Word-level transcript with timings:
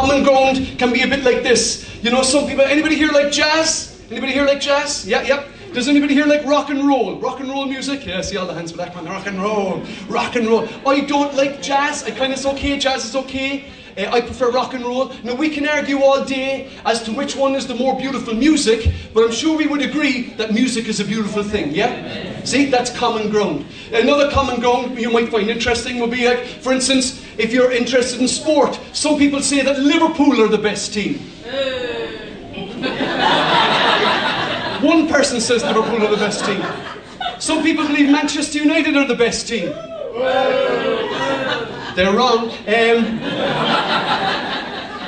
Common 0.00 0.22
ground 0.22 0.78
can 0.78 0.94
be 0.94 1.02
a 1.02 1.06
bit 1.06 1.24
like 1.24 1.42
this. 1.42 1.86
You 2.02 2.10
know, 2.10 2.22
some 2.22 2.48
people, 2.48 2.64
anybody 2.64 2.96
here 2.96 3.12
like 3.12 3.30
jazz? 3.30 4.00
Anybody 4.10 4.32
here 4.32 4.46
like 4.46 4.58
jazz? 4.58 5.06
Yeah, 5.06 5.20
yeah. 5.20 5.44
Does 5.74 5.88
anybody 5.88 6.14
here 6.14 6.24
like 6.24 6.42
rock 6.46 6.70
and 6.70 6.88
roll? 6.88 7.20
Rock 7.20 7.40
and 7.40 7.50
roll 7.50 7.66
music? 7.66 8.06
Yeah, 8.06 8.16
I 8.16 8.20
see 8.22 8.38
all 8.38 8.46
the 8.46 8.54
hands 8.54 8.72
that 8.72 8.96
one 8.96 9.04
Rock 9.04 9.26
and 9.26 9.42
roll, 9.42 9.82
rock 10.08 10.36
and 10.36 10.48
roll. 10.48 10.66
I 10.86 11.00
don't 11.00 11.34
like 11.34 11.60
jazz. 11.60 12.02
I 12.04 12.12
kind 12.12 12.32
of, 12.32 12.38
it's 12.38 12.46
okay. 12.46 12.78
Jazz 12.78 13.04
is 13.04 13.14
okay. 13.14 13.66
Uh, 13.96 14.10
I 14.10 14.20
prefer 14.20 14.50
rock 14.50 14.74
and 14.74 14.84
roll. 14.84 15.12
Now, 15.22 15.34
we 15.34 15.50
can 15.50 15.68
argue 15.68 16.02
all 16.02 16.24
day 16.24 16.70
as 16.84 17.02
to 17.04 17.12
which 17.12 17.36
one 17.36 17.54
is 17.54 17.66
the 17.66 17.74
more 17.74 17.98
beautiful 17.98 18.34
music, 18.34 18.92
but 19.14 19.24
I'm 19.24 19.32
sure 19.32 19.56
we 19.56 19.66
would 19.66 19.82
agree 19.82 20.30
that 20.34 20.52
music 20.52 20.88
is 20.88 21.00
a 21.00 21.04
beautiful 21.04 21.42
thing, 21.42 21.74
yeah? 21.74 22.42
See, 22.44 22.66
that's 22.66 22.96
common 22.96 23.30
ground. 23.30 23.66
Another 23.92 24.30
common 24.30 24.60
ground 24.60 24.98
you 24.98 25.10
might 25.10 25.30
find 25.30 25.48
interesting 25.48 25.98
would 25.98 26.10
be 26.10 26.26
like, 26.26 26.44
for 26.44 26.72
instance, 26.72 27.24
if 27.38 27.52
you're 27.52 27.72
interested 27.72 28.20
in 28.20 28.28
sport, 28.28 28.78
some 28.92 29.18
people 29.18 29.42
say 29.42 29.62
that 29.62 29.78
Liverpool 29.78 30.40
are 30.42 30.48
the 30.48 30.58
best 30.58 30.94
team. 30.94 31.20
One 34.82 35.08
person 35.08 35.40
says 35.40 35.62
Liverpool 35.62 36.02
are 36.02 36.10
the 36.10 36.16
best 36.16 36.44
team. 36.44 36.62
Some 37.38 37.62
people 37.62 37.86
believe 37.86 38.10
Manchester 38.10 38.58
United 38.58 38.96
are 38.96 39.06
the 39.06 39.14
best 39.14 39.48
team. 39.48 39.72
They're 41.96 42.14
wrong. 42.14 42.50
Um, 42.66 43.18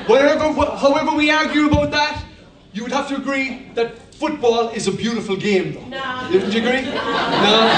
wherever, 0.07 0.53
however 0.77 1.17
we 1.17 1.31
argue 1.31 1.67
about 1.67 1.91
that, 1.93 2.25
you 2.73 2.83
would 2.83 2.93
have 2.93 3.09
to 3.09 3.17
agree 3.17 3.69
that 3.75 3.99
football 4.15 4.71
is 4.71 4.89
a 4.89 4.93
beautiful 4.93 5.37
game, 5.37 5.75
though. 5.75 5.87
No. 5.87 6.29
Wouldn't 6.33 6.53
you 6.53 6.61
agree? 6.61 6.83
No. 6.83 7.69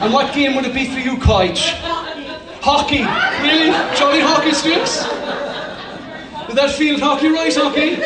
And 0.00 0.12
what 0.12 0.34
game 0.34 0.54
would 0.56 0.66
it 0.66 0.74
be 0.74 0.86
for 0.86 0.98
you, 0.98 1.16
Koich? 1.16 1.74
Hockey. 2.60 3.02
Really? 3.42 3.70
Jolly 3.96 4.20
hockey 4.20 4.52
sticks? 4.52 5.06
Is 6.48 6.54
that 6.54 6.70
field 6.72 7.00
hockey 7.00 7.28
right, 7.28 7.54
hockey? 7.54 7.96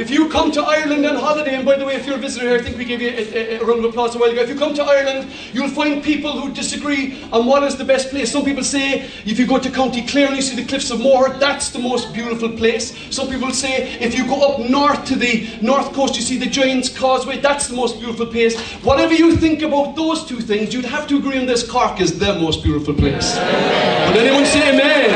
If 0.00 0.08
you 0.08 0.30
come 0.30 0.50
to 0.52 0.62
Ireland 0.62 1.04
on 1.04 1.16
holiday, 1.16 1.56
and 1.56 1.66
by 1.66 1.76
the 1.76 1.84
way, 1.84 1.94
if 1.94 2.06
you're 2.06 2.16
a 2.16 2.18
visitor 2.18 2.46
here, 2.46 2.58
I 2.58 2.62
think 2.62 2.78
we 2.78 2.86
gave 2.86 3.02
you 3.02 3.10
a, 3.10 3.58
a, 3.58 3.60
a 3.60 3.64
round 3.66 3.80
of 3.80 3.84
applause 3.84 4.16
a 4.16 4.18
while 4.18 4.30
ago. 4.30 4.40
If 4.40 4.48
you 4.48 4.54
come 4.54 4.72
to 4.72 4.82
Ireland, 4.82 5.30
you'll 5.52 5.68
find 5.68 6.02
people 6.02 6.32
who 6.40 6.50
disagree 6.54 7.22
on 7.30 7.44
what 7.44 7.62
is 7.64 7.76
the 7.76 7.84
best 7.84 8.08
place. 8.08 8.32
Some 8.32 8.42
people 8.42 8.64
say 8.64 9.02
if 9.26 9.38
you 9.38 9.46
go 9.46 9.58
to 9.58 9.70
County 9.70 10.00
Clare 10.06 10.28
and 10.28 10.36
you 10.36 10.40
see 10.40 10.56
the 10.56 10.66
Cliffs 10.66 10.90
of 10.90 11.00
Moher, 11.00 11.36
that's 11.38 11.68
the 11.68 11.80
most 11.80 12.14
beautiful 12.14 12.48
place. 12.48 12.96
Some 13.14 13.28
people 13.28 13.50
say 13.50 13.92
if 14.00 14.16
you 14.16 14.26
go 14.26 14.40
up 14.40 14.70
north 14.70 15.04
to 15.04 15.16
the 15.16 15.50
north 15.60 15.92
coast, 15.92 16.16
you 16.16 16.22
see 16.22 16.38
the 16.38 16.48
Giant's 16.48 16.88
Causeway, 16.88 17.38
that's 17.38 17.68
the 17.68 17.76
most 17.76 17.98
beautiful 17.98 18.24
place. 18.24 18.58
Whatever 18.82 19.12
you 19.12 19.36
think 19.36 19.60
about 19.60 19.96
those 19.96 20.24
two 20.24 20.40
things, 20.40 20.72
you'd 20.72 20.86
have 20.86 21.08
to 21.08 21.18
agree 21.18 21.38
on 21.38 21.44
this 21.44 21.62
Cork 21.70 22.00
is 22.00 22.18
the 22.18 22.38
most 22.38 22.62
beautiful 22.62 22.94
place. 22.94 23.36
Would 23.36 24.16
anyone 24.16 24.46
say 24.46 24.72
amen? 24.72 25.10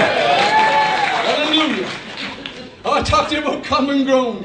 Hallelujah. 1.24 1.88
I 2.84 2.88
want 2.88 3.06
to 3.06 3.10
talk 3.10 3.30
to 3.30 3.34
you 3.36 3.40
about 3.40 3.64
common 3.64 4.04
ground 4.04 4.44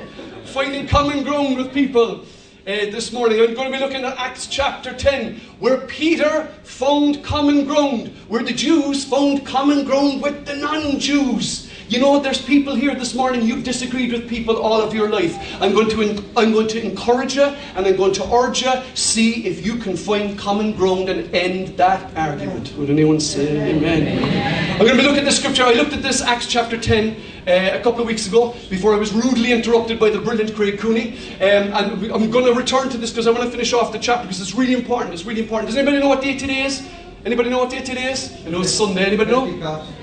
finding 0.60 0.86
common 0.86 1.24
ground 1.24 1.56
with 1.56 1.74
people. 1.74 2.26
Uh, 2.68 2.92
this 2.92 3.14
morning. 3.14 3.40
I'm 3.40 3.56
going 3.56 3.72
to 3.72 3.78
be 3.78 3.84
looking 3.84 4.04
at 4.04 4.18
Acts 4.18 4.46
chapter 4.46 4.94
10, 4.94 5.40
where 5.60 5.78
Peter 5.88 6.48
found 6.64 7.24
common 7.24 7.66
ground, 7.66 8.10
where 8.28 8.44
the 8.44 8.54
Jews 8.54 9.06
found 9.06 9.46
common 9.46 9.86
ground 9.86 10.22
with 10.22 10.46
the 10.46 10.56
non 10.56 11.00
Jews. 11.00 11.72
You 11.90 12.00
know, 12.00 12.20
there's 12.20 12.40
people 12.40 12.76
here 12.76 12.94
this 12.94 13.16
morning, 13.16 13.42
you've 13.42 13.64
disagreed 13.64 14.12
with 14.12 14.30
people 14.30 14.58
all 14.58 14.80
of 14.80 14.94
your 14.94 15.10
life. 15.10 15.36
I'm 15.60 15.74
going 15.74 15.90
to, 15.90 16.24
I'm 16.38 16.52
going 16.52 16.68
to 16.68 16.86
encourage 16.86 17.36
you 17.36 17.46
and 17.46 17.88
I'm 17.88 17.96
going 17.96 18.14
to 18.14 18.32
urge 18.32 18.62
you, 18.62 18.72
see 18.94 19.48
if 19.48 19.66
you 19.66 19.78
can 19.78 19.98
find 19.98 20.38
common 20.38 20.74
ground 20.74 21.10
and 21.10 21.34
end 21.34 21.76
that 21.78 22.16
argument. 22.16 22.72
Would 22.78 22.92
anyone 22.92 23.20
say 23.20 23.72
amen? 23.72 24.04
amen. 24.08 24.72
I'm 24.74 24.86
going 24.86 24.98
to 24.98 25.02
be 25.02 25.02
looking 25.02 25.22
at 25.22 25.26
the 25.26 25.32
scripture. 25.32 25.64
I 25.64 25.74
looked 25.74 25.94
at 25.94 26.04
this, 26.04 26.22
Acts 26.22 26.46
chapter 26.46 26.80
10, 26.80 27.16
uh, 27.50 27.78
a 27.78 27.82
couple 27.82 28.02
of 28.02 28.08
weeks 28.08 28.28
ago 28.28 28.56
before 28.70 28.94
I 28.94 28.98
was 28.98 29.12
rudely 29.12 29.52
interrupted 29.52 30.00
by 30.00 30.10
the 30.10 30.20
brilliant 30.20 30.56
Craig 30.56 30.80
Cooney. 30.80 31.18
Um, 31.36 31.74
and 31.74 32.12
I'm 32.12 32.32
going 32.32 32.46
to 32.46 32.54
return 32.54 32.90
to 32.90 32.98
this 32.98 33.10
because 33.12 33.28
I 33.28 33.32
want 33.32 33.44
to 33.44 33.52
finish 33.52 33.74
off 33.74 33.92
the 33.92 34.00
chapter 34.00 34.24
because 34.24 34.42
it's 34.42 34.54
really 34.54 34.74
important. 34.74 35.14
It's 35.14 35.26
really 35.26 35.42
important. 35.42 35.68
Does 35.70 35.78
anybody 35.78 36.00
know 36.00 36.10
what 36.10 36.22
day 36.22 36.38
today 36.38 36.64
is? 36.64 36.88
Anybody 37.26 37.50
know 37.50 37.60
what 37.60 37.72
day 37.72 37.82
today 37.82 38.12
is? 38.12 38.36
I 38.46 38.50
know 38.50 38.62
it's 38.62 38.74
Sunday. 38.74 39.06
Anybody 39.06 39.32
know? 39.32 39.46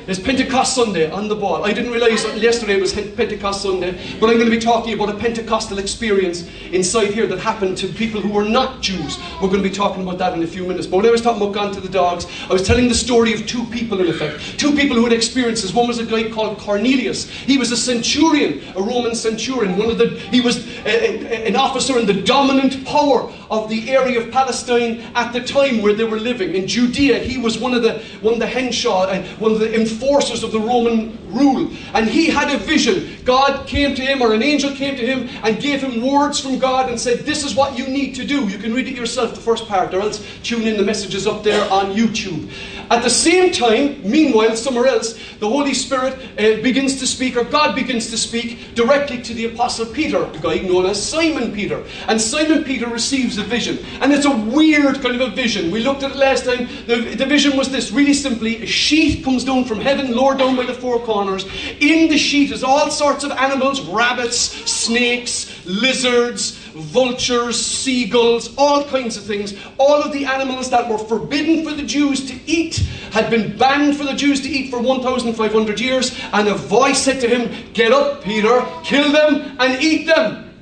It's 0.08 0.20
Pentecost 0.20 0.76
Sunday 0.76 1.10
on 1.10 1.26
the 1.26 1.34
ball. 1.34 1.64
I 1.64 1.72
didn't 1.72 1.90
realise 1.90 2.24
yesterday 2.36 2.80
was 2.80 2.92
Pentecost 2.92 3.62
Sunday, 3.62 3.90
but 4.20 4.30
I'm 4.30 4.36
going 4.36 4.48
to 4.48 4.56
be 4.56 4.60
talking 4.60 4.94
about 4.94 5.08
a 5.08 5.18
Pentecostal 5.18 5.78
experience 5.78 6.48
inside 6.70 7.12
here 7.12 7.26
that 7.26 7.40
happened 7.40 7.76
to 7.78 7.88
people 7.88 8.20
who 8.20 8.28
were 8.28 8.44
not 8.44 8.80
Jews. 8.80 9.18
We're 9.42 9.48
going 9.48 9.64
to 9.64 9.68
be 9.68 9.74
talking 9.74 10.04
about 10.04 10.18
that 10.18 10.34
in 10.34 10.44
a 10.44 10.46
few 10.46 10.64
minutes. 10.64 10.86
But 10.86 10.98
when 10.98 11.06
I 11.06 11.10
was 11.10 11.22
talking 11.22 11.42
about 11.42 11.54
gone 11.54 11.74
to 11.74 11.80
the 11.80 11.88
dogs, 11.88 12.26
I 12.48 12.52
was 12.52 12.64
telling 12.64 12.86
the 12.86 12.94
story 12.94 13.32
of 13.32 13.48
two 13.48 13.64
people 13.64 13.98
in 14.00 14.06
effect. 14.06 14.60
Two 14.60 14.76
people 14.76 14.96
who 14.96 15.02
had 15.02 15.12
experiences. 15.12 15.74
One 15.74 15.88
was 15.88 15.98
a 15.98 16.06
guy 16.06 16.30
called 16.30 16.58
Cornelius. 16.58 17.28
He 17.28 17.58
was 17.58 17.72
a 17.72 17.76
centurion, 17.76 18.62
a 18.76 18.82
Roman 18.82 19.16
centurion. 19.16 19.76
One 19.76 19.90
of 19.90 19.98
the 19.98 20.10
he 20.30 20.40
was 20.40 20.68
a, 20.84 20.86
a, 20.86 21.48
an 21.48 21.56
officer 21.56 21.98
in 21.98 22.06
the 22.06 22.22
dominant 22.22 22.84
power 22.86 23.28
of 23.50 23.68
the 23.68 23.90
area 23.90 24.20
of 24.20 24.30
Palestine 24.30 25.00
at 25.16 25.32
the 25.32 25.40
time 25.40 25.82
where 25.82 25.94
they 25.94 26.04
were 26.04 26.20
living 26.20 26.54
in 26.54 26.66
Judea 26.66 27.18
he 27.18 27.38
was 27.38 27.58
one 27.58 27.74
of 27.74 27.82
the 27.82 28.00
one 28.20 28.34
of 28.34 28.40
the 28.40 28.46
henshaw 28.46 29.08
and 29.08 29.26
one 29.40 29.52
of 29.52 29.60
the 29.60 29.72
enforcers 29.96 30.42
of 30.42 30.52
the 30.52 30.60
Roman 30.60 31.18
rule. 31.28 31.70
And 31.94 32.08
he 32.08 32.26
had 32.26 32.54
a 32.54 32.58
vision. 32.58 33.16
God 33.24 33.66
came 33.66 33.94
to 33.94 34.02
him, 34.02 34.22
or 34.22 34.34
an 34.34 34.42
angel 34.42 34.72
came 34.74 34.96
to 34.96 35.06
him 35.06 35.28
and 35.42 35.60
gave 35.60 35.82
him 35.82 36.06
words 36.06 36.40
from 36.40 36.58
God 36.58 36.88
and 36.88 37.00
said, 37.00 37.20
This 37.20 37.44
is 37.44 37.54
what 37.54 37.76
you 37.76 37.86
need 37.88 38.14
to 38.16 38.24
do. 38.24 38.46
You 38.48 38.58
can 38.58 38.72
read 38.72 38.88
it 38.88 38.96
yourself, 38.96 39.34
the 39.34 39.40
first 39.40 39.66
part, 39.66 39.92
or 39.94 40.00
else 40.00 40.24
tune 40.42 40.66
in 40.66 40.76
the 40.76 40.82
messages 40.82 41.26
up 41.26 41.42
there 41.42 41.70
on 41.70 41.94
YouTube. 41.94 42.50
At 42.88 43.02
the 43.02 43.10
same 43.10 43.52
time, 43.52 44.00
meanwhile, 44.08 44.54
somewhere 44.54 44.86
else, 44.86 45.18
the 45.40 45.48
Holy 45.48 45.74
Spirit 45.74 46.14
uh, 46.14 46.62
begins 46.62 47.00
to 47.00 47.06
speak, 47.06 47.36
or 47.36 47.42
God 47.42 47.74
begins 47.74 48.10
to 48.10 48.16
speak 48.16 48.74
directly 48.76 49.20
to 49.22 49.34
the 49.34 49.46
Apostle 49.46 49.86
Peter, 49.86 50.24
the 50.26 50.38
guy 50.38 50.58
known 50.58 50.86
as 50.86 51.04
Simon 51.04 51.52
Peter. 51.52 51.82
And 52.06 52.20
Simon 52.20 52.62
Peter 52.62 52.86
receives 52.86 53.38
a 53.38 53.42
vision. 53.42 53.78
And 54.00 54.12
it's 54.12 54.24
a 54.24 54.36
weird 54.36 55.02
kind 55.02 55.20
of 55.20 55.32
a 55.32 55.34
vision. 55.34 55.72
We 55.72 55.80
looked 55.80 56.04
at 56.04 56.12
it 56.12 56.16
last 56.16 56.44
time. 56.44 56.68
The, 56.86 57.16
the 57.16 57.26
vision 57.26 57.56
was 57.56 57.70
this 57.70 57.90
really 57.90 58.14
simply 58.14 58.62
a 58.62 58.66
sheet 58.66 59.24
comes 59.24 59.42
down 59.42 59.64
from 59.64 59.80
heaven, 59.86 60.14
lowered 60.14 60.38
down 60.38 60.56
by 60.56 60.66
the 60.66 60.74
four 60.74 60.98
corners. 61.00 61.44
In 61.80 62.08
the 62.08 62.18
sheet 62.18 62.50
is 62.50 62.62
all 62.62 62.90
sorts 62.90 63.24
of 63.24 63.30
animals 63.30 63.80
rabbits, 63.80 64.36
snakes, 64.36 65.64
lizards 65.64 66.60
vultures, 66.76 67.60
seagulls, 67.60 68.54
all 68.56 68.84
kinds 68.84 69.16
of 69.16 69.24
things. 69.24 69.54
All 69.78 70.02
of 70.02 70.12
the 70.12 70.24
animals 70.24 70.70
that 70.70 70.88
were 70.88 70.98
forbidden 70.98 71.64
for 71.64 71.72
the 71.72 71.82
Jews 71.82 72.28
to 72.28 72.38
eat 72.46 72.76
had 73.12 73.30
been 73.30 73.56
banned 73.56 73.96
for 73.96 74.04
the 74.04 74.14
Jews 74.14 74.40
to 74.42 74.48
eat 74.48 74.70
for 74.70 74.80
1,500 74.80 75.80
years. 75.80 76.18
And 76.32 76.48
a 76.48 76.54
voice 76.54 76.98
said 76.98 77.20
to 77.20 77.28
him, 77.28 77.72
Get 77.72 77.92
up, 77.92 78.22
Peter, 78.22 78.64
kill 78.84 79.10
them 79.10 79.56
and 79.58 79.82
eat 79.82 80.06
them. 80.06 80.54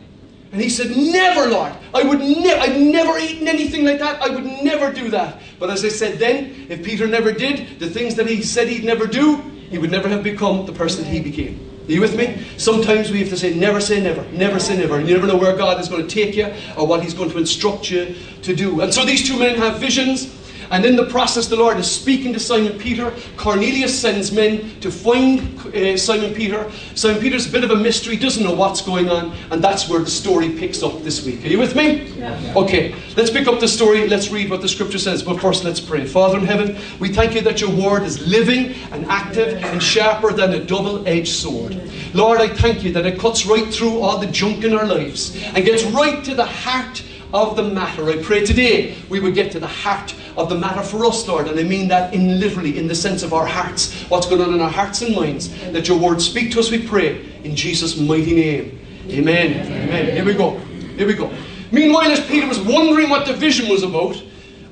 And 0.53 0.61
he 0.61 0.69
said, 0.69 0.97
Never, 0.97 1.49
Lord. 1.49 1.73
I 1.93 2.03
would 2.03 2.21
ne- 2.21 2.59
I've 2.59 2.81
never 2.81 3.19
eaten 3.19 3.49
anything 3.49 3.85
like 3.85 3.99
that. 3.99 4.23
I 4.23 4.29
would 4.29 4.45
never 4.45 4.93
do 4.93 5.11
that. 5.11 5.41
But 5.59 5.71
as 5.71 5.85
I 5.85 5.89
said 5.89 6.19
then, 6.19 6.67
if 6.69 6.85
Peter 6.85 7.07
never 7.07 7.33
did 7.33 7.79
the 7.79 7.89
things 7.89 8.15
that 8.17 8.27
he 8.27 8.43
said 8.43 8.69
he'd 8.69 8.85
never 8.85 9.07
do, 9.07 9.37
he 9.71 9.79
would 9.79 9.91
never 9.91 10.09
have 10.09 10.23
become 10.23 10.67
the 10.67 10.73
person 10.73 11.05
that 11.05 11.11
he 11.11 11.21
became. 11.21 11.59
Are 11.87 11.93
you 11.93 12.01
with 12.01 12.17
me? 12.17 12.43
Sometimes 12.57 13.11
we 13.11 13.21
have 13.21 13.29
to 13.29 13.37
say, 13.37 13.53
never 13.53 13.79
say 13.79 14.03
never, 14.03 14.23
never 14.33 14.59
say 14.59 14.79
never. 14.79 14.97
And 14.97 15.07
you 15.07 15.15
never 15.15 15.27
know 15.27 15.37
where 15.37 15.55
God 15.55 15.79
is 15.81 15.89
going 15.89 16.07
to 16.07 16.09
take 16.09 16.35
you 16.35 16.47
or 16.79 16.87
what 16.87 17.03
He's 17.03 17.13
going 17.13 17.31
to 17.31 17.39
instruct 17.39 17.91
you 17.91 18.15
to 18.43 18.55
do. 18.55 18.81
And 18.81 18.93
so 18.93 19.05
these 19.05 19.29
two 19.29 19.39
men 19.39 19.57
have 19.57 19.81
visions. 19.81 20.35
And 20.71 20.85
in 20.85 20.97
the 20.97 21.07
process, 21.07 21.47
the 21.47 21.57
Lord 21.57 21.79
is 21.79 21.91
speaking 21.91 22.33
to 22.33 22.41
Simon 22.41 22.79
Peter. 22.79 23.13
Cornelius 23.37 23.99
sends 23.99 24.33
men 24.33 24.81
to 24.81 24.91
find 24.91 25.59
uh, 25.75 25.97
Simon 25.97 26.35
Peter. 26.35 26.71
Simon 26.95 27.21
Peter's 27.21 27.47
a 27.47 27.51
bit 27.51 27.65
of 27.65 27.71
a 27.71 27.77
mystery, 27.77 28.17
doesn't 28.17 28.43
know 28.43 28.55
what's 28.55 28.81
going 28.81 29.09
on, 29.09 29.33
and 29.51 29.63
that's 29.63 29.89
where 29.89 30.01
the 30.01 30.11
story 30.11 30.51
picks 30.51 30.83
up 30.83 31.03
this 31.03 31.25
week. 31.25 31.45
Are 31.45 31.49
you 31.49 31.59
with 31.59 31.75
me? 31.75 32.11
Yeah. 32.13 32.55
Okay, 32.57 32.95
let's 33.17 33.31
pick 33.31 33.47
up 33.47 33.61
the 33.61 33.69
story. 33.69 34.09
Let's 34.09 34.31
read 34.31 34.51
what 34.51 34.61
the 34.61 34.69
scripture 34.69 34.99
says. 34.99 35.23
But 35.23 35.41
first, 35.41 35.65
let's 35.65 35.81
pray. 35.81 36.05
Father 36.05 36.39
in 36.39 36.47
heaven, 36.47 36.79
we 36.99 37.13
thank 37.13 37.35
you 37.35 37.41
that 37.43 37.61
your 37.61 37.71
word 37.71 38.03
is 38.03 38.27
living 38.27 38.75
and 38.93 39.07
active 39.07 39.63
and 39.65 39.83
sharper 39.83 40.33
than 40.33 40.55
a 40.55 40.65
double 40.65 41.07
edged 41.07 41.35
sword. 41.35 41.81
Lord, 42.15 42.41
I 42.41 42.49
thank 42.49 42.85
you 42.85 42.93
that 42.93 43.07
it 43.07 43.19
cuts 43.19 43.47
right 43.47 43.73
through 43.73 44.01
all 44.01 44.19
the 44.19 44.29
junk 44.29 44.65
in 44.65 44.73
our 44.73 44.87
lives 44.87 45.37
and 45.43 45.65
gets 45.65 45.85
right 45.85 46.23
to 46.25 46.35
the 46.35 46.45
heart 46.45 47.03
of 47.35 47.57
the 47.57 47.65
matter. 47.65 48.09
I 48.09 48.23
pray 48.23 48.47
today 48.47 48.97
we 49.11 49.19
would 49.19 49.35
get 49.35 49.51
to 49.53 49.61
the 49.61 49.67
heart 49.67 50.15
of 50.37 50.49
the 50.49 50.55
matter 50.55 50.83
for 50.83 51.05
us, 51.05 51.27
Lord, 51.27 51.49
and 51.49 51.59
I 51.59 51.65
mean 51.65 51.89
that 51.89 52.15
in 52.15 52.39
literally 52.39 52.79
in 52.79 52.87
the 52.87 52.95
sense 52.95 53.25
of 53.25 53.35
our 53.35 53.45
hearts, 53.45 53.93
what's 54.05 54.29
going 54.29 54.41
on 54.41 54.55
in 54.55 54.61
our 54.61 54.71
hearts 54.71 55.03
and 55.03 55.15
minds. 55.17 55.53
Let 55.73 55.89
your 55.89 55.99
word 55.99 56.23
speak 56.23 56.53
to 56.53 56.61
us, 56.61 56.71
we 56.71 56.87
pray, 56.87 57.27
in 57.43 57.57
Jesus' 57.57 57.99
mighty 57.99 58.37
name. 58.37 58.79
Amen. 59.09 59.67
Amen. 59.67 60.15
Here 60.15 60.25
we 60.25 60.35
go. 60.35 60.59
Here 60.97 61.09
we 61.09 61.15
go. 61.15 61.31
Meanwhile, 61.73 62.13
as 62.13 62.25
Peter 62.27 62.47
was 62.47 62.61
wondering 62.61 63.11
what 63.11 63.27
the 63.27 63.35
vision 63.35 63.69
was 63.69 63.83
about, 63.83 64.23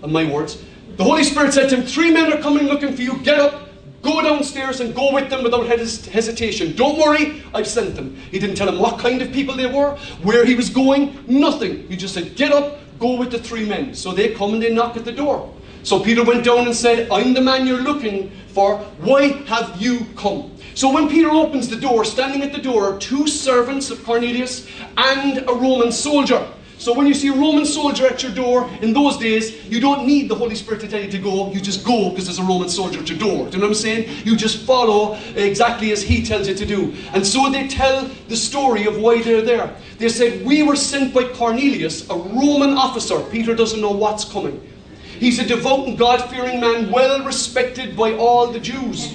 and 0.03 0.13
my 0.13 0.33
words, 0.33 0.63
the 0.97 1.05
Holy 1.05 1.25
Spirit 1.25 1.53
said 1.53 1.69
to 1.71 1.77
him, 1.77 1.85
Three 1.85 2.13
men 2.13 2.33
are 2.33 2.41
coming 2.41 2.69
looking 2.69 2.95
for 2.95 3.03
you. 3.03 3.19
Get 3.19 3.41
up, 3.41 3.69
Go 4.03 4.21
downstairs 4.21 4.81
and 4.81 4.95
go 4.95 5.13
with 5.15 5.31
them 5.31 5.45
without 5.45 5.67
hesitation. 5.67 6.75
Don't 6.75 6.99
worry, 6.99 7.43
I've 7.55 7.69
sent 7.69 7.95
them. 7.95 8.17
He 8.31 8.39
didn't 8.41 8.57
tell 8.57 8.69
him 8.69 8.81
what 8.81 8.99
kind 8.99 9.23
of 9.23 9.33
people 9.33 9.55
they 9.55 9.67
were, 9.67 9.97
where 10.23 10.45
he 10.45 10.57
was 10.57 10.69
going, 10.71 11.25
nothing. 11.29 11.87
He 11.89 11.97
just 11.97 12.13
said, 12.13 12.35
Get 12.35 12.53
up, 12.53 12.79
go 12.99 13.17
with 13.17 13.31
the 13.31 13.39
three 13.39 13.65
men. 13.65 13.95
So 13.95 14.13
they 14.13 14.35
come 14.35 14.55
and 14.55 14.63
they 14.63 14.75
knock 14.75 14.97
at 14.97 15.05
the 15.05 15.13
door. 15.13 15.55
So 15.85 16.01
Peter 16.01 16.25
went 16.25 16.45
down 16.45 16.67
and 16.67 16.75
said, 16.75 17.11
I'm 17.11 17.33
the 17.33 17.41
man 17.41 17.67
you're 17.67 17.81
looking 17.81 18.31
for. 18.49 18.79
Why 18.99 19.29
have 19.47 19.81
you 19.81 20.07
come? 20.17 20.57
So 20.75 20.93
when 20.93 21.09
Peter 21.09 21.31
opens 21.31 21.69
the 21.69 21.77
door, 21.77 22.05
standing 22.05 22.43
at 22.43 22.53
the 22.53 22.61
door 22.61 22.95
are 22.95 22.99
two 22.99 23.27
servants 23.27 23.91
of 23.91 24.03
Cornelius 24.05 24.67
and 24.97 25.39
a 25.49 25.53
Roman 25.53 25.93
soldier. 25.93 26.47
So 26.83 26.93
when 26.93 27.07
you 27.07 27.15
see 27.15 27.29
a 27.29 27.33
Roman 27.33 27.65
soldier 27.65 28.09
at 28.09 28.25
your 28.25 28.33
door 28.33 28.69
in 28.83 28.93
those 28.93 29.17
days, 29.17 29.65
you 29.67 29.79
don't 29.79 30.05
need 30.05 30.29
the 30.29 30.35
Holy 30.35 30.57
Spirit 30.57 30.81
to 30.81 30.89
tell 30.89 31.01
you 31.01 31.09
to 31.13 31.19
go. 31.19 31.53
You 31.53 31.61
just 31.61 31.87
go 31.87 32.11
because 32.11 32.25
there's 32.25 32.41
a 32.41 32.43
Roman 32.43 32.69
soldier 32.69 32.99
at 32.99 33.09
your 33.09 33.21
door. 33.21 33.47
Do 33.47 33.53
you 33.53 33.59
know 33.59 33.69
what 33.69 33.69
I'm 33.69 33.75
saying? 33.75 34.27
You 34.27 34.35
just 34.35 34.67
follow 34.67 35.15
exactly 35.37 35.93
as 35.93 36.03
he 36.03 36.25
tells 36.25 36.49
you 36.49 36.57
to 36.57 36.67
do. 36.67 36.93
And 37.13 37.25
so 37.25 37.49
they 37.51 37.69
tell 37.69 38.11
the 38.27 38.35
story 38.35 38.85
of 38.87 38.99
why 38.99 39.23
they're 39.23 39.43
there. 39.43 39.77
They 39.99 40.09
said, 40.09 40.45
We 40.45 40.65
were 40.65 40.75
sent 40.75 41.15
by 41.15 41.29
Cornelius, 41.29 42.11
a 42.11 42.17
Roman 42.17 42.77
officer. 42.77 43.21
Peter 43.31 43.55
doesn't 43.55 43.81
know 43.81 43.93
what's 43.93 44.25
coming. 44.25 44.61
He's 45.21 45.39
a 45.39 45.47
devout 45.47 45.87
and 45.87 45.97
God 45.97 46.29
fearing 46.31 46.59
man, 46.59 46.91
well 46.91 47.25
respected 47.25 47.97
by 47.97 48.15
all 48.15 48.49
the 48.49 48.59
Jews. 48.59 49.15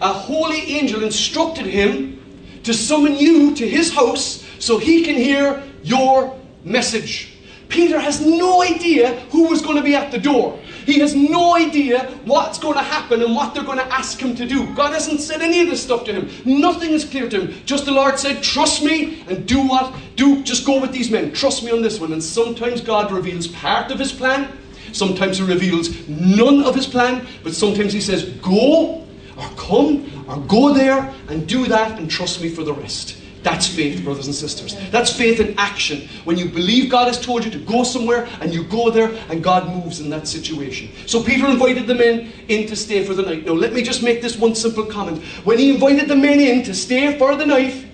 A 0.00 0.12
holy 0.12 0.58
angel 0.58 1.04
instructed 1.04 1.66
him 1.66 2.60
to 2.64 2.74
summon 2.74 3.14
you 3.14 3.54
to 3.54 3.68
his 3.68 3.94
house 3.94 4.44
so 4.58 4.78
he 4.78 5.04
can 5.04 5.14
hear 5.14 5.62
your 5.84 6.39
message. 6.64 7.36
Peter 7.68 8.00
has 8.00 8.20
no 8.20 8.62
idea 8.62 9.14
who 9.30 9.48
was 9.48 9.62
going 9.62 9.76
to 9.76 9.82
be 9.82 9.94
at 9.94 10.10
the 10.10 10.18
door. 10.18 10.58
He 10.84 10.98
has 10.98 11.14
no 11.14 11.54
idea 11.54 12.10
what's 12.24 12.58
going 12.58 12.74
to 12.74 12.82
happen 12.82 13.22
and 13.22 13.34
what 13.34 13.54
they're 13.54 13.64
going 13.64 13.78
to 13.78 13.92
ask 13.92 14.18
him 14.18 14.34
to 14.34 14.46
do. 14.46 14.74
God 14.74 14.92
hasn't 14.92 15.20
said 15.20 15.40
any 15.40 15.60
of 15.60 15.68
this 15.68 15.82
stuff 15.82 16.04
to 16.04 16.12
him. 16.12 16.28
Nothing 16.44 16.90
is 16.90 17.04
clear 17.04 17.28
to 17.28 17.42
him. 17.42 17.62
Just 17.64 17.84
the 17.84 17.92
Lord 17.92 18.18
said, 18.18 18.42
Trust 18.42 18.82
me 18.82 19.22
and 19.28 19.46
do 19.46 19.60
what? 19.60 19.94
Do 20.16 20.42
just 20.42 20.66
go 20.66 20.80
with 20.80 20.90
these 20.90 21.10
men. 21.10 21.32
Trust 21.32 21.62
me 21.62 21.70
on 21.70 21.80
this 21.80 22.00
one. 22.00 22.12
And 22.12 22.22
sometimes 22.22 22.80
God 22.80 23.12
reveals 23.12 23.46
part 23.46 23.92
of 23.92 24.00
his 24.00 24.10
plan. 24.10 24.50
Sometimes 24.92 25.38
he 25.38 25.44
reveals 25.44 26.08
none 26.08 26.64
of 26.64 26.74
his 26.74 26.88
plan. 26.88 27.24
But 27.44 27.54
sometimes 27.54 27.92
he 27.92 28.00
says, 28.00 28.24
Go 28.42 29.06
or 29.36 29.48
come 29.56 30.24
or 30.28 30.38
go 30.40 30.74
there 30.74 31.14
and 31.28 31.46
do 31.46 31.66
that 31.66 32.00
and 32.00 32.10
trust 32.10 32.42
me 32.42 32.48
for 32.48 32.64
the 32.64 32.74
rest. 32.74 33.19
That's 33.42 33.66
faith, 33.66 34.04
brothers 34.04 34.26
and 34.26 34.34
sisters. 34.34 34.76
That's 34.90 35.14
faith 35.16 35.40
in 35.40 35.58
action. 35.58 36.08
When 36.24 36.36
you 36.36 36.48
believe 36.48 36.90
God 36.90 37.06
has 37.06 37.18
told 37.18 37.44
you 37.44 37.50
to 37.50 37.58
go 37.58 37.84
somewhere 37.84 38.28
and 38.40 38.52
you 38.52 38.64
go 38.64 38.90
there 38.90 39.14
and 39.30 39.42
God 39.42 39.74
moves 39.74 40.00
in 40.00 40.10
that 40.10 40.28
situation. 40.28 40.90
So 41.06 41.22
Peter 41.22 41.46
invited 41.46 41.86
the 41.86 41.94
men 41.94 42.30
in 42.48 42.66
to 42.66 42.76
stay 42.76 43.04
for 43.04 43.14
the 43.14 43.22
night. 43.22 43.46
Now, 43.46 43.52
let 43.52 43.72
me 43.72 43.82
just 43.82 44.02
make 44.02 44.20
this 44.20 44.36
one 44.36 44.54
simple 44.54 44.84
comment. 44.84 45.22
When 45.44 45.58
he 45.58 45.70
invited 45.70 46.08
the 46.08 46.16
men 46.16 46.38
in 46.38 46.62
to 46.64 46.74
stay 46.74 47.18
for 47.18 47.34
the 47.34 47.46
night, 47.46 47.86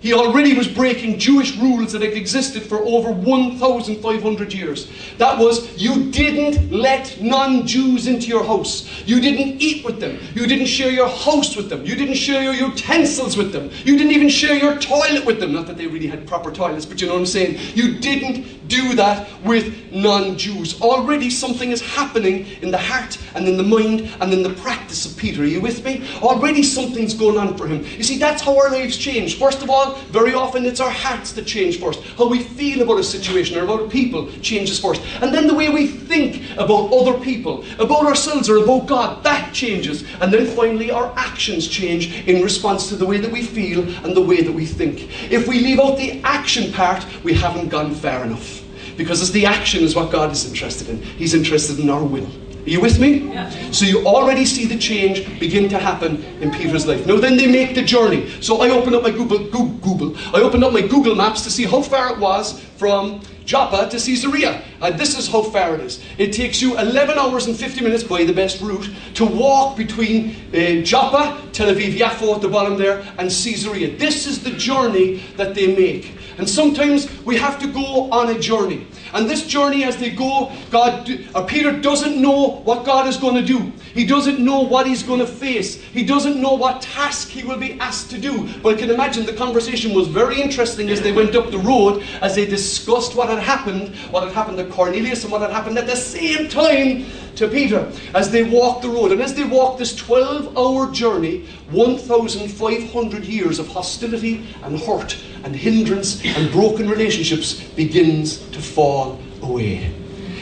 he 0.00 0.12
already 0.12 0.54
was 0.54 0.68
breaking 0.68 1.18
Jewish 1.18 1.56
rules 1.56 1.92
that 1.92 2.02
had 2.02 2.12
existed 2.12 2.62
for 2.62 2.78
over 2.78 3.10
1,500 3.10 4.52
years. 4.52 4.90
That 5.18 5.38
was, 5.38 5.76
you 5.80 6.10
didn't 6.10 6.70
let 6.70 7.20
non 7.20 7.66
Jews 7.66 8.06
into 8.06 8.26
your 8.26 8.44
house. 8.44 8.88
You 9.06 9.20
didn't 9.20 9.60
eat 9.60 9.84
with 9.84 9.98
them. 9.98 10.18
You 10.34 10.46
didn't 10.46 10.66
share 10.66 10.90
your 10.90 11.08
house 11.08 11.56
with 11.56 11.70
them. 11.70 11.84
You 11.84 11.94
didn't 11.96 12.16
share 12.16 12.42
your 12.42 12.54
utensils 12.54 13.36
with 13.36 13.52
them. 13.52 13.70
You 13.84 13.96
didn't 13.96 14.12
even 14.12 14.28
share 14.28 14.54
your 14.54 14.78
toilet 14.78 15.24
with 15.24 15.40
them. 15.40 15.52
Not 15.52 15.66
that 15.66 15.76
they 15.76 15.86
really 15.86 16.06
had 16.06 16.26
proper 16.26 16.50
toilets, 16.50 16.84
but 16.84 17.00
you 17.00 17.06
know 17.06 17.14
what 17.14 17.20
I'm 17.20 17.26
saying. 17.26 17.58
You 17.74 17.98
didn't 17.98 18.68
do 18.68 18.94
that 18.96 19.28
with 19.42 19.92
non 19.92 20.36
Jews. 20.36 20.80
Already 20.80 21.30
something 21.30 21.70
is 21.70 21.80
happening 21.80 22.46
in 22.60 22.70
the 22.70 22.78
heart 22.78 23.18
and 23.34 23.48
in 23.48 23.56
the 23.56 23.62
mind 23.62 24.10
and 24.20 24.32
in 24.32 24.42
the 24.42 24.54
practice 24.54 25.10
of 25.10 25.16
Peter. 25.16 25.42
Are 25.42 25.46
you 25.46 25.60
with 25.60 25.84
me? 25.84 26.06
Already 26.22 26.62
something's 26.62 27.14
going 27.14 27.38
on 27.38 27.56
for 27.56 27.66
him. 27.66 27.84
You 27.96 28.02
see, 28.02 28.18
that's 28.18 28.42
how 28.42 28.58
our 28.58 28.70
lives 28.70 28.96
change. 28.96 29.38
First 29.38 29.62
of 29.62 29.70
all, 29.70 29.85
very 30.10 30.34
often 30.34 30.64
it's 30.64 30.80
our 30.80 30.90
hearts 30.90 31.32
that 31.32 31.46
change 31.46 31.80
first. 31.80 32.02
How 32.18 32.28
we 32.28 32.42
feel 32.42 32.82
about 32.82 32.98
a 32.98 33.04
situation 33.04 33.56
or 33.56 33.64
about 33.64 33.90
people 33.90 34.30
changes 34.40 34.78
first. 34.78 35.02
And 35.20 35.34
then 35.34 35.46
the 35.46 35.54
way 35.54 35.68
we 35.68 35.86
think 35.86 36.50
about 36.52 36.92
other 36.92 37.18
people, 37.18 37.64
about 37.78 38.06
ourselves 38.06 38.48
or 38.48 38.58
about 38.58 38.86
God, 38.86 39.22
that 39.24 39.52
changes. 39.52 40.04
And 40.20 40.32
then 40.32 40.46
finally 40.56 40.90
our 40.90 41.12
actions 41.16 41.68
change 41.68 42.26
in 42.26 42.42
response 42.42 42.88
to 42.88 42.96
the 42.96 43.06
way 43.06 43.18
that 43.18 43.30
we 43.30 43.42
feel 43.42 43.80
and 44.04 44.16
the 44.16 44.22
way 44.24 44.42
that 44.42 44.52
we 44.52 44.66
think. 44.66 45.30
If 45.30 45.46
we 45.48 45.60
leave 45.60 45.80
out 45.80 45.96
the 45.96 46.20
action 46.22 46.72
part, 46.72 47.04
we 47.22 47.34
haven't 47.34 47.68
gone 47.68 47.94
far 47.94 48.24
enough. 48.24 48.62
Because 48.96 49.20
it's 49.20 49.30
the 49.30 49.44
action 49.44 49.82
is 49.82 49.94
what 49.94 50.10
God 50.10 50.32
is 50.32 50.48
interested 50.48 50.88
in. 50.88 51.02
He's 51.02 51.34
interested 51.34 51.78
in 51.78 51.90
our 51.90 52.02
will. 52.02 52.28
Are 52.66 52.70
you 52.70 52.80
with 52.80 52.98
me? 52.98 53.32
Yeah. 53.32 53.70
So 53.70 53.84
you 53.84 54.04
already 54.04 54.44
see 54.44 54.66
the 54.66 54.76
change 54.76 55.38
begin 55.38 55.68
to 55.68 55.78
happen 55.78 56.24
in 56.40 56.50
Peter's 56.50 56.84
life. 56.84 57.06
Now 57.06 57.16
then 57.16 57.36
they 57.36 57.46
make 57.46 57.76
the 57.76 57.82
journey. 57.82 58.28
So 58.42 58.60
I 58.60 58.70
open 58.70 58.92
up 58.92 59.04
my 59.04 59.12
Google, 59.12 59.38
Google, 59.48 60.16
I 60.34 60.40
opened 60.40 60.64
up 60.64 60.72
my 60.72 60.80
Google 60.80 61.14
Maps 61.14 61.42
to 61.42 61.50
see 61.50 61.64
how 61.64 61.80
far 61.80 62.12
it 62.12 62.18
was 62.18 62.60
from 62.76 63.20
Joppa 63.44 63.88
to 63.90 63.98
Caesarea. 63.98 64.62
And 64.82 64.98
this 64.98 65.16
is 65.16 65.28
how 65.28 65.42
far 65.42 65.76
it 65.76 65.80
is. 65.80 66.02
It 66.18 66.32
takes 66.32 66.60
you 66.60 66.76
11 66.76 67.16
hours 67.16 67.46
and 67.46 67.56
50 67.56 67.82
minutes 67.82 68.02
by 68.02 68.24
the 68.24 68.32
best 68.32 68.60
route 68.60 68.90
to 69.14 69.24
walk 69.24 69.76
between 69.76 70.34
uh, 70.52 70.82
Joppa, 70.82 71.40
Tel 71.52 71.72
Aviv, 71.72 71.96
Yaffo 71.96 72.34
at 72.34 72.42
the 72.42 72.48
bottom 72.48 72.76
there, 72.76 73.06
and 73.18 73.30
Caesarea. 73.30 73.96
This 73.96 74.26
is 74.26 74.42
the 74.42 74.50
journey 74.50 75.22
that 75.36 75.54
they 75.54 75.68
make. 75.76 76.18
And 76.38 76.48
sometimes 76.48 77.08
we 77.24 77.36
have 77.36 77.58
to 77.60 77.68
go 77.68 78.10
on 78.10 78.28
a 78.30 78.38
journey. 78.38 78.88
And 79.16 79.30
this 79.30 79.46
journey, 79.46 79.82
as 79.84 79.96
they 79.96 80.10
go, 80.10 80.52
God, 80.70 81.10
uh, 81.34 81.42
Peter 81.44 81.72
doesn't 81.72 82.20
know 82.20 82.60
what 82.64 82.84
God 82.84 83.08
is 83.08 83.16
going 83.16 83.34
to 83.34 83.42
do. 83.42 83.72
He 83.94 84.04
doesn't 84.04 84.38
know 84.38 84.60
what 84.60 84.86
he's 84.86 85.02
going 85.02 85.20
to 85.20 85.26
face. 85.26 85.80
He 85.80 86.04
doesn't 86.04 86.38
know 86.38 86.52
what 86.52 86.82
task 86.82 87.28
he 87.28 87.42
will 87.42 87.56
be 87.56 87.80
asked 87.80 88.10
to 88.10 88.18
do. 88.18 88.46
But 88.62 88.74
I 88.74 88.78
can 88.78 88.90
imagine 88.90 89.24
the 89.24 89.32
conversation 89.32 89.94
was 89.94 90.06
very 90.06 90.38
interesting 90.38 90.90
as 90.90 91.00
they 91.00 91.12
went 91.12 91.34
up 91.34 91.50
the 91.50 91.58
road, 91.58 92.04
as 92.20 92.34
they 92.34 92.44
discussed 92.44 93.16
what 93.16 93.30
had 93.30 93.38
happened, 93.38 93.96
what 94.10 94.22
had 94.22 94.32
happened 94.34 94.58
to 94.58 94.66
Cornelius, 94.66 95.22
and 95.22 95.32
what 95.32 95.40
had 95.40 95.50
happened 95.50 95.78
at 95.78 95.86
the 95.86 95.96
same 95.96 96.50
time 96.50 97.06
to 97.36 97.48
Peter 97.48 97.90
as 98.14 98.30
they 98.30 98.42
walked 98.42 98.82
the 98.82 98.88
road. 98.88 99.12
And 99.12 99.22
as 99.22 99.34
they 99.34 99.44
walked 99.44 99.78
this 99.78 99.94
12 99.94 100.58
hour 100.58 100.90
journey, 100.92 101.46
1,500 101.70 103.24
years 103.24 103.58
of 103.58 103.68
hostility 103.68 104.46
and 104.62 104.78
hurt 104.78 105.16
and 105.44 105.54
hindrance 105.54 106.24
and 106.24 106.50
broken 106.50 106.88
relationships 106.88 107.54
begins 107.54 108.38
to 108.50 108.60
fall 108.60 109.05
away. 109.48 109.92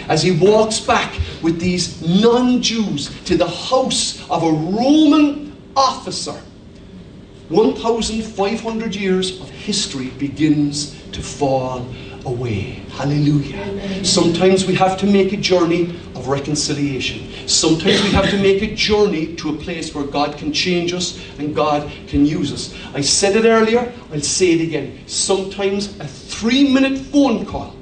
As 0.09 0.23
he 0.23 0.33
walks 0.33 0.81
back 0.81 1.15
with 1.43 1.61
these 1.61 2.03
non 2.03 2.61
Jews 2.61 3.11
to 3.25 3.37
the 3.37 3.49
house 3.49 4.29
of 4.29 4.43
a 4.43 4.51
Roman 4.51 5.57
officer, 5.77 6.41
1,500 7.49 8.95
years 8.95 9.41
of 9.41 9.51
history 9.51 10.09
begins 10.11 10.95
to 11.13 11.23
fall 11.23 11.87
away. 12.25 12.83
Hallelujah. 12.91 14.05
Sometimes 14.05 14.67
we 14.67 14.75
have 14.75 14.97
to 14.99 15.07
make 15.07 15.33
a 15.33 15.37
journey 15.37 15.91
of 16.15 16.29
reconciliation. 16.29 17.49
Sometimes 17.49 18.03
we 18.03 18.11
have 18.11 18.31
to 18.31 18.39
make 18.39 18.63
a 18.63 18.75
journey 18.75 19.35
to 19.37 19.55
a 19.55 19.57
place 19.59 19.95
where 19.95 20.05
God 20.05 20.39
can 20.39 20.53
change 20.53 20.93
us 20.93 21.21
and 21.39 21.55
God 21.55 21.91
can 22.07 22.25
use 22.25 22.53
us. 22.53 22.75
I 22.95 23.01
said 23.01 23.37
it 23.37 23.45
earlier, 23.47 23.93
I'll 24.13 24.21
say 24.21 24.53
it 24.53 24.63
again. 24.63 25.01
Sometimes 25.07 25.99
a 26.01 26.07
three 26.07 26.73
minute 26.73 26.99
phone 26.99 27.45
call, 27.45 27.74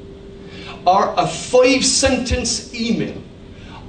or 0.86 1.14
a 1.16 1.26
five 1.26 1.84
sentence 1.84 2.74
email, 2.74 3.20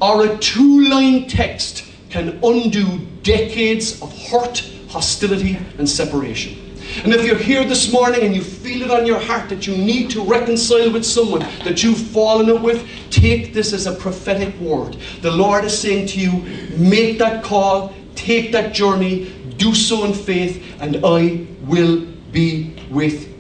or 0.02 0.26
a 0.26 0.38
two 0.38 0.90
line 0.90 1.28
text 1.28 1.86
can 2.10 2.40
undo 2.44 3.00
decades 3.24 4.02
of 4.02 4.16
hurt, 4.28 4.60
hostility, 4.90 5.58
and 5.78 5.90
separation. 5.90 6.60
And 7.04 7.14
if 7.14 7.26
you're 7.26 7.38
here 7.38 7.64
this 7.64 7.92
morning 7.92 8.22
and 8.22 8.36
you 8.36 8.44
feel 8.44 8.84
it 8.84 8.92
on 8.92 9.06
your 9.06 9.20
heart 9.20 9.50
that 9.50 9.66
you 9.66 9.76
need 9.76 10.12
to 10.12 10.24
reconcile 10.24 10.92
with 10.92 11.04
someone 11.04 11.40
that 11.64 11.82
you've 11.82 11.98
fallen 11.98 12.50
out 12.50 12.62
with, 12.62 12.88
take 13.10 13.54
this 13.54 13.74
as 13.74 13.88
a 13.88 13.96
prophetic 13.96 14.58
word. 14.60 14.98
The 15.22 15.32
Lord 15.32 15.66
is 15.66 15.78
saying 15.78 16.08
to 16.08 16.20
you, 16.20 16.32
make 16.78 17.18
that 17.18 17.44
call, 17.44 17.94
take 18.16 18.52
that 18.52 18.74
journey, 18.74 19.34
do 19.58 19.74
so 19.74 20.06
in 20.06 20.14
faith, 20.14 20.64
and 20.82 20.98
I 21.04 21.48
will 21.66 22.06
be 22.32 22.76
with 22.92 23.28
you. 23.28 23.33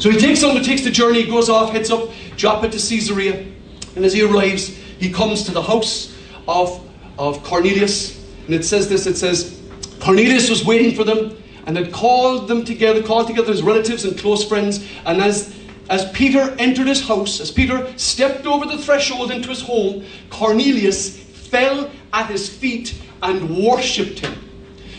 So 0.00 0.10
he 0.10 0.18
takes 0.18 0.42
on, 0.42 0.56
he 0.56 0.64
takes 0.64 0.82
the 0.82 0.90
journey, 0.90 1.22
he 1.22 1.30
goes 1.30 1.50
off, 1.50 1.72
heads 1.72 1.90
up, 1.90 2.08
Joppa 2.34 2.70
to 2.70 2.78
Caesarea, 2.78 3.46
and 3.94 4.04
as 4.04 4.14
he 4.14 4.22
arrives, 4.22 4.68
he 4.68 5.12
comes 5.12 5.44
to 5.44 5.50
the 5.50 5.62
house 5.62 6.16
of, 6.48 6.88
of 7.18 7.44
Cornelius, 7.44 8.18
and 8.46 8.54
it 8.54 8.64
says 8.64 8.88
this, 8.88 9.06
it 9.06 9.16
says, 9.16 9.60
Cornelius 10.00 10.48
was 10.48 10.64
waiting 10.64 10.96
for 10.96 11.04
them 11.04 11.36
and 11.66 11.76
had 11.76 11.92
called 11.92 12.48
them 12.48 12.64
together, 12.64 13.02
called 13.02 13.26
together 13.26 13.52
his 13.52 13.62
relatives 13.62 14.06
and 14.06 14.18
close 14.18 14.42
friends. 14.42 14.84
And 15.04 15.20
as, 15.20 15.54
as 15.90 16.10
Peter 16.12 16.56
entered 16.58 16.86
his 16.86 17.06
house, 17.06 17.38
as 17.38 17.50
Peter 17.50 17.92
stepped 17.98 18.46
over 18.46 18.64
the 18.64 18.78
threshold 18.78 19.30
into 19.30 19.50
his 19.50 19.60
home, 19.60 20.04
Cornelius 20.30 21.18
fell 21.18 21.90
at 22.14 22.30
his 22.30 22.48
feet 22.48 22.98
and 23.22 23.56
worshipped 23.56 24.20
him. 24.20 24.34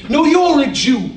Now 0.09 0.23
you're 0.25 0.61
a 0.61 0.71
Jew. 0.71 1.09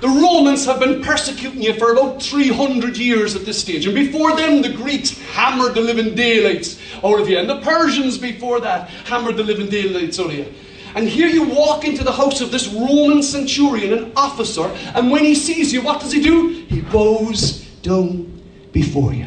The 0.00 0.08
Romans 0.08 0.66
have 0.66 0.80
been 0.80 1.02
persecuting 1.02 1.62
you 1.62 1.74
for 1.74 1.92
about 1.92 2.22
300 2.22 2.96
years 2.96 3.34
at 3.34 3.44
this 3.46 3.60
stage. 3.60 3.86
And 3.86 3.94
before 3.94 4.36
them, 4.36 4.60
the 4.62 4.72
Greeks 4.72 5.18
hammered 5.30 5.74
the 5.74 5.80
living 5.80 6.14
daylights 6.14 6.78
out 7.02 7.20
of 7.20 7.28
you. 7.28 7.38
And 7.38 7.48
the 7.48 7.60
Persians 7.60 8.18
before 8.18 8.60
that 8.60 8.88
hammered 8.88 9.36
the 9.36 9.44
living 9.44 9.68
daylights 9.68 10.20
out 10.20 10.26
of 10.26 10.34
you. 10.34 10.52
And 10.94 11.08
here 11.08 11.28
you 11.28 11.44
walk 11.44 11.84
into 11.84 12.04
the 12.04 12.12
house 12.12 12.40
of 12.40 12.50
this 12.50 12.68
Roman 12.68 13.22
centurion, 13.22 13.92
an 13.92 14.12
officer, 14.16 14.64
and 14.94 15.10
when 15.10 15.24
he 15.24 15.34
sees 15.34 15.72
you, 15.72 15.82
what 15.82 16.00
does 16.00 16.10
he 16.10 16.22
do? 16.22 16.48
He 16.48 16.80
bows 16.80 17.64
down 17.82 18.42
before 18.72 19.12
you 19.12 19.26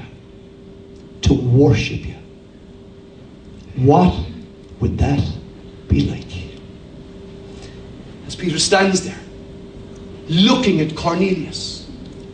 to 1.22 1.34
worship 1.34 2.06
you. 2.06 2.16
What 3.76 4.16
would 4.80 4.98
that 4.98 5.24
be 5.88 6.10
like? 6.10 6.26
As 8.26 8.36
Peter 8.36 8.58
stands 8.58 9.06
there, 9.06 9.19
looking 10.30 10.80
at 10.80 10.96
Cornelius 10.96 11.90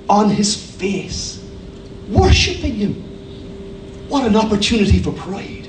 on 0.10 0.30
his 0.30 0.56
face, 0.56 1.44
worshipping 2.10 2.76
him. 2.76 2.94
What 4.10 4.28
an 4.28 4.36
opportunity 4.36 5.00
for 5.00 5.12
pride. 5.14 5.68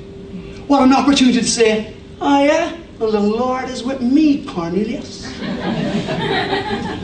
What 0.67 0.83
an 0.83 0.93
opportunity 0.93 1.39
to 1.41 1.47
say, 1.47 1.95
Oh, 2.21 2.45
yeah? 2.45 2.77
Well, 2.99 3.11
the 3.13 3.21
Lord 3.21 3.69
is 3.69 3.83
with 3.85 4.01
me, 4.01 4.47
Cornelius. 4.47 5.27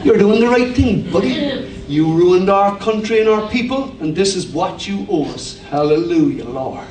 You're 0.05 0.17
doing 0.17 0.41
the 0.41 0.49
right 0.49 0.75
thing, 0.75 1.11
buddy. 1.11 1.69
You 1.87 2.13
ruined 2.15 2.49
our 2.49 2.79
country 2.79 3.21
and 3.21 3.29
our 3.29 3.51
people, 3.51 3.95
and 4.01 4.17
this 4.17 4.35
is 4.35 4.47
what 4.47 4.89
you 4.89 5.07
owe 5.11 5.27
us. 5.27 5.59
Hallelujah, 5.59 6.47
Lord. 6.47 6.87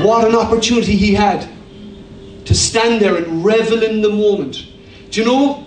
What 0.00 0.26
an 0.26 0.34
opportunity 0.34 0.96
he 0.96 1.14
had 1.14 1.48
to 2.46 2.54
stand 2.54 3.00
there 3.00 3.14
and 3.16 3.44
revel 3.44 3.84
in 3.84 4.02
the 4.02 4.08
moment. 4.10 4.66
Do 5.10 5.20
you 5.20 5.26
know, 5.26 5.66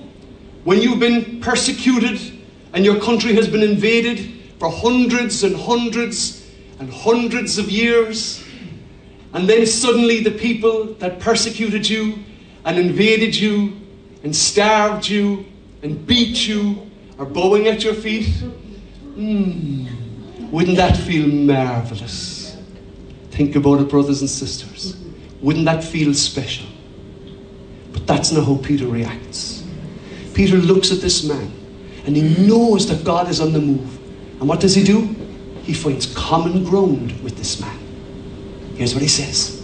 when 0.63 0.81
you've 0.81 0.99
been 0.99 1.41
persecuted 1.41 2.19
and 2.73 2.85
your 2.85 2.99
country 3.01 3.33
has 3.35 3.47
been 3.47 3.63
invaded 3.63 4.41
for 4.59 4.69
hundreds 4.69 5.43
and 5.43 5.55
hundreds 5.55 6.49
and 6.79 6.91
hundreds 6.91 7.57
of 7.57 7.69
years, 7.69 8.43
and 9.33 9.47
then 9.49 9.65
suddenly 9.65 10.21
the 10.21 10.31
people 10.31 10.93
that 10.95 11.19
persecuted 11.19 11.89
you 11.89 12.19
and 12.65 12.77
invaded 12.77 13.35
you 13.35 13.79
and 14.23 14.35
starved 14.35 15.07
you 15.07 15.45
and 15.81 16.05
beat 16.07 16.47
you 16.47 16.89
are 17.19 17.25
bowing 17.25 17.67
at 17.67 17.83
your 17.83 17.93
feet? 17.93 18.29
Hmm, 19.15 19.85
wouldn't 20.49 20.77
that 20.77 20.95
feel 20.95 21.27
marvelous? 21.27 22.57
Think 23.31 23.55
about 23.55 23.81
it, 23.81 23.89
brothers 23.89 24.21
and 24.21 24.29
sisters. 24.29 24.95
Wouldn't 25.41 25.65
that 25.65 25.83
feel 25.83 26.13
special? 26.13 26.67
But 27.91 28.07
that's 28.07 28.31
not 28.31 28.45
how 28.45 28.57
Peter 28.57 28.87
reacts. 28.87 29.62
Peter 30.33 30.57
looks 30.57 30.91
at 30.91 30.99
this 30.99 31.23
man 31.23 31.51
and 32.05 32.15
he 32.15 32.47
knows 32.47 32.87
that 32.87 33.03
God 33.05 33.29
is 33.29 33.39
on 33.39 33.53
the 33.53 33.59
move. 33.59 33.97
And 34.39 34.47
what 34.47 34.59
does 34.59 34.75
he 34.75 34.83
do? 34.83 35.15
He 35.63 35.73
finds 35.73 36.13
common 36.15 36.63
ground 36.65 37.11
with 37.23 37.37
this 37.37 37.61
man. 37.61 37.79
Here's 38.75 38.93
what 38.93 39.01
he 39.01 39.07
says 39.07 39.61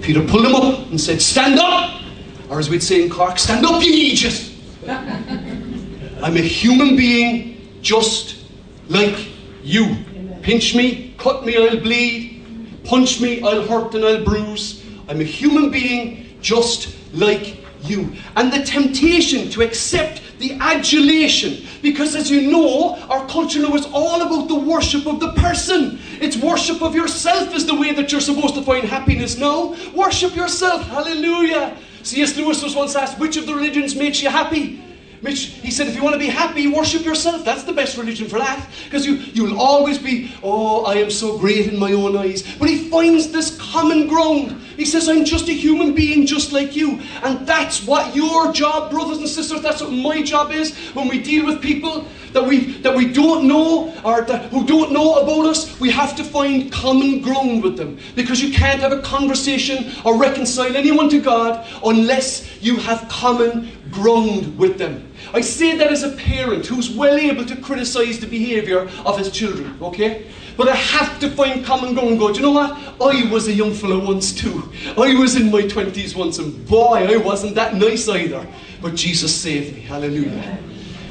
Peter 0.00 0.24
pulled 0.26 0.46
him 0.46 0.54
up 0.54 0.86
and 0.90 1.00
said, 1.00 1.20
Stand 1.20 1.58
up! 1.58 2.02
Or 2.48 2.58
as 2.58 2.68
we'd 2.68 2.82
say 2.82 3.02
in 3.02 3.10
Cork, 3.10 3.38
stand 3.38 3.64
up, 3.64 3.82
you 3.82 3.92
idiot! 3.92 4.50
I'm 6.22 6.36
a 6.36 6.40
human 6.40 6.96
being 6.96 7.78
just 7.82 8.44
like 8.88 9.28
you. 9.62 9.96
Pinch 10.42 10.74
me, 10.74 11.14
cut 11.18 11.46
me, 11.46 11.56
I'll 11.56 11.80
bleed. 11.80 12.82
Punch 12.84 13.20
me, 13.20 13.42
I'll 13.42 13.66
hurt 13.66 13.94
and 13.94 14.04
I'll 14.04 14.24
bruise. 14.24 14.84
I'm 15.08 15.20
a 15.20 15.24
human 15.24 15.70
being 15.70 16.36
just 16.40 16.96
like 17.12 17.61
you. 17.84 18.12
And 18.36 18.52
the 18.52 18.62
temptation 18.62 19.50
to 19.50 19.62
accept 19.62 20.22
the 20.38 20.52
adulation, 20.60 21.66
because 21.82 22.16
as 22.16 22.30
you 22.30 22.50
know, 22.50 22.96
our 23.08 23.26
culture 23.28 23.60
now 23.60 23.74
is 23.74 23.86
all 23.92 24.22
about 24.22 24.48
the 24.48 24.58
worship 24.58 25.06
of 25.06 25.20
the 25.20 25.32
person. 25.34 26.00
It's 26.20 26.36
worship 26.36 26.82
of 26.82 26.94
yourself 26.94 27.54
is 27.54 27.66
the 27.66 27.78
way 27.78 27.92
that 27.94 28.10
you're 28.10 28.20
supposed 28.20 28.54
to 28.54 28.62
find 28.62 28.84
happiness 28.84 29.38
now. 29.38 29.76
Worship 29.94 30.34
yourself. 30.34 30.82
Hallelujah. 30.88 31.76
C.S. 32.02 32.36
Lewis 32.36 32.62
was 32.62 32.74
once 32.74 32.96
asked, 32.96 33.18
which 33.18 33.36
of 33.36 33.46
the 33.46 33.54
religions 33.54 33.94
makes 33.94 34.22
you 34.22 34.30
happy? 34.30 34.82
Mitch, 35.22 35.44
he 35.62 35.70
said, 35.70 35.86
if 35.86 35.94
you 35.94 36.02
want 36.02 36.14
to 36.14 36.18
be 36.18 36.26
happy, 36.26 36.66
worship 36.66 37.04
yourself. 37.04 37.44
That's 37.44 37.62
the 37.62 37.72
best 37.72 37.96
religion 37.96 38.28
for 38.28 38.40
that. 38.40 38.68
Because 38.84 39.06
you, 39.06 39.14
you'll 39.14 39.60
always 39.60 39.96
be, 39.96 40.34
oh, 40.42 40.84
I 40.84 40.94
am 40.94 41.12
so 41.12 41.38
great 41.38 41.68
in 41.68 41.78
my 41.78 41.92
own 41.92 42.16
eyes. 42.16 42.42
But 42.56 42.68
he 42.68 42.90
finds 42.90 43.30
this 43.30 43.56
common 43.56 44.08
ground. 44.08 44.60
He 44.76 44.84
says, 44.84 45.08
I'm 45.08 45.24
just 45.24 45.48
a 45.48 45.52
human 45.52 45.94
being 45.94 46.26
just 46.26 46.52
like 46.52 46.74
you. 46.74 47.00
And 47.22 47.46
that's 47.46 47.84
what 47.84 48.14
your 48.14 48.52
job, 48.52 48.90
brothers 48.90 49.18
and 49.18 49.28
sisters, 49.28 49.60
that's 49.60 49.80
what 49.80 49.92
my 49.92 50.22
job 50.22 50.50
is 50.50 50.76
when 50.94 51.08
we 51.08 51.22
deal 51.22 51.46
with 51.46 51.60
people 51.60 52.06
that 52.32 52.44
we, 52.44 52.72
that 52.80 52.94
we 52.94 53.12
don't 53.12 53.46
know 53.46 53.94
or 54.04 54.22
that, 54.22 54.50
who 54.50 54.66
don't 54.66 54.92
know 54.92 55.16
about 55.16 55.46
us. 55.46 55.78
We 55.78 55.90
have 55.90 56.16
to 56.16 56.24
find 56.24 56.72
common 56.72 57.20
ground 57.20 57.62
with 57.62 57.76
them. 57.76 57.98
Because 58.14 58.40
you 58.42 58.52
can't 58.52 58.80
have 58.80 58.92
a 58.92 59.02
conversation 59.02 59.92
or 60.04 60.16
reconcile 60.16 60.74
anyone 60.76 61.08
to 61.10 61.20
God 61.20 61.66
unless 61.84 62.62
you 62.62 62.76
have 62.76 63.06
common 63.08 63.70
ground 63.90 64.56
with 64.56 64.78
them. 64.78 65.11
I 65.34 65.40
say 65.40 65.76
that 65.78 65.90
as 65.90 66.02
a 66.02 66.10
parent 66.10 66.66
who's 66.66 66.90
well 66.90 67.16
able 67.16 67.44
to 67.46 67.56
criticize 67.56 68.20
the 68.20 68.26
behavior 68.26 68.88
of 69.04 69.18
his 69.18 69.30
children, 69.30 69.78
okay? 69.80 70.26
But 70.56 70.68
I 70.68 70.74
have 70.74 71.18
to 71.20 71.30
find 71.30 71.64
common 71.64 71.94
ground 71.94 72.10
and 72.10 72.18
go, 72.18 72.32
do 72.32 72.40
you 72.40 72.42
know 72.42 72.52
what? 72.52 72.76
I 73.00 73.30
was 73.30 73.48
a 73.48 73.52
young 73.52 73.72
fellow 73.72 74.04
once 74.04 74.32
too. 74.32 74.70
I 74.98 75.14
was 75.14 75.36
in 75.36 75.50
my 75.50 75.62
20s 75.62 76.14
once, 76.14 76.38
and 76.38 76.66
boy, 76.68 77.06
I 77.10 77.16
wasn't 77.16 77.54
that 77.54 77.74
nice 77.74 78.08
either. 78.08 78.46
But 78.82 78.94
Jesus 78.94 79.34
saved 79.34 79.74
me. 79.74 79.80
Hallelujah. 79.80 80.58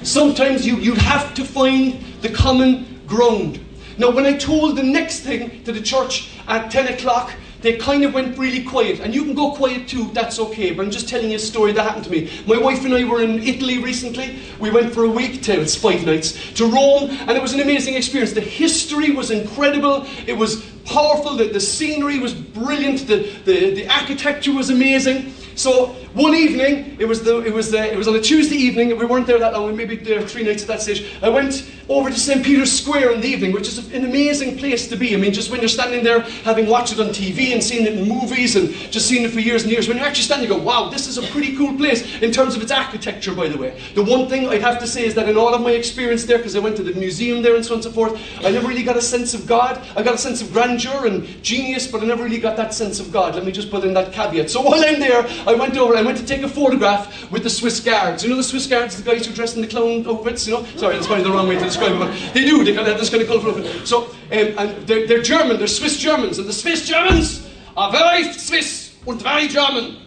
Sometimes 0.03 0.65
you, 0.65 0.77
you 0.77 0.95
have 0.95 1.33
to 1.35 1.43
find 1.43 2.03
the 2.21 2.29
common 2.29 3.01
ground. 3.07 3.59
Now, 3.97 4.09
when 4.11 4.25
I 4.25 4.37
told 4.37 4.77
the 4.77 4.83
next 4.83 5.19
thing 5.19 5.63
to 5.63 5.71
the 5.71 5.81
church 5.81 6.31
at 6.47 6.71
10 6.71 6.93
o'clock, 6.93 7.33
they 7.61 7.77
kind 7.77 8.03
of 8.03 8.13
went 8.13 8.37
really 8.37 8.63
quiet. 8.63 8.99
And 8.99 9.13
you 9.13 9.23
can 9.23 9.35
go 9.35 9.51
quiet 9.51 9.87
too, 9.87 10.09
that's 10.13 10.39
okay. 10.39 10.71
But 10.71 10.85
I'm 10.85 10.91
just 10.91 11.07
telling 11.07 11.29
you 11.29 11.35
a 11.35 11.39
story 11.39 11.71
that 11.73 11.83
happened 11.83 12.05
to 12.05 12.11
me. 12.11 12.29
My 12.45 12.57
wife 12.57 12.83
and 12.85 12.93
I 12.93 13.03
were 13.03 13.21
in 13.21 13.39
Italy 13.39 13.79
recently. 13.79 14.39
We 14.59 14.71
went 14.71 14.93
for 14.93 15.03
a 15.03 15.09
week, 15.09 15.41
to, 15.43 15.61
it's 15.61 15.75
five 15.75 16.05
nights, 16.05 16.53
to 16.53 16.65
Rome, 16.65 17.09
and 17.11 17.31
it 17.31 17.41
was 17.41 17.53
an 17.53 17.61
amazing 17.61 17.95
experience. 17.95 18.33
The 18.33 18.41
history 18.41 19.11
was 19.11 19.31
incredible, 19.31 20.05
it 20.27 20.37
was 20.37 20.65
powerful, 20.85 21.35
the, 21.35 21.45
the 21.45 21.59
scenery 21.59 22.19
was 22.19 22.33
brilliant, 22.33 23.07
the, 23.07 23.31
the, 23.45 23.73
the 23.75 23.87
architecture 23.87 24.53
was 24.53 24.69
amazing. 24.69 25.33
So 25.61 25.89
one 26.15 26.33
evening, 26.33 26.97
it 26.99 27.05
was 27.05 27.21
the 27.21 27.37
it 27.41 27.53
was 27.53 27.69
the, 27.69 27.93
it 27.93 27.95
was 27.95 28.07
on 28.07 28.15
a 28.15 28.19
Tuesday 28.19 28.55
evening. 28.55 28.97
We 28.97 29.05
weren't 29.05 29.27
there 29.27 29.37
that 29.37 29.53
long. 29.53 29.67
We 29.67 29.73
maybe 29.73 29.95
there 29.95 30.27
three 30.27 30.43
nights 30.43 30.63
at 30.63 30.67
that 30.69 30.81
stage. 30.81 31.05
I 31.21 31.29
went 31.29 31.69
over 31.87 32.09
to 32.09 32.17
St 32.17 32.43
Peter's 32.43 32.71
Square 32.71 33.11
in 33.11 33.21
the 33.21 33.27
evening, 33.27 33.51
which 33.51 33.67
is 33.67 33.93
an 33.93 34.03
amazing 34.03 34.57
place 34.57 34.87
to 34.87 34.95
be. 34.95 35.13
I 35.13 35.17
mean, 35.17 35.33
just 35.33 35.51
when 35.51 35.59
you're 35.59 35.69
standing 35.69 36.03
there, 36.03 36.21
having 36.21 36.65
watched 36.65 36.93
it 36.93 36.99
on 36.99 37.09
TV 37.09 37.53
and 37.53 37.63
seen 37.63 37.85
it 37.85 37.93
in 37.93 38.07
movies 38.07 38.55
and 38.55 38.73
just 38.91 39.07
seen 39.07 39.23
it 39.23 39.31
for 39.31 39.39
years 39.39 39.61
and 39.61 39.71
years, 39.71 39.87
when 39.87 39.97
you're 39.97 40.07
actually 40.07 40.23
standing, 40.23 40.49
you 40.49 40.55
go, 40.57 40.63
"Wow, 40.63 40.89
this 40.89 41.07
is 41.07 41.19
a 41.19 41.27
pretty 41.27 41.55
cool 41.55 41.77
place." 41.77 42.01
In 42.23 42.31
terms 42.31 42.55
of 42.55 42.63
its 42.63 42.71
architecture, 42.71 43.35
by 43.35 43.47
the 43.47 43.57
way, 43.59 43.79
the 43.93 44.03
one 44.03 44.27
thing 44.27 44.49
I'd 44.49 44.63
have 44.63 44.79
to 44.79 44.87
say 44.87 45.05
is 45.05 45.13
that 45.13 45.29
in 45.29 45.37
all 45.37 45.53
of 45.53 45.61
my 45.61 45.73
experience 45.73 46.25
there, 46.25 46.37
because 46.37 46.55
I 46.55 46.59
went 46.59 46.75
to 46.77 46.83
the 46.83 46.93
museum 46.93 47.43
there 47.43 47.55
and 47.55 47.63
so 47.63 47.73
on 47.73 47.77
and 47.77 47.83
so 47.83 47.91
forth, 47.91 48.19
I 48.43 48.49
never 48.49 48.67
really 48.67 48.83
got 48.83 48.97
a 48.97 49.01
sense 49.01 49.35
of 49.35 49.45
God. 49.45 49.79
I 49.95 50.01
got 50.01 50.15
a 50.15 50.17
sense 50.17 50.41
of 50.41 50.51
grandeur 50.51 51.05
and 51.05 51.43
genius, 51.43 51.85
but 51.85 52.01
I 52.01 52.05
never 52.05 52.23
really 52.23 52.39
got 52.39 52.57
that 52.57 52.73
sense 52.73 52.99
of 52.99 53.11
God. 53.11 53.35
Let 53.35 53.45
me 53.45 53.51
just 53.51 53.69
put 53.69 53.83
in 53.83 53.93
that 53.93 54.11
caveat. 54.11 54.49
So 54.49 54.61
while 54.61 54.83
I'm 54.83 54.99
there, 54.99 55.21
went 55.55 55.77
over. 55.77 55.95
I 55.95 56.01
went 56.01 56.17
to 56.17 56.25
take 56.25 56.43
a 56.43 56.49
photograph 56.49 57.31
with 57.31 57.43
the 57.43 57.49
Swiss 57.49 57.79
guards. 57.79 58.23
You 58.23 58.29
know 58.29 58.37
the 58.37 58.43
Swiss 58.43 58.67
guards, 58.67 59.01
the 59.01 59.09
guys 59.09 59.25
who 59.25 59.33
dress 59.33 59.55
in 59.55 59.61
the 59.61 59.67
clown 59.67 60.05
outfits, 60.07 60.47
you 60.47 60.53
know? 60.53 60.65
Sorry, 60.75 60.95
that's 60.95 61.07
probably 61.07 61.23
the 61.23 61.31
wrong 61.31 61.47
way 61.47 61.55
to 61.55 61.63
describe 61.63 61.93
it, 61.93 61.99
but 61.99 62.33
they 62.33 62.43
do. 62.43 62.63
They 62.63 62.73
kind 62.73 62.87
of 62.87 62.93
have 62.93 62.99
this 62.99 63.09
kind 63.09 63.21
of 63.21 63.27
colourful 63.27 63.57
outfit. 63.57 63.87
So, 63.87 64.03
um, 64.05 64.13
and 64.31 64.87
they're, 64.87 65.07
they're 65.07 65.21
German, 65.21 65.57
they're 65.57 65.67
Swiss 65.67 65.97
Germans, 65.97 66.37
and 66.39 66.47
the 66.47 66.53
Swiss 66.53 66.87
Germans 66.87 67.47
are 67.77 67.91
very 67.91 68.31
Swiss 68.33 68.95
and 69.07 69.21
very 69.21 69.47
German. 69.47 69.97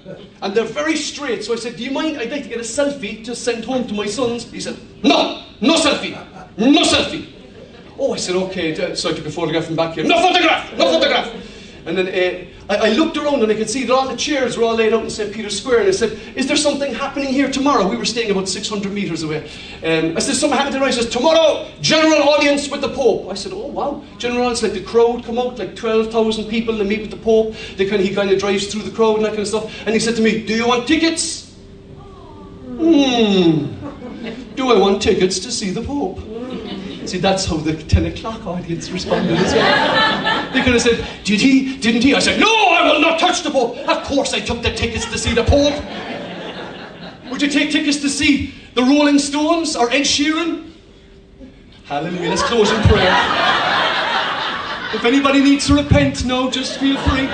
And 0.42 0.54
they're 0.54 0.64
very 0.64 0.96
straight. 0.96 1.44
So 1.44 1.52
I 1.52 1.56
said, 1.56 1.76
Do 1.76 1.84
you 1.84 1.90
mind? 1.90 2.18
I'd 2.18 2.30
like 2.30 2.42
to 2.44 2.48
get 2.48 2.58
a 2.58 2.62
selfie 2.62 3.24
to 3.24 3.34
send 3.34 3.64
home 3.64 3.86
to 3.88 3.94
my 3.94 4.06
sons. 4.06 4.50
He 4.50 4.60
said, 4.60 4.76
No, 5.02 5.44
no 5.60 5.74
selfie, 5.76 6.12
no 6.58 6.82
selfie. 6.82 7.30
Oh, 7.98 8.12
I 8.12 8.16
said, 8.16 8.36
Okay. 8.36 8.94
So 8.94 9.10
I 9.10 9.12
took 9.14 9.26
a 9.26 9.30
photograph 9.30 9.66
from 9.66 9.76
back 9.76 9.94
here. 9.94 10.04
No 10.04 10.20
photograph, 10.20 10.76
no 10.76 10.92
photograph. 10.92 11.32
And 11.86 11.98
then 11.98 12.08
uh, 12.08 12.53
I, 12.68 12.76
I, 12.76 12.88
looked 12.90 13.16
around 13.16 13.42
and 13.42 13.52
I 13.52 13.54
could 13.54 13.68
see 13.68 13.84
that 13.84 13.92
all 13.92 14.08
the 14.08 14.16
chairs 14.16 14.56
were 14.56 14.64
all 14.64 14.74
laid 14.74 14.94
out 14.94 15.04
in 15.04 15.10
St. 15.10 15.32
Peter's 15.32 15.60
Square. 15.60 15.80
And 15.80 15.88
I 15.88 15.92
said, 15.92 16.18
Is 16.34 16.46
there 16.46 16.56
something 16.56 16.94
happening 16.94 17.28
here 17.28 17.50
tomorrow? 17.50 17.86
We 17.86 17.96
were 17.96 18.04
staying 18.04 18.30
about 18.30 18.48
600 18.48 18.92
metres 18.92 19.22
away. 19.22 19.44
Um, 19.84 20.16
I 20.16 20.20
said, 20.20 20.34
Something 20.36 20.56
happened 20.56 20.74
tonight? 20.74 20.94
He 20.94 21.02
says, 21.02 21.10
Tomorrow, 21.10 21.70
general 21.80 22.22
audience 22.30 22.70
with 22.70 22.80
the 22.80 22.88
Pope. 22.88 23.30
I 23.30 23.34
said, 23.34 23.52
Oh, 23.52 23.66
wow. 23.66 24.02
General 24.18 24.44
audience, 24.44 24.62
like 24.62 24.72
the 24.72 24.82
crowd 24.82 25.24
come 25.24 25.38
out, 25.38 25.58
like 25.58 25.76
12,000 25.76 26.48
people, 26.48 26.76
they 26.76 26.84
meet 26.84 27.02
with 27.02 27.10
the 27.10 27.18
Pope. 27.18 27.54
They 27.76 27.88
kind 27.88 28.00
of, 28.00 28.08
he 28.08 28.14
kind 28.14 28.30
of 28.30 28.38
drives 28.38 28.72
through 28.72 28.82
the 28.82 28.90
crowd 28.90 29.16
and 29.16 29.24
that 29.24 29.30
kind 29.30 29.40
of 29.40 29.48
stuff. 29.48 29.72
And 29.86 29.90
he 29.90 30.00
said 30.00 30.16
to 30.16 30.22
me, 30.22 30.44
Do 30.44 30.54
you 30.54 30.66
want 30.66 30.88
tickets? 30.88 31.54
Hmm. 32.76 33.74
Do 34.54 34.72
I 34.72 34.78
want 34.78 35.02
tickets 35.02 35.38
to 35.40 35.52
see 35.52 35.70
the 35.70 35.82
Pope? 35.82 36.18
See, 37.06 37.18
that's 37.18 37.44
how 37.44 37.56
the 37.56 37.74
10 37.74 38.06
o'clock 38.06 38.46
audience 38.46 38.90
responded 38.90 39.36
as 39.36 39.52
well. 39.52 40.52
They 40.52 40.62
could 40.62 40.72
have 40.72 40.82
said, 40.82 41.06
Did 41.24 41.40
he? 41.40 41.76
Didn't 41.76 42.02
he? 42.02 42.14
I 42.14 42.18
said, 42.18 42.40
No, 42.40 42.46
I 42.46 42.90
will 42.90 43.00
not 43.00 43.20
touch 43.20 43.42
the 43.42 43.50
Pope. 43.50 43.76
Of 43.76 44.04
course, 44.04 44.32
I 44.32 44.40
took 44.40 44.62
the 44.62 44.72
tickets 44.72 45.04
to 45.06 45.18
see 45.18 45.34
the 45.34 45.44
Pope. 45.44 45.74
Would 47.30 47.42
you 47.42 47.48
take 47.48 47.70
tickets 47.70 47.98
to 47.98 48.08
see 48.08 48.54
the 48.74 48.82
Rolling 48.82 49.18
Stones 49.18 49.76
or 49.76 49.90
Ed 49.90 50.02
Sheeran? 50.02 50.72
Hallelujah. 51.84 52.30
Let's 52.30 52.42
close 52.42 52.70
in 52.70 52.80
prayer. 52.82 53.14
If 54.94 55.04
anybody 55.04 55.42
needs 55.42 55.66
to 55.66 55.74
repent, 55.74 56.24
no, 56.24 56.50
just 56.50 56.78
feel 56.78 56.96
free. 57.02 57.28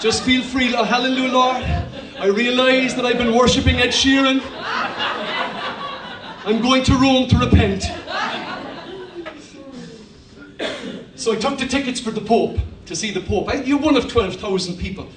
Just 0.00 0.22
feel 0.22 0.42
free. 0.42 0.74
Oh, 0.74 0.84
hallelujah, 0.84 1.32
Lord. 1.32 1.56
I 2.18 2.26
realize 2.26 2.94
that 2.94 3.04
I've 3.04 3.18
been 3.18 3.34
worshipping 3.34 3.76
Ed 3.76 3.90
Sheeran. 3.90 4.40
I'm 6.46 6.62
going 6.62 6.84
to 6.84 6.94
Rome 6.94 7.28
to 7.28 7.36
repent. 7.36 7.84
So 11.18 11.32
I 11.32 11.36
took 11.36 11.58
the 11.58 11.66
tickets 11.66 11.98
for 11.98 12.12
the 12.12 12.20
Pope, 12.20 12.58
to 12.86 12.94
see 12.94 13.10
the 13.10 13.20
Pope. 13.20 13.48
I, 13.48 13.54
you're 13.62 13.80
one 13.80 13.96
of 13.96 14.08
12,000 14.08 14.78
people. 14.78 15.08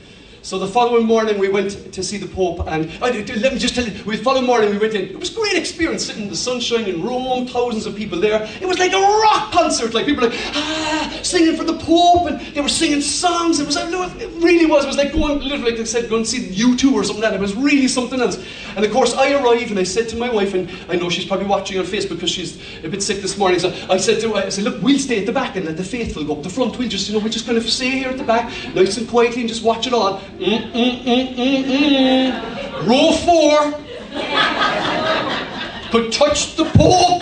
So 0.43 0.57
the 0.57 0.67
following 0.67 1.05
morning 1.05 1.37
we 1.37 1.49
went 1.49 1.93
to 1.93 2.03
see 2.03 2.17
the 2.17 2.27
Pope, 2.27 2.67
and 2.67 2.89
uh, 3.01 3.11
let 3.11 3.53
me 3.53 3.59
just 3.59 3.75
tell 3.75 3.85
you, 3.85 3.91
the 3.91 4.17
following 4.17 4.47
morning 4.47 4.71
we 4.71 4.79
went 4.79 4.95
in. 4.95 5.03
It 5.03 5.19
was 5.19 5.31
a 5.31 5.39
great 5.39 5.53
experience 5.53 6.05
sitting 6.05 6.23
in 6.23 6.29
the 6.29 6.35
sunshine 6.35 6.85
in 6.85 7.03
Rome, 7.03 7.45
thousands 7.45 7.85
of 7.85 7.95
people 7.95 8.19
there. 8.19 8.49
It 8.59 8.67
was 8.67 8.79
like 8.79 8.91
a 8.91 8.99
rock 8.99 9.51
concert, 9.51 9.93
like 9.93 10.07
people 10.07 10.27
like 10.27 10.39
ah, 10.55 11.19
singing 11.21 11.55
for 11.55 11.63
the 11.63 11.77
Pope, 11.77 12.27
and 12.27 12.41
they 12.55 12.61
were 12.61 12.69
singing 12.69 13.01
songs. 13.01 13.59
It 13.59 13.67
was, 13.67 13.75
it 13.75 14.29
really 14.43 14.65
was. 14.65 14.85
It 14.85 14.87
was 14.87 14.97
like 14.97 15.13
going, 15.13 15.39
literally, 15.41 15.71
like 15.71 15.77
they 15.77 15.85
said, 15.85 16.09
going 16.09 16.23
to 16.23 16.29
see 16.29 16.39
U2 16.39 16.91
or 16.91 17.03
something 17.03 17.21
like 17.21 17.31
that. 17.31 17.37
It 17.37 17.41
was 17.41 17.55
really 17.55 17.87
something 17.87 18.19
else. 18.19 18.43
And 18.75 18.83
of 18.83 18.91
course, 18.91 19.13
I 19.13 19.33
arrived 19.33 19.69
and 19.69 19.79
I 19.79 19.83
said 19.83 20.09
to 20.09 20.15
my 20.15 20.31
wife, 20.33 20.55
and 20.55 20.71
I 20.89 20.95
know 20.95 21.09
she's 21.11 21.25
probably 21.25 21.45
watching 21.45 21.77
on 21.77 21.85
Facebook 21.85 22.15
because 22.15 22.31
she's 22.31 22.59
a 22.83 22.89
bit 22.89 23.03
sick 23.03 23.21
this 23.21 23.37
morning. 23.37 23.59
So 23.59 23.69
I 23.91 23.97
said 23.97 24.19
to 24.21 24.33
her, 24.33 24.45
I 24.45 24.49
said, 24.49 24.63
look, 24.63 24.81
we'll 24.81 24.97
stay 24.97 25.19
at 25.19 25.27
the 25.27 25.31
back 25.31 25.55
and 25.55 25.65
let 25.65 25.77
the 25.77 25.83
faithful 25.83 26.23
go 26.23 26.37
up 26.37 26.43
the 26.43 26.49
front. 26.49 26.79
We'll 26.79 26.89
just, 26.89 27.07
you 27.07 27.13
know, 27.13 27.19
we'll 27.19 27.31
just 27.31 27.45
kind 27.45 27.59
of 27.59 27.69
stay 27.69 27.91
here 27.91 28.09
at 28.09 28.17
the 28.17 28.23
back, 28.23 28.51
nice 28.73 28.97
and 28.97 29.07
quietly, 29.07 29.41
and 29.41 29.49
just 29.49 29.63
watch 29.63 29.85
it 29.85 29.93
all. 29.93 30.19
Mm, 30.41 30.71
mm, 30.71 31.03
mm, 31.03 31.35
mm, 31.35 31.63
mm. 31.69 32.87
Row 32.87 33.11
four. 33.11 33.77
Could 35.91 36.11
touch 36.11 36.55
the 36.55 36.65
Pope. 36.65 37.21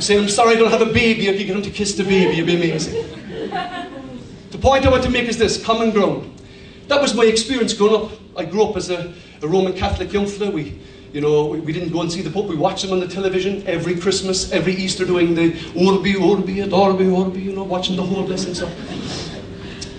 Say, 0.00 0.16
I'm 0.16 0.28
sorry 0.28 0.54
I 0.54 0.58
don't 0.60 0.70
have 0.70 0.82
a 0.82 0.92
baby. 0.92 1.26
If 1.26 1.40
you 1.40 1.46
get 1.46 1.56
him 1.56 1.62
to 1.62 1.70
kiss 1.70 1.96
the 1.96 2.04
baby, 2.04 2.34
it'd 2.34 2.46
be 2.46 2.54
amazing. 2.54 2.94
The 4.52 4.58
point 4.58 4.86
I 4.86 4.90
want 4.90 5.02
to 5.02 5.10
make 5.10 5.28
is 5.28 5.36
this 5.36 5.60
common 5.64 5.90
ground. 5.90 6.32
That 6.86 7.02
was 7.02 7.12
my 7.12 7.24
experience 7.24 7.74
growing 7.74 8.04
up. 8.04 8.12
I 8.36 8.44
grew 8.44 8.66
up 8.66 8.76
as 8.76 8.88
a, 8.90 9.12
a 9.42 9.48
Roman 9.48 9.72
Catholic 9.72 10.12
young 10.12 10.28
fella. 10.28 10.52
We, 10.52 10.78
you 11.12 11.20
know, 11.20 11.46
we, 11.46 11.58
we, 11.58 11.72
didn't 11.72 11.90
go 11.90 12.02
and 12.02 12.12
see 12.12 12.22
the 12.22 12.30
Pope. 12.30 12.46
We 12.46 12.54
watched 12.54 12.84
him 12.84 12.92
on 12.92 13.00
the 13.00 13.08
television 13.08 13.66
every 13.66 13.96
Christmas, 13.96 14.52
every 14.52 14.74
Easter, 14.74 15.04
doing 15.04 15.34
the 15.34 15.56
Orbi, 15.74 16.14
Orbi, 16.14 16.62
Orbi, 16.62 17.40
you 17.40 17.52
know, 17.52 17.64
watching 17.64 17.96
the 17.96 18.04
whole 18.04 18.24
blessing 18.24 18.54
stuff. 18.54 18.70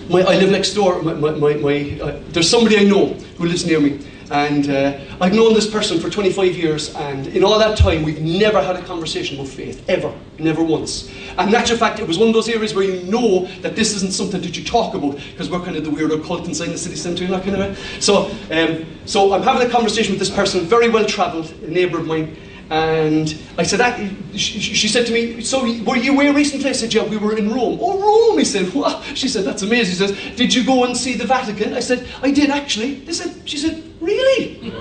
My, 0.08 0.20
I 0.22 0.36
live 0.36 0.50
next 0.50 0.74
door. 0.74 1.02
My, 1.02 1.14
my, 1.14 1.54
my 1.54 1.98
uh, 2.00 2.20
there's 2.30 2.48
somebody 2.50 2.78
I 2.78 2.84
know 2.84 3.14
who 3.38 3.46
lives 3.46 3.64
near 3.64 3.80
me. 3.80 4.00
And 4.30 4.70
uh, 4.70 4.98
I've 5.20 5.34
known 5.34 5.52
this 5.52 5.70
person 5.70 6.00
for 6.00 6.08
25 6.08 6.56
years, 6.56 6.94
and 6.94 7.26
in 7.26 7.44
all 7.44 7.58
that 7.58 7.76
time, 7.76 8.02
we've 8.02 8.22
never 8.22 8.62
had 8.62 8.76
a 8.76 8.82
conversation 8.82 9.38
about 9.38 9.52
faith, 9.52 9.84
ever, 9.90 10.10
never 10.38 10.62
once. 10.62 11.10
And 11.36 11.50
in 11.50 11.54
actual 11.54 11.76
fact, 11.76 12.00
it 12.00 12.08
was 12.08 12.18
one 12.18 12.28
of 12.28 12.34
those 12.34 12.48
areas 12.48 12.74
where 12.74 12.84
you 12.84 13.02
know 13.02 13.44
that 13.60 13.76
this 13.76 13.94
isn't 13.94 14.12
something 14.12 14.40
that 14.40 14.56
you 14.56 14.64
talk 14.64 14.94
about, 14.94 15.16
because 15.16 15.50
we're 15.50 15.60
kind 15.60 15.76
of 15.76 15.84
the 15.84 15.90
weirdo 15.90 16.24
cult 16.24 16.48
inside 16.48 16.68
the 16.68 16.78
city 16.78 16.96
centre, 16.96 17.24
you 17.24 17.30
know, 17.30 17.40
kind 17.40 17.56
of. 17.56 17.78
So, 18.00 18.30
um, 18.50 18.86
so 19.04 19.34
I'm 19.34 19.42
having 19.42 19.68
a 19.68 19.70
conversation 19.70 20.12
with 20.12 20.18
this 20.18 20.30
person, 20.30 20.62
very 20.62 20.88
well 20.88 21.04
travelled, 21.04 21.52
a 21.64 21.68
neighbour 21.68 21.98
of 21.98 22.06
mine, 22.06 22.34
and 22.72 23.36
I 23.58 23.64
said, 23.64 23.82
ah, 23.82 23.94
she 24.34 24.88
said 24.88 25.04
to 25.04 25.12
me, 25.12 25.42
so 25.42 25.60
were 25.84 25.96
you 25.98 26.14
away 26.14 26.30
recently? 26.30 26.70
I 26.70 26.72
said, 26.72 26.94
yeah, 26.94 27.04
we 27.04 27.18
were 27.18 27.36
in 27.36 27.52
Rome. 27.52 27.78
Oh, 27.78 28.00
Rome, 28.00 28.38
he 28.38 28.46
said. 28.46 28.72
What? 28.72 29.04
She 29.14 29.28
said, 29.28 29.44
that's 29.44 29.60
amazing. 29.60 29.92
She 29.92 30.14
says, 30.14 30.36
did 30.36 30.54
you 30.54 30.64
go 30.64 30.84
and 30.84 30.96
see 30.96 31.12
the 31.12 31.26
Vatican? 31.26 31.74
I 31.74 31.80
said, 31.80 32.08
I 32.22 32.30
did 32.30 32.48
actually. 32.48 32.94
They 33.04 33.12
said, 33.12 33.36
she 33.44 33.58
said, 33.58 33.84
really? 34.00 34.72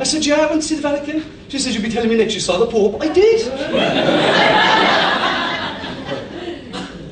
I 0.00 0.02
said, 0.02 0.26
yeah, 0.26 0.40
I 0.40 0.46
went 0.50 0.62
to 0.62 0.68
see 0.68 0.74
the 0.74 0.82
Vatican. 0.82 1.24
She 1.48 1.60
said, 1.60 1.74
you'll 1.74 1.84
be 1.84 1.90
telling 1.90 2.08
me 2.10 2.16
next 2.16 2.34
you 2.34 2.40
saw 2.40 2.58
the 2.58 2.66
Pope. 2.66 3.00
I 3.00 3.06
did. 3.06 3.46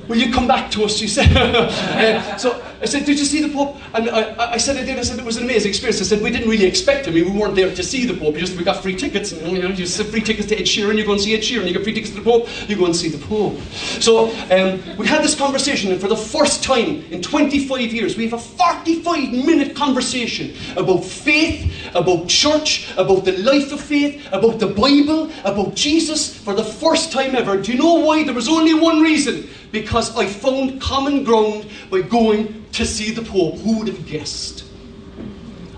Will 0.08 0.16
you 0.16 0.32
come 0.32 0.48
back 0.48 0.72
to 0.72 0.84
us? 0.84 0.96
She 0.96 1.06
said. 1.06 1.36
uh, 1.36 2.36
so 2.36 2.60
I 2.86 2.88
said, 2.88 3.04
Did 3.04 3.18
you 3.18 3.24
see 3.24 3.42
the 3.42 3.52
Pope? 3.52 3.76
And 3.94 4.08
I, 4.08 4.52
I, 4.52 4.56
said, 4.58 4.76
I 4.76 4.84
did. 4.84 4.96
I 4.96 5.02
said, 5.02 5.18
It 5.18 5.24
was 5.24 5.38
an 5.38 5.42
amazing 5.42 5.70
experience. 5.70 6.00
I 6.00 6.04
said, 6.04 6.22
We 6.22 6.30
didn't 6.30 6.48
really 6.48 6.66
expect 6.66 7.08
him. 7.08 7.14
We 7.14 7.24
weren't 7.24 7.56
there 7.56 7.74
to 7.74 7.82
see 7.82 8.06
the 8.06 8.14
Pope. 8.14 8.36
just, 8.36 8.56
we 8.56 8.62
got 8.62 8.80
free 8.80 8.94
tickets. 8.94 9.32
And, 9.32 9.50
you 9.50 9.60
know, 9.60 9.70
you 9.70 9.86
get 9.86 10.06
free 10.06 10.20
tickets 10.20 10.46
to 10.48 10.56
Ed 10.56 10.66
Sheeran, 10.66 10.96
you 10.96 11.04
go 11.04 11.10
and 11.10 11.20
see 11.20 11.34
Ed 11.34 11.40
Sheeran. 11.40 11.66
You 11.66 11.72
get 11.72 11.82
free 11.82 11.94
tickets 11.94 12.12
to 12.14 12.20
the 12.20 12.24
Pope, 12.24 12.48
you 12.68 12.76
go 12.76 12.84
and 12.86 12.94
see 12.94 13.08
the 13.08 13.18
Pope. 13.26 13.58
So 14.00 14.28
um, 14.52 14.96
we 14.96 15.08
had 15.08 15.24
this 15.24 15.34
conversation, 15.34 15.90
and 15.90 16.00
for 16.00 16.06
the 16.06 16.16
first 16.16 16.62
time 16.62 17.04
in 17.10 17.22
25 17.22 17.92
years, 17.92 18.16
we 18.16 18.28
have 18.28 18.34
a 18.34 18.42
45 18.42 19.32
minute 19.32 19.74
conversation 19.74 20.54
about 20.76 21.04
faith, 21.04 21.74
about 21.96 22.28
church, 22.28 22.88
about 22.96 23.24
the 23.24 23.36
life 23.38 23.72
of 23.72 23.80
faith, 23.80 24.24
about 24.30 24.60
the 24.60 24.68
Bible, 24.68 25.32
about 25.44 25.74
Jesus 25.74 26.38
for 26.38 26.54
the 26.54 26.64
first 26.64 27.10
time 27.10 27.34
ever. 27.34 27.60
Do 27.60 27.72
you 27.72 27.78
know 27.78 27.94
why? 27.94 28.22
There 28.22 28.32
was 28.32 28.48
only 28.48 28.74
one 28.74 29.00
reason 29.00 29.48
because 29.72 30.16
I 30.16 30.26
found 30.26 30.80
common 30.80 31.24
ground 31.24 31.68
by 31.90 32.02
going 32.02 32.64
to 32.72 32.84
see 32.84 33.10
the 33.10 33.22
Pope. 33.22 33.58
Who 33.58 33.78
would 33.78 33.88
have 33.88 34.06
guessed? 34.06 34.64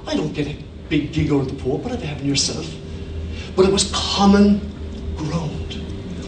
I 0.06 0.14
don't 0.14 0.32
get 0.32 0.46
a 0.46 0.56
big 0.88 1.12
gig 1.12 1.32
out 1.32 1.42
of 1.42 1.48
the 1.48 1.62
Pope, 1.62 1.82
whatever 1.82 2.04
happened 2.04 2.28
yourself. 2.28 2.74
But 3.56 3.66
it 3.66 3.72
was 3.72 3.90
common 3.94 4.60
ground. 5.16 5.80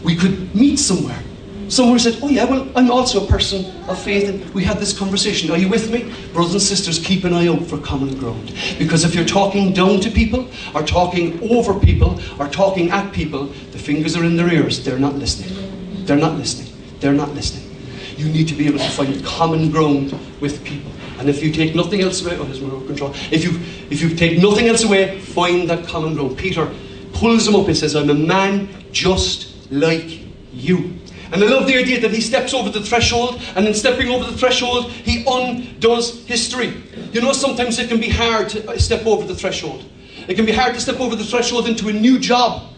We 0.03 0.15
could 0.15 0.53
meet 0.55 0.77
somewhere. 0.77 1.21
Someone 1.67 1.97
said, 1.99 2.19
Oh, 2.21 2.27
yeah, 2.27 2.43
well, 2.43 2.69
I'm 2.75 2.91
also 2.91 3.23
a 3.23 3.27
person 3.27 3.65
of 3.87 3.97
faith. 3.97 4.27
And 4.27 4.53
we 4.53 4.63
had 4.63 4.77
this 4.77 4.97
conversation. 4.97 5.49
Are 5.51 5.57
you 5.57 5.69
with 5.69 5.89
me? 5.89 6.13
Brothers 6.33 6.51
and 6.51 6.61
sisters, 6.61 6.99
keep 6.99 7.23
an 7.23 7.33
eye 7.33 7.47
out 7.47 7.63
for 7.63 7.77
common 7.77 8.17
ground. 8.17 8.53
Because 8.77 9.05
if 9.05 9.15
you're 9.15 9.23
talking 9.23 9.71
down 9.71 10.01
to 10.01 10.11
people, 10.11 10.49
or 10.75 10.83
talking 10.83 11.39
over 11.49 11.79
people, 11.79 12.19
or 12.39 12.49
talking 12.49 12.91
at 12.91 13.13
people, 13.13 13.45
the 13.71 13.79
fingers 13.79 14.17
are 14.17 14.25
in 14.25 14.35
their 14.35 14.51
ears. 14.51 14.83
They're 14.83 14.99
not 14.99 15.15
listening. 15.15 16.05
They're 16.05 16.17
not 16.17 16.37
listening 16.37 16.70
they're 17.01 17.13
not 17.13 17.33
listening. 17.33 17.67
You 18.15 18.29
need 18.29 18.47
to 18.49 18.55
be 18.55 18.67
able 18.67 18.77
to 18.77 18.89
find 18.89 19.23
common 19.25 19.71
ground 19.71 20.17
with 20.39 20.63
people. 20.63 20.91
And 21.17 21.27
if 21.27 21.43
you 21.43 21.51
take 21.51 21.75
nothing 21.75 22.01
else 22.01 22.23
away, 22.23 22.37
oh, 22.37 22.43
there's 22.43 22.61
my 22.61 22.69
control. 22.85 23.13
If 23.31 23.43
you 23.43 23.59
if 23.89 24.01
you 24.01 24.15
take 24.15 24.41
nothing 24.41 24.67
else 24.67 24.83
away, 24.83 25.19
find 25.19 25.69
that 25.69 25.87
common 25.87 26.13
ground. 26.13 26.37
Peter 26.37 26.71
pulls 27.13 27.47
him 27.47 27.55
up 27.55 27.67
and 27.67 27.75
says, 27.75 27.95
I'm 27.95 28.09
a 28.09 28.13
man 28.13 28.69
just 28.91 29.71
like 29.71 30.21
you. 30.53 30.97
And 31.31 31.43
I 31.43 31.47
love 31.47 31.65
the 31.65 31.77
idea 31.77 31.99
that 32.01 32.11
he 32.11 32.21
steps 32.21 32.53
over 32.53 32.69
the 32.69 32.81
threshold, 32.81 33.41
and 33.55 33.65
in 33.65 33.73
stepping 33.73 34.09
over 34.09 34.29
the 34.29 34.37
threshold, 34.37 34.91
he 34.91 35.23
undoes 35.25 36.25
history. 36.25 36.73
You 37.13 37.21
know, 37.21 37.31
sometimes 37.31 37.79
it 37.79 37.87
can 37.87 38.01
be 38.01 38.09
hard 38.09 38.49
to 38.49 38.69
uh, 38.69 38.77
step 38.77 39.05
over 39.05 39.25
the 39.25 39.35
threshold. 39.35 39.85
It 40.27 40.35
can 40.35 40.45
be 40.45 40.51
hard 40.51 40.73
to 40.73 40.81
step 40.81 40.99
over 40.99 41.15
the 41.15 41.23
threshold 41.23 41.67
into 41.67 41.87
a 41.87 41.93
new 41.93 42.19
job, 42.19 42.73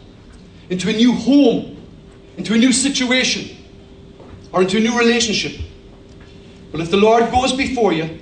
into 0.69 0.89
a 0.89 0.93
new 0.93 1.13
home, 1.13 1.81
into 2.37 2.53
a 2.53 2.57
new 2.57 2.71
situation 2.71 3.62
or 4.53 4.61
into 4.61 4.77
a 4.77 4.79
new 4.79 4.97
relationship. 4.97 5.59
But 6.71 6.79
if 6.79 6.91
the 6.91 6.97
Lord 6.97 7.29
goes 7.31 7.51
before 7.51 7.91
you, 7.91 8.19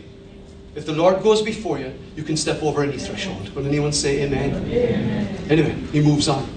if 0.74 0.86
the 0.86 0.94
Lord 0.94 1.22
goes 1.22 1.42
before 1.42 1.80
you, 1.80 1.94
you 2.16 2.24
can 2.24 2.38
step 2.38 2.64
over 2.64 2.82
any 2.82 2.98
threshold. 2.98 3.54
Will 3.54 3.68
anyone 3.68 3.92
say 3.92 4.24
amen? 4.24 4.56
amen? 4.56 5.52
Anyway, 5.52 5.74
he 5.92 6.02
moves 6.02 6.30
on. 6.30 6.48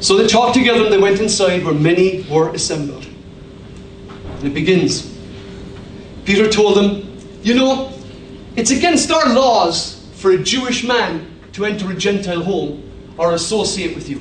So 0.00 0.16
they 0.16 0.26
talked 0.26 0.54
together 0.54 0.84
and 0.84 0.92
they 0.92 0.98
went 0.98 1.20
inside 1.20 1.64
where 1.64 1.74
many 1.74 2.22
were 2.30 2.52
assembled. 2.54 3.06
And 4.38 4.44
it 4.44 4.54
begins. 4.54 5.16
Peter 6.24 6.48
told 6.48 6.76
them, 6.76 7.18
You 7.42 7.54
know, 7.54 7.92
it's 8.56 8.70
against 8.70 9.10
our 9.10 9.32
laws 9.34 10.08
for 10.14 10.32
a 10.32 10.38
Jewish 10.38 10.84
man 10.84 11.28
to 11.52 11.64
enter 11.64 11.90
a 11.90 11.94
Gentile 11.94 12.42
home 12.42 12.88
or 13.18 13.34
associate 13.34 13.94
with 13.94 14.08
you. 14.08 14.20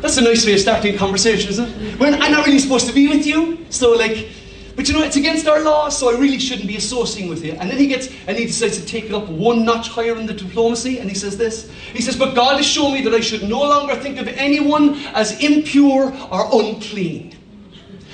That's 0.00 0.16
a 0.16 0.22
nice 0.22 0.46
way 0.46 0.54
of 0.54 0.60
starting 0.60 0.94
a 0.94 0.98
conversation, 0.98 1.50
isn't 1.50 1.68
it? 1.68 1.98
When 1.98 2.22
I'm 2.22 2.30
not 2.30 2.46
really 2.46 2.60
supposed 2.60 2.86
to 2.86 2.92
be 2.92 3.08
with 3.08 3.26
you, 3.26 3.66
so 3.68 3.92
like, 3.92 4.28
but 4.76 4.88
you 4.88 4.94
know, 4.94 5.02
it's 5.02 5.16
against 5.16 5.48
our 5.48 5.60
law, 5.60 5.88
so 5.88 6.14
I 6.14 6.20
really 6.20 6.38
shouldn't 6.38 6.68
be 6.68 6.76
associating 6.76 7.28
with 7.28 7.44
you. 7.44 7.54
And 7.54 7.68
then 7.68 7.78
he 7.78 7.88
gets, 7.88 8.06
and 8.28 8.36
he 8.36 8.46
decides 8.46 8.78
to 8.78 8.86
take 8.86 9.06
it 9.06 9.12
up 9.12 9.28
one 9.28 9.64
notch 9.64 9.88
higher 9.88 10.16
in 10.16 10.26
the 10.26 10.34
diplomacy, 10.34 11.00
and 11.00 11.08
he 11.08 11.16
says 11.16 11.36
this. 11.36 11.68
He 11.92 12.00
says, 12.00 12.16
But 12.16 12.36
God 12.36 12.58
has 12.58 12.66
shown 12.66 12.94
me 12.94 13.02
that 13.02 13.12
I 13.12 13.18
should 13.18 13.42
no 13.42 13.60
longer 13.60 13.96
think 13.96 14.18
of 14.18 14.28
anyone 14.28 14.94
as 15.14 15.42
impure 15.42 16.14
or 16.30 16.48
unclean. 16.62 17.36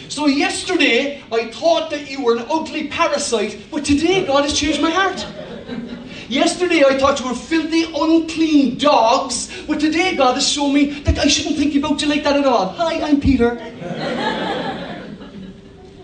So 0.09 0.27
yesterday, 0.27 1.23
I 1.31 1.51
thought 1.51 1.91
that 1.91 2.11
you 2.11 2.25
were 2.25 2.37
an 2.37 2.47
ugly 2.51 2.89
parasite, 2.89 3.67
but 3.71 3.85
today 3.85 4.25
God 4.27 4.45
has 4.45 4.59
changed 4.59 4.81
my 4.81 4.91
heart. 4.91 5.27
Yesterday 6.29 6.85
I 6.87 6.99
thought 6.99 7.21
you 7.21 7.29
were 7.29 7.35
filthy, 7.35 7.85
unclean 7.85 8.79
dogs, 8.79 9.51
but 9.67 9.81
today 9.81 10.17
God 10.17 10.35
has 10.35 10.49
shown 10.49 10.73
me 10.73 11.01
that 11.01 11.19
I 11.19 11.27
shouldn't 11.27 11.57
think 11.57 11.75
about 11.75 12.01
you 12.01 12.09
like 12.09 12.25
that 12.25 12.37
at 12.37 12.47
all. 12.47 12.69
Hi, 12.71 13.03
I'm 13.03 13.21
Peter. 13.21 13.55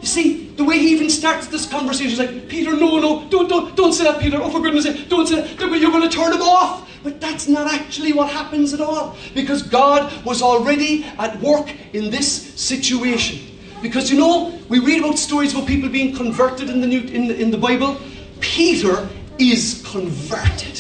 you 0.01 0.07
see, 0.07 0.49
the 0.57 0.65
way 0.65 0.79
he 0.79 0.91
even 0.91 1.09
starts 1.09 1.47
this 1.47 1.67
conversation 1.67 2.13
is 2.13 2.19
like, 2.19 2.49
Peter, 2.49 2.73
no, 2.73 2.99
no, 2.99 3.27
don't, 3.31 3.49
don't, 3.49 3.75
don't 3.77 3.93
say 3.93 4.05
that, 4.05 4.21
Peter. 4.21 4.39
Oh, 4.41 4.51
for 4.51 4.61
goodness 4.61 4.85
sake, 4.85 5.09
don't 5.09 5.27
say 5.27 5.41
that. 5.41 5.59
You're 5.59 5.91
going 5.91 6.09
to 6.09 6.15
turn 6.15 6.33
him 6.33 6.43
off. 6.43 6.87
But 7.03 7.19
that's 7.19 7.49
not 7.49 7.73
actually 7.73 8.13
what 8.13 8.29
happens 8.29 8.75
at 8.75 8.81
all. 8.83 9.17
Because 9.35 9.63
God 9.63 10.13
was 10.23 10.43
already 10.43 11.05
at 11.19 11.41
work 11.41 11.75
in 11.95 12.11
this 12.11 12.31
situation. 12.61 13.39
Because 13.81 14.11
you 14.11 14.19
know, 14.19 14.59
we 14.69 14.81
read 14.81 15.03
about 15.03 15.19
stories 15.19 15.55
about 15.55 15.67
people 15.67 15.89
being 15.89 16.15
converted 16.15 16.69
in 16.69 16.83
the, 16.83 16.87
New, 16.87 17.01
in 17.01 17.29
the, 17.29 17.41
in 17.41 17.51
the 17.51 17.57
Bible. 17.57 17.99
Peter 18.41 19.09
is 19.41 19.83
converted. 19.91 20.79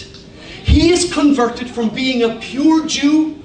He 0.64 0.92
is 0.92 1.12
converted 1.12 1.70
from 1.70 1.88
being 1.88 2.22
a 2.22 2.38
pure 2.40 2.86
Jew 2.86 3.40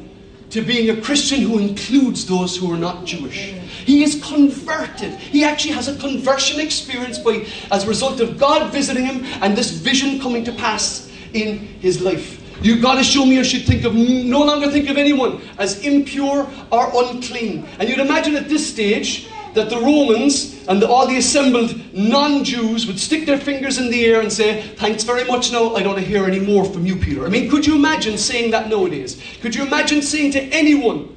to 0.50 0.62
being 0.62 0.96
a 0.96 1.02
Christian 1.02 1.42
who 1.42 1.58
includes 1.60 2.26
those 2.26 2.56
who 2.56 2.72
are 2.72 2.78
not 2.78 3.06
Jewish. 3.06 3.54
He 3.86 4.04
is 4.04 4.22
converted. 4.24 5.14
He 5.14 5.44
actually 5.44 5.74
has 5.74 5.88
a 5.88 5.98
conversion 5.98 6.60
experience 6.60 7.20
by, 7.20 7.46
as 7.72 7.84
a 7.84 7.88
result 7.88 8.20
of 8.20 8.38
God 8.38 8.72
visiting 8.72 9.06
him 9.06 9.26
and 9.42 9.56
this 9.56 9.72
vision 9.72 10.20
coming 10.20 10.44
to 10.46 10.52
pass 10.52 11.12
in 11.34 11.60
his 11.60 12.02
life. 12.02 12.42
You've 12.62 12.82
got 12.82 12.96
to 12.96 13.04
show 13.04 13.26
me 13.26 13.40
I 13.40 13.44
should 13.44 13.66
think 13.66 13.84
of 13.84 13.94
no 13.94 14.44
longer 14.44 14.72
think 14.72 14.90
of 14.90 14.98
anyone 14.98 15.42
as 15.58 15.80
impure 15.86 16.50
or 16.72 16.92
unclean. 17.04 17.68
And 17.80 17.90
you'd 17.90 18.00
imagine 18.00 18.36
at 18.36 18.48
this 18.48 18.68
stage 18.68 19.28
that 19.56 19.70
the 19.70 19.80
Romans 19.80 20.68
and 20.68 20.82
the, 20.82 20.88
all 20.88 21.08
the 21.08 21.18
assembled 21.18 21.74
non 21.94 22.44
Jews 22.44 22.86
would 22.86 23.00
stick 23.00 23.26
their 23.26 23.40
fingers 23.40 23.78
in 23.78 23.90
the 23.90 24.06
air 24.06 24.22
and 24.22 24.32
say, 24.32 24.62
Thanks 24.62 25.04
very 25.04 25.24
much, 25.26 25.52
no, 25.52 25.76
I 25.76 25.84
don't 25.84 25.98
hear 25.98 26.26
any 26.26 26.40
more 26.40 26.66
from 26.66 26.86
you, 26.86 26.96
Peter. 26.96 27.26
I 27.26 27.30
mean, 27.30 27.50
could 27.50 27.66
you 27.66 27.76
imagine 27.76 28.18
saying 28.18 28.52
that 28.52 28.70
nowadays? 28.70 29.22
Could 29.42 29.56
you 29.56 29.66
imagine 29.66 30.02
saying 30.02 30.32
to 30.34 30.42
anyone, 30.54 31.16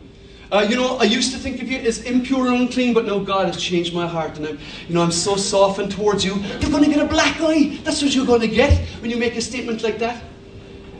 uh, 0.50 0.66
you 0.66 0.76
know, 0.76 0.96
I 0.96 1.02
used 1.02 1.32
to 1.32 1.38
think 1.38 1.60
of 1.60 1.70
you 1.70 1.78
as 1.78 2.02
impure 2.04 2.46
and 2.46 2.62
unclean, 2.62 2.94
but 2.94 3.04
now 3.04 3.18
God 3.18 3.46
has 3.46 3.62
changed 3.62 3.92
my 3.92 4.06
heart, 4.06 4.38
and 4.38 4.46
I'm, 4.46 4.58
you 4.88 4.94
know, 4.94 5.02
I'm 5.02 5.12
so 5.12 5.36
softened 5.36 5.92
towards 5.92 6.24
you. 6.24 6.36
You're 6.36 6.70
going 6.70 6.84
to 6.84 6.90
get 6.90 7.04
a 7.04 7.08
black 7.08 7.38
eye. 7.40 7.78
That's 7.84 8.00
what 8.00 8.14
you're 8.14 8.24
going 8.26 8.40
to 8.40 8.48
get 8.48 8.78
when 9.02 9.10
you 9.10 9.18
make 9.18 9.36
a 9.36 9.42
statement 9.42 9.82
like 9.82 9.98
that. 9.98 10.22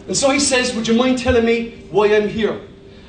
And 0.06 0.16
so 0.16 0.30
he 0.30 0.40
says, 0.40 0.74
Would 0.74 0.86
you 0.86 0.94
mind 0.94 1.18
telling 1.18 1.44
me 1.44 1.84
why 1.90 2.14
I'm 2.14 2.28
here? 2.28 2.60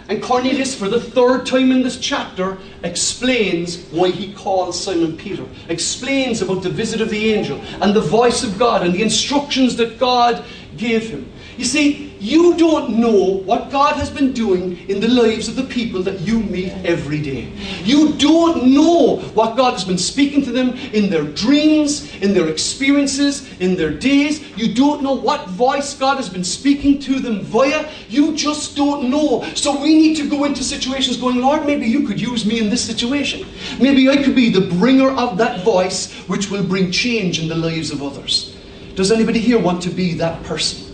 And 0.10 0.24
Cornelius, 0.24 0.74
for 0.74 0.90
the 0.90 1.00
third 1.00 1.46
time 1.46 1.72
in 1.72 1.84
this 1.84 2.00
chapter, 2.00 2.58
explains 2.84 3.84
why 3.92 4.10
he 4.10 4.34
calls 4.34 4.84
Simon 4.84 5.16
Peter, 5.16 5.46
explains 5.68 6.42
about 6.42 6.64
the 6.64 6.70
visit 6.70 7.00
of 7.00 7.12
the 7.12 7.32
angel 7.32 7.62
and 7.80 7.94
the 7.94 8.02
voice 8.02 8.44
of 8.44 8.58
God 8.58 8.82
and 8.82 8.92
the 8.92 9.04
instructions 9.04 9.76
that 9.76 10.00
God 10.00 10.44
gave 10.76 11.12
him. 11.12 11.32
You 11.58 11.66
see, 11.66 12.09
you 12.20 12.58
don't 12.58 12.98
know 12.98 13.38
what 13.46 13.72
God 13.72 13.96
has 13.96 14.10
been 14.10 14.34
doing 14.34 14.78
in 14.90 15.00
the 15.00 15.08
lives 15.08 15.48
of 15.48 15.56
the 15.56 15.64
people 15.64 16.04
that 16.04 16.20
you 16.20 16.40
meet 16.40 16.74
every 16.84 17.22
day. 17.22 17.52
You 17.84 18.14
don't 18.14 18.74
know 18.74 19.18
what 19.34 19.56
God 19.56 19.72
has 19.72 19.86
been 19.86 19.98
speaking 19.98 20.44
to 20.44 20.52
them 20.52 20.72
in 20.94 21.10
their 21.10 21.24
dreams, 21.24 22.14
in 22.18 22.34
their 22.34 22.50
experiences, 22.50 23.50
in 23.62 23.76
their 23.76 23.92
days. 23.92 24.42
You 24.58 24.74
don't 24.74 25.02
know 25.02 25.14
what 25.14 25.48
voice 25.48 25.94
God 25.94 26.18
has 26.18 26.30
been 26.30 26.44
speaking 26.44 27.00
to 27.00 27.20
them 27.20 27.42
via. 27.42 27.90
You 28.10 28.36
just 28.36 28.76
don't 28.76 29.10
know. 29.10 29.44
So 29.56 29.82
we 29.82 29.96
need 29.96 30.18
to 30.18 30.30
go 30.30 30.44
into 30.44 30.64
situations 30.64 31.16
going, 31.16 31.38
Lord, 31.38 31.66
maybe 31.66 31.88
you 31.88 32.06
could 32.06 32.20
use 32.20 32.46
me 32.46 32.60
in 32.60 32.70
this 32.70 32.84
situation. 32.84 33.48
Maybe 33.80 34.10
I 34.10 34.22
could 34.22 34.36
be 34.36 34.50
the 34.50 34.68
bringer 34.76 35.12
of 35.12 35.38
that 35.38 35.64
voice 35.64 36.14
which 36.28 36.52
will 36.52 36.64
bring 36.64 36.92
change 36.92 37.42
in 37.42 37.48
the 37.48 37.56
lives 37.56 37.92
of 37.92 38.04
others. 38.04 38.58
Does 38.96 39.12
anybody 39.12 39.40
here 39.40 39.60
want 39.60 39.82
to 39.84 39.90
be 39.90 40.16
that 40.16 40.44
person? 40.44 40.89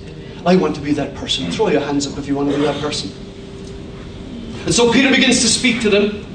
I 0.45 0.55
want 0.55 0.75
to 0.75 0.81
be 0.81 0.93
that 0.93 1.15
person. 1.15 1.49
Throw 1.51 1.69
your 1.69 1.81
hands 1.81 2.05
up 2.05 2.17
if 2.19 2.27
you 2.27 2.35
want 2.35 2.51
to 2.51 2.55
be 2.55 2.61
that 2.63 2.79
person. 2.79 3.11
And 4.65 4.73
so 4.73 4.91
Peter 4.91 5.09
begins 5.09 5.41
to 5.41 5.47
speak 5.47 5.81
to 5.81 5.89
them. 5.89 6.25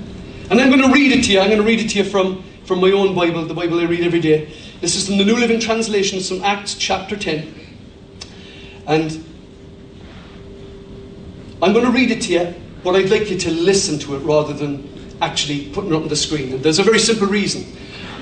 And 0.51 0.61
I'm 0.61 0.69
going 0.69 0.83
to 0.83 0.93
read 0.93 1.13
it 1.13 1.25
to 1.27 1.33
you. 1.33 1.41
I'm 1.41 1.47
going 1.47 1.61
to 1.61 1.67
read 1.67 1.81
it 1.81 1.91
to 1.91 1.99
you 1.99 2.05
from, 2.05 2.43
from 2.65 2.81
my 2.81 2.91
own 2.91 3.15
Bible, 3.15 3.45
the 3.45 3.55
Bible 3.55 3.79
I 3.79 3.85
read 3.85 4.01
every 4.01 4.21
day. 4.21 4.53
This 4.81 4.97
is 4.97 5.07
from 5.07 5.19
the 5.19 5.25
New 5.25 5.37
Living 5.37 5.61
Translation. 5.61 6.19
It's 6.19 6.29
from 6.29 6.43
Acts 6.43 6.75
chapter 6.75 7.17
10. 7.17 7.55
And 8.89 9.25
I'm 11.63 11.73
going 11.73 11.85
to 11.85 11.93
read 11.93 12.11
it 12.11 12.23
to 12.23 12.33
you, 12.33 12.55
but 12.83 12.97
I'd 12.97 13.11
like 13.11 13.31
you 13.31 13.39
to 13.39 13.51
listen 13.53 13.99
to 14.01 14.17
it 14.17 14.21
rather 14.21 14.53
than 14.53 14.89
actually 15.23 15.69
putting 15.69 15.93
it 15.93 15.97
on 15.97 16.09
the 16.09 16.17
screen. 16.17 16.55
And 16.55 16.63
there's 16.65 16.81
a 16.81 16.83
very 16.83 16.99
simple 16.99 17.29
reason. 17.29 17.77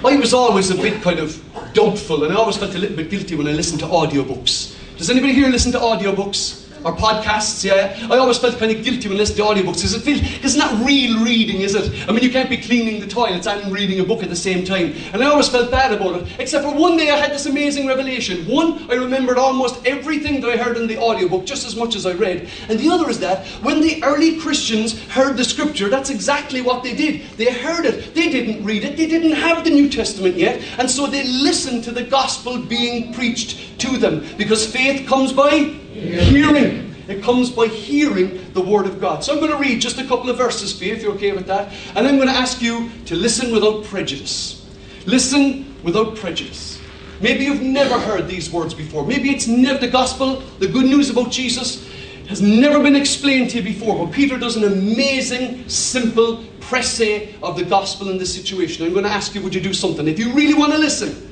I 0.04 0.16
was 0.16 0.34
always 0.34 0.70
a 0.70 0.74
bit 0.74 1.00
kind 1.02 1.18
of 1.18 1.42
doubtful, 1.72 2.24
and 2.24 2.32
I 2.32 2.36
always 2.36 2.58
felt 2.58 2.74
a 2.74 2.78
little 2.78 2.96
bit 2.96 3.08
guilty 3.08 3.36
when 3.36 3.46
I 3.46 3.52
listened 3.52 3.80
to 3.80 3.86
audiobooks. 3.86 4.77
Does 4.98 5.10
anybody 5.10 5.32
here 5.32 5.48
listen 5.48 5.70
to 5.72 5.78
audiobooks? 5.78 6.57
Or 6.84 6.94
podcasts, 6.94 7.64
yeah. 7.64 8.08
I 8.10 8.18
always 8.18 8.38
felt 8.38 8.58
kind 8.58 8.70
of 8.70 8.84
guilty 8.84 9.08
when 9.08 9.18
listening 9.18 9.38
to 9.38 9.54
audiobooks 9.54 9.76
because 9.76 9.94
it 9.94 10.02
feels 10.02 10.20
it's 10.22 10.56
not 10.56 10.72
real 10.86 11.22
reading, 11.24 11.60
is 11.60 11.74
it? 11.74 12.08
I 12.08 12.12
mean, 12.12 12.22
you 12.22 12.30
can't 12.30 12.48
be 12.48 12.56
cleaning 12.56 13.00
the 13.00 13.06
toilets 13.06 13.46
and 13.46 13.72
reading 13.72 14.00
a 14.00 14.04
book 14.04 14.22
at 14.22 14.28
the 14.28 14.36
same 14.36 14.64
time. 14.64 14.94
And 15.12 15.22
I 15.22 15.26
always 15.26 15.48
felt 15.48 15.70
bad 15.70 15.92
about 15.92 16.22
it. 16.22 16.28
Except 16.38 16.64
for 16.64 16.74
one 16.74 16.96
day 16.96 17.10
I 17.10 17.16
had 17.16 17.32
this 17.32 17.46
amazing 17.46 17.86
revelation. 17.86 18.46
One, 18.46 18.90
I 18.90 18.94
remembered 18.94 19.38
almost 19.38 19.84
everything 19.86 20.40
that 20.40 20.50
I 20.50 20.56
heard 20.56 20.76
in 20.76 20.86
the 20.86 20.98
audiobook 20.98 21.44
just 21.44 21.66
as 21.66 21.74
much 21.74 21.96
as 21.96 22.06
I 22.06 22.12
read. 22.12 22.48
And 22.68 22.78
the 22.78 22.90
other 22.90 23.10
is 23.10 23.18
that 23.20 23.46
when 23.62 23.80
the 23.80 24.02
early 24.04 24.38
Christians 24.38 25.02
heard 25.08 25.36
the 25.36 25.44
scripture, 25.44 25.88
that's 25.88 26.10
exactly 26.10 26.62
what 26.62 26.82
they 26.82 26.94
did. 26.94 27.22
They 27.36 27.52
heard 27.52 27.86
it. 27.86 28.14
They 28.14 28.30
didn't 28.30 28.64
read 28.64 28.84
it. 28.84 28.96
They 28.96 29.06
didn't 29.06 29.32
have 29.32 29.64
the 29.64 29.70
New 29.70 29.88
Testament 29.88 30.36
yet. 30.36 30.62
And 30.78 30.90
so 30.90 31.06
they 31.06 31.24
listened 31.24 31.84
to 31.84 31.92
the 31.92 32.04
gospel 32.04 32.58
being 32.58 33.12
preached 33.12 33.78
to 33.80 33.96
them. 33.98 34.24
Because 34.36 34.70
faith 34.70 35.06
comes 35.08 35.32
by 35.32 35.74
hearing. 35.98 36.94
It 37.08 37.22
comes 37.22 37.50
by 37.50 37.66
hearing 37.68 38.52
the 38.52 38.60
Word 38.60 38.86
of 38.86 39.00
God. 39.00 39.24
So 39.24 39.32
I'm 39.32 39.38
going 39.40 39.50
to 39.50 39.58
read 39.58 39.80
just 39.80 39.98
a 39.98 40.06
couple 40.06 40.28
of 40.28 40.36
verses 40.36 40.76
for 40.76 40.84
you, 40.84 40.92
if 40.92 41.02
you're 41.02 41.14
okay 41.14 41.32
with 41.32 41.46
that. 41.46 41.72
And 41.96 42.06
I'm 42.06 42.16
going 42.16 42.28
to 42.28 42.34
ask 42.34 42.60
you 42.60 42.90
to 43.06 43.16
listen 43.16 43.50
without 43.50 43.84
prejudice. 43.84 44.66
Listen 45.06 45.74
without 45.82 46.16
prejudice. 46.16 46.80
Maybe 47.20 47.44
you've 47.44 47.62
never 47.62 47.98
heard 47.98 48.28
these 48.28 48.52
words 48.52 48.74
before. 48.74 49.06
Maybe 49.06 49.30
it's 49.30 49.48
never 49.48 49.78
the 49.78 49.88
gospel, 49.88 50.40
the 50.58 50.68
good 50.68 50.84
news 50.84 51.10
about 51.10 51.30
Jesus 51.30 51.88
has 52.28 52.42
never 52.42 52.82
been 52.82 52.94
explained 52.94 53.48
to 53.50 53.56
you 53.56 53.62
before. 53.62 54.04
But 54.04 54.14
Peter 54.14 54.38
does 54.38 54.56
an 54.56 54.64
amazing, 54.64 55.66
simple 55.68 56.44
presse 56.60 57.00
of 57.42 57.56
the 57.56 57.64
gospel 57.64 58.10
in 58.10 58.18
this 58.18 58.34
situation. 58.34 58.84
I'm 58.84 58.92
going 58.92 59.06
to 59.06 59.10
ask 59.10 59.34
you, 59.34 59.42
would 59.42 59.54
you 59.54 59.62
do 59.62 59.72
something? 59.72 60.06
If 60.06 60.18
you 60.18 60.34
really 60.34 60.52
want 60.52 60.72
to 60.72 60.78
listen, 60.78 61.26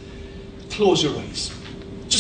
close 0.71 1.03
your 1.03 1.17
eyes. 1.19 1.53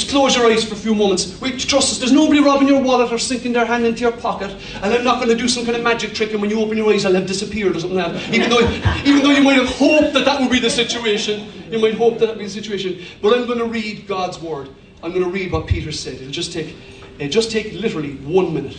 Close 0.09 0.37
your 0.37 0.47
eyes 0.47 0.64
for 0.64 0.75
a 0.75 0.79
few 0.79 0.95
moments. 0.95 1.40
Wait, 1.40 1.59
trust 1.59 1.92
us, 1.92 1.99
there's 1.99 2.12
nobody 2.12 2.40
robbing 2.40 2.69
your 2.69 2.81
wallet 2.81 3.12
or 3.12 3.19
sinking 3.19 3.53
their 3.53 3.66
hand 3.66 3.85
into 3.85 4.01
your 4.03 4.12
pocket. 4.12 4.51
And 4.83 4.95
I'm 4.95 5.05
not 5.05 5.16
going 5.16 5.29
to 5.29 5.35
do 5.35 5.49
some 5.49 5.64
kind 5.64 5.77
of 5.77 5.83
magic 5.83 6.14
trick, 6.14 6.33
and 6.33 6.40
when 6.40 6.51
you 6.51 6.61
open 6.61 6.77
your 6.77 6.92
eyes, 6.92 7.05
I'll 7.05 7.14
have 7.14 7.27
disappeared 7.27 7.77
or 7.77 7.81
something 7.81 7.99
like 7.99 8.12
that. 8.12 8.35
Even 8.35 8.51
though, 8.51 8.61
even 9.05 9.23
though 9.23 9.33
you 9.33 9.42
might 9.42 9.57
have 9.57 9.69
hoped 9.69 10.14
that 10.14 10.25
that 10.25 10.40
would 10.40 10.51
be 10.51 10.61
the 10.61 10.71
situation. 10.71 11.51
You 11.71 11.81
might 11.81 11.95
hope 11.95 12.19
that 12.19 12.27
that 12.27 12.37
would 12.37 12.38
be 12.38 12.45
the 12.45 12.51
situation. 12.51 13.05
But 13.21 13.37
I'm 13.37 13.47
going 13.47 13.59
to 13.59 13.66
read 13.66 14.07
God's 14.07 14.40
word. 14.40 14.69
I'm 15.03 15.11
going 15.12 15.25
to 15.25 15.31
read 15.31 15.51
what 15.53 15.66
Peter 15.66 15.90
said. 15.92 16.14
It'll 16.14 16.31
just 16.31 16.53
take, 16.53 16.77
it'll 17.19 17.33
just 17.33 17.51
take 17.51 17.73
literally 17.73 18.14
one 18.16 18.55
minute. 18.55 18.77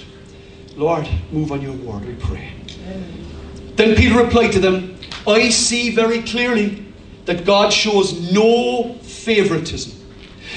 Lord, 0.75 1.07
move 1.31 1.51
on 1.51 1.61
your 1.61 1.73
word, 1.73 2.05
we 2.05 2.13
pray. 2.15 2.53
Then 3.75 3.95
Peter 3.95 4.23
replied 4.23 4.51
to 4.53 4.59
them, 4.59 4.97
I 5.27 5.49
see 5.49 5.93
very 5.93 6.21
clearly 6.21 6.85
that 7.25 7.45
God 7.45 7.73
shows 7.73 8.31
no 8.31 8.93
favoritism. 9.01 9.96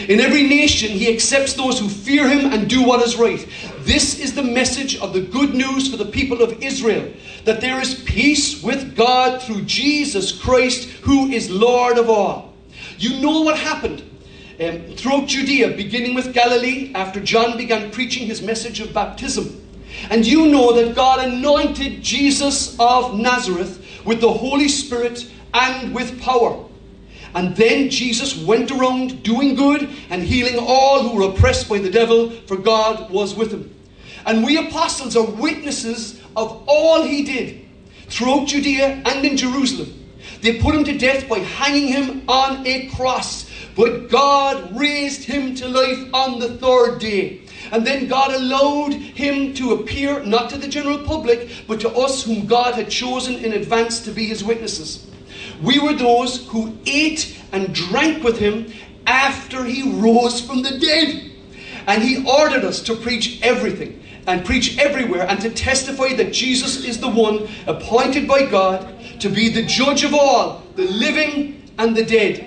In 0.09 0.21
every 0.21 0.45
nation, 0.45 0.91
he 0.91 1.13
accepts 1.13 1.55
those 1.55 1.79
who 1.79 1.89
fear 1.89 2.29
him 2.29 2.53
and 2.53 2.69
do 2.69 2.83
what 2.83 3.03
is 3.03 3.17
right. 3.17 3.47
This 3.81 4.19
is 4.19 4.35
the 4.35 4.43
message 4.43 4.99
of 4.99 5.13
the 5.13 5.21
good 5.21 5.55
news 5.55 5.91
for 5.91 5.97
the 5.97 6.07
people 6.07 6.43
of 6.43 6.63
Israel 6.63 7.13
that 7.45 7.61
there 7.61 7.81
is 7.81 8.03
peace 8.05 8.63
with 8.63 8.97
God 8.97 9.43
through 9.43 9.63
Jesus 9.63 10.33
Christ, 10.33 10.89
who 11.03 11.29
is 11.29 11.51
Lord 11.51 11.99
of 11.99 12.09
all. 12.09 12.55
You 12.99 13.21
know 13.21 13.41
what 13.41 13.59
happened 13.59 14.03
um, 14.61 14.83
throughout 14.95 15.27
Judea, 15.27 15.77
beginning 15.77 16.15
with 16.15 16.35
Galilee, 16.35 16.93
after 16.95 17.21
John 17.21 17.57
began 17.57 17.91
preaching 17.91 18.27
his 18.27 18.43
message 18.43 18.81
of 18.81 18.93
baptism. 18.93 19.67
And 20.11 20.27
you 20.27 20.47
know 20.47 20.73
that 20.73 20.95
God 20.95 21.27
anointed 21.27 22.03
Jesus 22.03 22.79
of 22.79 23.19
Nazareth 23.19 24.05
with 24.05 24.21
the 24.21 24.33
Holy 24.33 24.69
Spirit 24.69 25.31
and 25.53 25.95
with 25.95 26.21
power 26.21 26.65
and 27.35 27.55
then 27.57 27.91
Jesus 27.91 28.37
went 28.37 28.71
around 28.71 29.23
doing 29.23 29.55
good 29.55 29.89
and 30.11 30.23
healing 30.23 30.59
all 30.59 31.03
who 31.03 31.17
were 31.17 31.31
oppressed 31.31 31.69
by 31.69 31.79
the 31.79 31.91
devil, 31.91 32.31
for 32.31 32.57
God 32.57 33.11
was 33.11 33.35
with 33.35 33.53
him. 33.53 33.75
And 34.27 34.45
we 34.45 34.57
apostles 34.57 35.17
are 35.17 35.25
witnesses 35.25 36.21
of 36.37 36.65
all 36.67 37.03
he 37.03 37.25
did 37.25 37.67
throughout 38.09 38.49
Judea 38.49 39.03
and 39.05 39.25
in 39.25 39.37
Jerusalem. 39.37 39.97
They 40.43 40.61
put 40.61 40.75
him 40.75 40.85
to 40.85 40.99
death 40.99 41.29
by 41.29 41.39
hanging 41.39 41.89
him 41.89 42.23
on 42.29 42.67
a 42.67 42.89
cross, 42.89 43.51
but 43.77 44.09
God 44.09 44.77
raised 44.79 45.25
him 45.25 45.55
to 45.57 45.69
life 45.69 46.13
on 46.13 46.39
the 46.39 46.57
third 46.57 46.99
day. 46.99 47.43
And 47.73 47.87
then 47.87 48.09
God 48.09 48.35
allowed 48.35 48.95
him 48.95 49.55
to 49.55 49.75
appear 49.75 50.25
not 50.25 50.51
to 50.51 50.59
the 50.59 50.67
general 50.67 50.99
public, 50.99 51.49
but 51.69 51.81
to 51.81 51.91
us 51.91 52.25
whom 52.25 52.47
God 52.47 52.75
had 52.75 52.91
chosen 52.91 53.37
in 53.37 53.53
advance 53.53 54.01
to 54.01 54.11
be 54.11 54.27
his 54.27 54.43
witnesses. 54.43 55.10
We 55.63 55.79
were 55.79 55.95
those 55.95 56.47
who 56.49 56.77
ate 56.87 57.37
and 57.53 57.75
drank 57.75 58.25
with 58.25 58.39
him 58.39 58.73
after 59.07 59.65
he 59.65 59.91
rose 60.01 60.41
from 60.41 60.63
the 60.63 60.79
dead. 60.79 61.31
And 61.87 62.03
he 62.03 62.25
ordered 62.25 62.65
us 62.65 62.81
to 62.83 62.95
preach 62.95 63.41
everything 63.43 64.03
and 64.27 64.45
preach 64.45 64.79
everywhere 64.79 65.27
and 65.29 65.41
to 65.41 65.51
testify 65.51 66.15
that 66.15 66.33
Jesus 66.33 66.85
is 66.85 67.01
the 67.01 67.09
one 67.09 67.49
appointed 67.67 68.29
by 68.29 68.47
God 68.47 68.95
to 69.21 69.29
be 69.29 69.49
the 69.49 69.65
judge 69.65 70.05
of 70.05 70.15
all, 70.15 70.63
the 70.77 70.87
living 70.87 71.69
and 71.79 71.97
the 71.97 72.05
dead. 72.05 72.47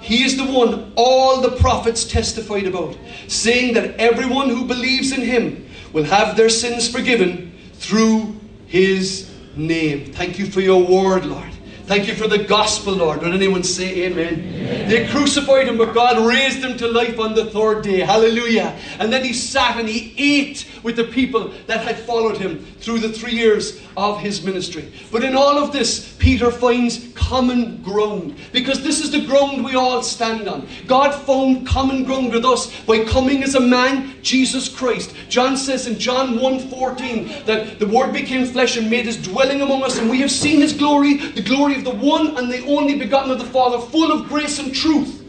He 0.00 0.24
is 0.24 0.36
the 0.36 0.46
one 0.46 0.92
all 0.96 1.40
the 1.40 1.56
prophets 1.56 2.04
testified 2.04 2.66
about, 2.66 2.96
saying 3.26 3.74
that 3.74 3.96
everyone 3.96 4.48
who 4.48 4.64
believes 4.64 5.12
in 5.12 5.20
him 5.20 5.68
will 5.92 6.04
have 6.04 6.36
their 6.36 6.48
sins 6.48 6.90
forgiven 6.90 7.52
through 7.74 8.36
his 8.66 9.30
name. 9.54 10.12
Thank 10.12 10.38
you 10.38 10.46
for 10.46 10.60
your 10.60 10.82
word, 10.82 11.26
Lord. 11.26 11.57
Thank 11.88 12.06
you 12.06 12.14
for 12.14 12.28
the 12.28 12.36
gospel, 12.36 12.96
Lord. 12.96 13.22
Would 13.22 13.32
anyone 13.32 13.64
say 13.64 14.04
amen? 14.04 14.34
amen? 14.34 14.90
They 14.90 15.08
crucified 15.08 15.66
him, 15.66 15.78
but 15.78 15.94
God 15.94 16.18
raised 16.18 16.58
him 16.58 16.76
to 16.76 16.86
life 16.86 17.18
on 17.18 17.34
the 17.34 17.46
third 17.46 17.82
day. 17.82 18.00
Hallelujah. 18.00 18.78
And 18.98 19.10
then 19.10 19.24
he 19.24 19.32
sat 19.32 19.78
and 19.78 19.88
he 19.88 20.12
ate 20.18 20.68
with 20.82 20.96
the 20.96 21.04
people 21.04 21.50
that 21.66 21.80
had 21.80 21.98
followed 21.98 22.36
him 22.36 22.62
through 22.80 22.98
the 22.98 23.08
three 23.08 23.32
years 23.32 23.80
of 23.98 24.20
his 24.20 24.44
ministry. 24.44 24.92
But 25.10 25.24
in 25.24 25.34
all 25.34 25.58
of 25.58 25.72
this, 25.72 26.14
Peter 26.18 26.52
finds 26.52 27.08
common 27.16 27.82
ground 27.82 28.36
because 28.52 28.80
this 28.82 29.00
is 29.00 29.10
the 29.10 29.26
ground 29.26 29.64
we 29.64 29.74
all 29.74 30.04
stand 30.04 30.48
on. 30.48 30.68
God 30.86 31.10
found 31.10 31.66
common 31.66 32.04
ground 32.04 32.32
with 32.32 32.44
us 32.44 32.72
by 32.82 33.04
coming 33.04 33.42
as 33.42 33.56
a 33.56 33.60
man, 33.60 34.14
Jesus 34.22 34.68
Christ. 34.68 35.14
John 35.28 35.56
says 35.56 35.88
in 35.88 35.98
John 35.98 36.38
1:14 36.38 37.44
that 37.46 37.80
the 37.80 37.88
word 37.88 38.12
became 38.12 38.46
flesh 38.46 38.76
and 38.76 38.88
made 38.88 39.06
his 39.06 39.16
dwelling 39.16 39.62
among 39.62 39.82
us 39.82 39.98
and 39.98 40.08
we 40.08 40.20
have 40.20 40.30
seen 40.30 40.60
his 40.60 40.72
glory, 40.72 41.14
the 41.16 41.42
glory 41.42 41.74
of 41.74 41.84
the 41.84 41.90
one 41.90 42.36
and 42.36 42.50
the 42.52 42.64
only 42.66 42.94
begotten 42.94 43.32
of 43.32 43.40
the 43.40 43.46
Father, 43.46 43.80
full 43.80 44.12
of 44.12 44.28
grace 44.28 44.60
and 44.60 44.72
truth. 44.72 45.24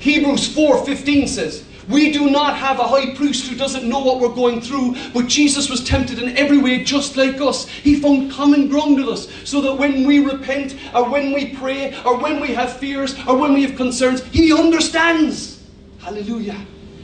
Hebrews 0.00 0.48
4:15 0.48 1.28
says, 1.28 1.64
we 1.88 2.12
do 2.12 2.30
not 2.30 2.56
have 2.56 2.78
a 2.78 2.86
high 2.86 3.14
priest 3.14 3.48
who 3.48 3.56
doesn't 3.56 3.88
know 3.88 4.00
what 4.00 4.20
we're 4.20 4.34
going 4.34 4.60
through, 4.60 4.96
but 5.14 5.26
Jesus 5.26 5.70
was 5.70 5.82
tempted 5.84 6.18
in 6.18 6.36
every 6.36 6.58
way 6.58 6.84
just 6.84 7.16
like 7.16 7.40
us. 7.40 7.66
He 7.66 7.98
found 7.98 8.30
common 8.30 8.68
ground 8.68 8.96
with 8.96 9.08
us 9.08 9.28
so 9.44 9.60
that 9.62 9.74
when 9.74 10.06
we 10.06 10.18
repent, 10.18 10.76
or 10.94 11.08
when 11.08 11.32
we 11.32 11.54
pray, 11.54 11.98
or 12.04 12.18
when 12.18 12.40
we 12.40 12.48
have 12.48 12.76
fears, 12.76 13.18
or 13.26 13.36
when 13.38 13.54
we 13.54 13.62
have 13.62 13.76
concerns, 13.76 14.22
He 14.24 14.52
understands. 14.52 15.64
Hallelujah. 16.00 16.60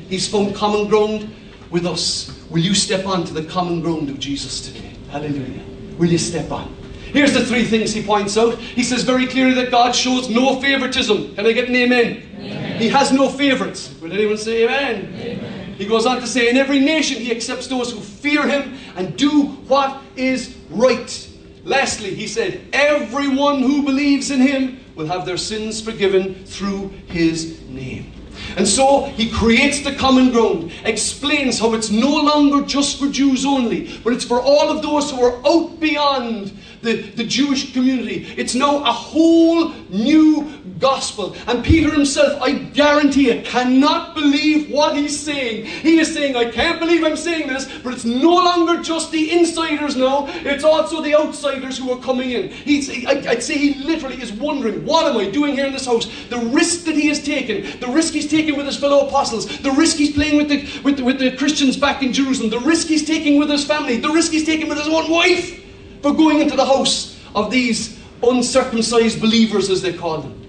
He's 0.09 0.29
found 0.29 0.55
common 0.55 0.89
ground 0.89 1.35
with 1.71 1.87
us. 1.87 2.31
Will 2.51 2.63
you 2.63 2.75
step 2.75 3.07
on 3.07 3.25
to 3.25 3.33
the 3.33 3.45
common 3.45 3.81
ground 3.81 4.11
of 4.11 4.19
Jesus 4.19 4.61
today? 4.61 4.93
Hallelujah. 5.11 5.65
Will 5.99 6.11
you 6.11 6.19
step 6.19 6.53
on? 6.53 6.75
Here's 7.15 7.33
the 7.33 7.45
three 7.45 7.65
things 7.65 7.93
he 7.93 8.03
points 8.03 8.37
out. 8.37 8.59
He 8.59 8.83
says 8.83 9.05
very 9.05 9.27
clearly 9.27 9.55
that 9.55 9.71
God 9.71 9.95
shows 9.95 10.29
no 10.29 10.61
favoritism. 10.61 11.37
Can 11.37 11.47
I 11.47 11.53
get 11.53 11.69
an 11.69 11.77
amen? 11.77 12.29
amen. 12.37 12.64
He 12.79 12.89
has 12.89 13.13
no 13.13 13.29
favorites. 13.29 13.95
Will 14.01 14.13
anyone 14.13 14.37
say 14.37 14.65
amen? 14.65 15.15
amen? 15.15 15.75
He 15.77 15.87
goes 15.87 16.07
on 16.07 16.21
to 16.21 16.27
say, 16.27 16.49
In 16.49 16.57
every 16.57 16.79
nation 16.79 17.21
he 17.21 17.31
accepts 17.31 17.67
those 17.67 17.93
who 17.93 18.01
fear 18.01 18.47
him 18.47 18.79
and 18.97 19.17
do 19.17 19.47
what 19.69 20.03
is 20.17 20.57
right. 20.71 21.31
Lastly, 21.65 22.15
he 22.15 22.27
said, 22.27 22.61
Everyone 22.73 23.61
who 23.61 23.83
believes 23.83 24.31
in 24.31 24.41
him 24.41 24.81
will 24.95 25.07
have 25.07 25.27
their 25.27 25.37
sins 25.37 25.81
forgiven 25.81 26.45
through 26.45 26.89
his 27.07 27.61
name. 27.69 28.13
And 28.57 28.67
so 28.67 29.05
he 29.05 29.31
creates 29.31 29.81
the 29.81 29.95
common 29.95 30.31
ground, 30.31 30.73
explains 30.85 31.59
how 31.59 31.75
it's 31.75 31.91
no 31.91 32.11
longer 32.11 32.65
just 32.67 32.99
for 32.99 33.09
Jews 33.09 33.45
only, 33.45 33.99
but 34.05 34.13
it's 34.13 34.25
for 34.25 34.41
all 34.41 34.71
of 34.71 34.83
those 34.83 35.11
who 35.11 35.23
are 35.23 35.41
out 35.47 35.81
beyond 35.81 36.57
the, 36.85 37.03
the 37.03 37.25
Jewish 37.25 37.73
community. 37.73 38.33
It's 38.37 38.55
now 38.55 38.79
a 38.79 38.93
whole 38.93 39.71
new 39.89 40.63
gospel. 40.79 41.35
And 41.47 41.65
Peter 41.65 41.91
himself, 41.91 42.41
I 42.43 42.53
guarantee 42.53 43.31
it, 43.31 43.45
cannot 43.47 44.15
believe 44.15 44.71
what 44.71 44.97
he's 44.97 45.19
saying. 45.19 45.67
He 45.67 45.99
is 45.99 46.13
saying, 46.13 46.37
I 46.37 46.51
can't 46.51 46.79
believe 46.79 47.05
I'm 47.05 47.17
saying 47.17 47.49
this, 47.49 47.67
but 47.83 47.95
it's 47.95 48.05
no 48.05 48.35
longer 48.35 48.83
just 48.83 49.11
the 49.11 49.33
insiders 49.33 49.97
now, 49.97 50.27
it's 50.29 50.65
also 50.65 51.01
the 51.01 51.15
outsiders 51.17 51.79
who 51.79 51.91
are 51.91 52.01
coming 52.01 52.31
in. 52.31 52.51
He's, 52.51 53.07
I'd 53.07 53.43
say 53.43 53.57
he 53.57 53.75
literally 53.83 54.21
is 54.21 54.33
wondering, 54.33 54.85
what 54.85 55.07
am 55.07 55.17
I 55.17 55.31
doing 55.31 55.55
here 55.55 55.67
in 55.67 55.73
this 55.73 55.87
house? 55.87 56.07
The 56.29 56.39
risk 56.39 56.85
that 56.85 56.95
he 56.95 57.09
has 57.09 57.23
taken, 57.23 57.81
the 57.81 57.89
risk 57.89 58.13
he's 58.13 58.31
taken 58.31 58.57
with 58.57 58.67
his 58.67 58.77
fellow 58.77 59.07
apostles, 59.07 59.59
the 59.59 59.73
risk 59.73 59.97
he's 59.97 60.13
playing 60.13 60.37
with 60.37 60.49
the, 60.49 60.69
with 60.83 61.01
with 61.01 61.19
the 61.19 61.37
Christians 61.37 61.77
back 61.77 62.03
in 62.03 62.13
Jerusalem, 62.13 62.51
the 62.51 62.61
risk 62.61 62.89
he's 62.89 63.05
taking 63.05 63.39
with 63.39 63.51
his 63.51 63.65
family, 63.65 63.99
the 63.99 64.11
risk 64.11 64.33
he's 64.33 64.47
taking 64.47 64.69
with 64.69 64.79
his 64.79 64.89
own 64.89 65.11
wife 65.11 65.64
for 66.05 66.13
going 66.13 66.39
into 66.39 66.55
the 66.55 66.67
house 66.67 67.19
of 67.35 67.51
these 67.51 67.99
uncircumcised 68.23 69.23
believers, 69.23 69.71
as 69.71 69.81
they 69.81 69.95
call 69.95 70.19
them. 70.19 70.47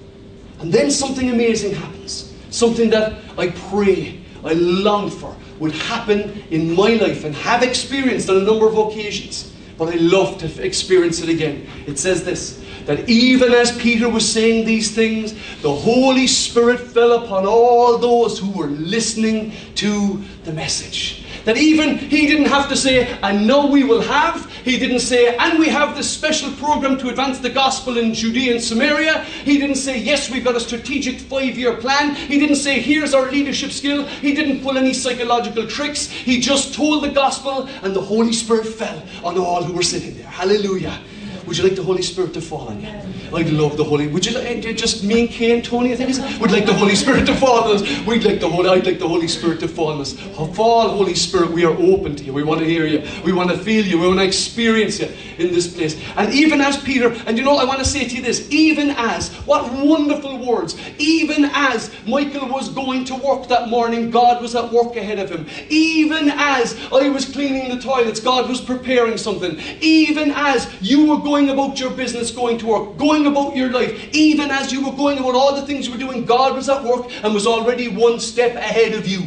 And 0.60 0.70
then 0.70 0.92
something 0.92 1.30
amazing 1.30 1.74
happens. 1.74 2.34
Something 2.50 2.90
that 2.90 3.14
I 3.38 3.48
pray, 3.70 4.20
I 4.44 4.52
long 4.52 5.10
for, 5.10 5.34
would 5.60 5.72
happen 5.72 6.44
in 6.52 6.76
my 6.76 6.96
life 6.96 7.24
and 7.24 7.34
have 7.36 7.64
experienced 7.64 8.30
on 8.30 8.36
a 8.36 8.42
number 8.42 8.68
of 8.68 8.78
occasions. 8.78 9.54
But 9.78 9.94
I 9.94 9.96
love 9.96 10.40
to 10.40 10.62
experience 10.62 11.22
it 11.22 11.30
again. 11.30 11.70
It 11.88 12.00
says 12.00 12.26
this 12.26 12.62
that 12.86 13.10
even 13.10 13.54
as 13.54 13.76
Peter 13.78 14.08
was 14.10 14.30
saying 14.30 14.66
these 14.66 14.94
things, 14.94 15.34
the 15.62 15.74
Holy 15.74 16.28
Spirit 16.28 16.80
fell 16.80 17.24
upon 17.24 17.46
all 17.46 17.98
those 17.98 18.38
who 18.40 18.52
were 18.52 18.68
listening 18.68 19.54
to 19.76 20.24
the 20.44 20.54
message. 20.54 21.24
That 21.46 21.58
even 21.58 21.98
he 21.98 22.26
didn't 22.26 22.48
have 22.48 22.70
to 22.70 22.76
say, 22.76 23.08
and 23.22 23.46
now 23.48 23.68
we 23.68 23.84
will 23.84 24.02
have. 24.02 24.52
He 24.52 24.80
didn't 24.80 25.02
say, 25.02 25.36
and 25.38 25.60
we 25.60 25.68
have 25.70 25.96
this 25.96 26.10
special 26.10 26.52
program 26.54 26.98
to 26.98 27.10
advance 27.10 27.38
the 27.38 27.52
gospel 27.52 28.00
in 28.00 28.16
Judea 28.16 28.54
and 28.54 28.64
Samaria. 28.64 29.24
He 29.24 29.60
didn't 29.60 29.76
say, 29.76 30.00
yes, 30.00 30.32
we've 30.32 30.44
got 30.44 30.56
a 30.56 30.60
strategic 30.60 31.20
five 31.20 31.56
year 31.56 31.76
plan. 31.78 32.16
He 32.16 32.40
didn't 32.40 32.56
say, 32.56 32.80
here's 32.80 33.14
our 33.14 33.30
leadership 33.32 33.72
skill. 33.72 34.06
He 34.06 34.34
didn't 34.34 34.64
pull 34.64 34.76
any 34.78 34.94
psychological 34.94 35.68
tricks. 35.68 36.08
He 36.08 36.40
just 36.40 36.74
told 36.74 37.04
the 37.04 37.12
gospel, 37.12 37.68
and 37.84 37.96
the 37.96 38.02
Holy 38.02 38.34
Spirit 38.34 38.66
fell 38.66 39.04
on 39.24 39.38
all 39.38 39.62
who 39.62 39.74
were 39.74 39.84
sitting 39.84 40.18
there. 40.18 40.26
Hallelujah. 40.26 41.00
Would 41.48 41.58
you 41.58 41.64
like 41.64 41.76
the 41.76 41.84
Holy 41.84 42.02
Spirit 42.02 42.34
to 42.34 42.42
fall 42.42 42.68
on 42.70 42.82
you? 42.82 42.90
I'd 43.34 43.50
love 43.50 43.78
the 43.78 43.84
Holy. 43.84 44.08
Would 44.08 44.26
you 44.26 44.34
like 44.34 44.46
eh, 44.46 44.70
eh, 44.70 44.74
just 44.74 45.04
me 45.04 45.22
and 45.22 45.30
Kay 45.30 45.54
and 45.54 45.64
Tony? 45.64 45.94
I 45.94 45.96
think 45.96 46.42
would 46.42 46.52
like 46.52 46.66
the 46.66 46.74
Holy 46.74 46.96
Spirit 46.96 47.26
to 47.28 47.36
fall 47.36 47.64
on 47.64 47.76
us. 47.76 47.82
We'd 48.06 48.24
like 48.24 48.40
the 48.40 48.50
Holy. 48.50 48.70
I'd 48.70 48.86
like 48.86 49.00
the 49.00 49.08
Holy 49.08 49.28
Spirit 49.28 49.60
to 49.60 49.68
fall 49.68 49.90
on 49.90 50.02
us. 50.02 50.14
Fall, 50.56 50.90
Holy 50.90 51.14
Spirit. 51.14 51.52
We 51.52 51.66
are 51.66 51.74
open 51.74 52.16
to 52.16 52.24
you. 52.24 52.34
We 52.34 52.44
want 52.44 52.62
to 52.62 52.66
hear 52.66 52.86
you. 52.86 53.04
We 53.24 53.32
want 53.32 53.52
to 53.52 53.58
feel 53.58 53.86
you. 53.86 54.00
We 54.00 54.08
want 54.08 54.20
to 54.20 54.26
experience 54.26 55.00
you 55.00 55.12
in 55.38 55.54
this 55.54 55.74
place. 55.74 56.00
And 56.16 56.34
even 56.34 56.62
as 56.62 56.82
Peter, 56.82 57.12
and 57.28 57.38
you 57.38 57.44
know, 57.44 57.58
I 57.58 57.66
want 57.66 57.80
to 57.80 57.86
say 57.86 58.08
to 58.08 58.16
you 58.16 58.22
this. 58.22 58.50
Even 58.50 58.92
as 58.92 59.30
what 59.46 59.72
wonderful 59.72 60.44
words. 60.44 60.76
Even 60.98 61.46
as 61.54 61.92
Michael 62.08 62.48
was 62.48 62.70
going 62.70 63.06
to 63.06 63.16
work 63.16 63.48
that 63.50 63.70
morning, 63.70 64.10
God 64.10 64.42
was 64.42 64.56
at 64.56 64.72
work 64.72 64.96
ahead 64.96 65.20
of 65.20 65.30
him. 65.30 65.46
Even 65.70 66.30
as 66.30 66.76
I 66.92 67.10
was 67.10 67.26
cleaning 67.26 67.70
the 67.70 67.82
toilets, 67.82 68.20
God 68.20 68.50
was 68.50 68.62
preparing 68.62 69.18
something. 69.18 69.60
Even 69.82 70.32
as 70.32 70.72
you 70.82 71.08
were 71.10 71.18
going 71.18 71.35
going 71.36 71.50
about 71.50 71.78
your 71.78 71.92
business, 71.92 72.32
going 72.32 72.58
to 72.58 72.66
work, 72.66 72.98
going 72.98 73.28
about 73.28 73.58
your 73.58 73.70
life, 73.70 74.10
even 74.14 74.50
as 74.50 74.72
you 74.72 74.86
were 74.86 74.96
going 74.96 75.18
about 75.18 75.36
all 75.36 75.54
the 75.54 75.66
things 75.68 75.86
you 75.86 75.92
were 75.92 76.00
doing, 76.00 76.24
God 76.24 76.56
was 76.56 76.70
at 76.70 76.82
work 76.82 77.12
and 77.24 77.34
was 77.34 77.46
already 77.46 77.90
one 77.90 78.22
step 78.22 78.56
ahead 78.56 78.94
of 78.94 79.06
you. 79.06 79.24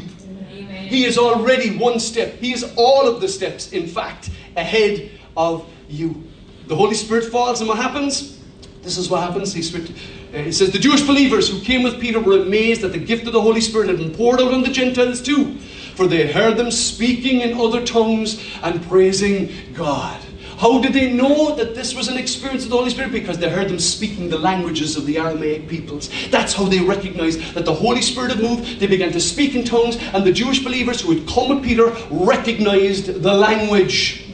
Amen. 0.50 0.86
He 0.86 1.04
is 1.04 1.18
already 1.18 1.76
one 1.76 2.00
step. 2.00 2.36
He 2.36 2.54
is 2.54 2.72
all 2.76 3.06
of 3.06 3.20
the 3.20 3.28
steps, 3.28 3.72
in 3.72 3.86
fact, 3.86 4.30
ahead 4.56 5.10
of 5.36 5.70
you. 5.86 6.24
The 6.66 6.74
Holy 6.74 6.94
Spirit 6.94 7.26
falls, 7.26 7.60
and 7.60 7.68
what 7.68 7.76
happens? 7.76 8.40
This 8.82 8.96
is 8.96 9.10
what 9.10 9.20
happens. 9.20 9.52
He, 9.52 9.60
uh, 9.60 10.38
he 10.44 10.52
says, 10.52 10.72
The 10.72 10.78
Jewish 10.78 11.02
believers 11.02 11.50
who 11.50 11.60
came 11.60 11.82
with 11.82 12.00
Peter 12.00 12.20
were 12.20 12.40
amazed 12.40 12.80
that 12.80 12.92
the 12.92 12.98
gift 12.98 13.26
of 13.26 13.34
the 13.34 13.42
Holy 13.42 13.60
Spirit 13.60 13.88
had 13.88 13.98
been 13.98 14.14
poured 14.14 14.40
out 14.40 14.54
on 14.54 14.62
the 14.62 14.70
Gentiles 14.70 15.20
too, 15.20 15.58
for 15.94 16.06
they 16.06 16.32
heard 16.32 16.56
them 16.56 16.70
speaking 16.70 17.42
in 17.42 17.60
other 17.60 17.84
tongues 17.84 18.42
and 18.62 18.82
praising 18.88 19.52
God. 19.74 20.18
How 20.58 20.80
did 20.80 20.92
they 20.92 21.12
know 21.12 21.54
that 21.54 21.76
this 21.76 21.94
was 21.94 22.08
an 22.08 22.18
experience 22.18 22.64
of 22.64 22.70
the 22.70 22.76
Holy 22.76 22.90
Spirit? 22.90 23.12
Because 23.12 23.38
they 23.38 23.48
heard 23.48 23.68
them 23.68 23.78
speaking 23.78 24.28
the 24.28 24.38
languages 24.38 24.96
of 24.96 25.06
the 25.06 25.16
Aramaic 25.16 25.68
peoples. 25.68 26.10
That's 26.30 26.52
how 26.52 26.64
they 26.64 26.80
recognized 26.80 27.54
that 27.54 27.64
the 27.64 27.72
Holy 27.72 28.02
Spirit 28.02 28.32
had 28.32 28.42
moved. 28.42 28.80
They 28.80 28.88
began 28.88 29.12
to 29.12 29.20
speak 29.20 29.54
in 29.54 29.64
tongues, 29.64 29.98
and 30.12 30.24
the 30.24 30.32
Jewish 30.32 30.64
believers 30.64 31.00
who 31.00 31.16
had 31.16 31.28
come 31.28 31.50
with 31.50 31.64
Peter 31.64 31.96
recognized 32.10 33.22
the 33.22 33.34
language. 33.34 34.24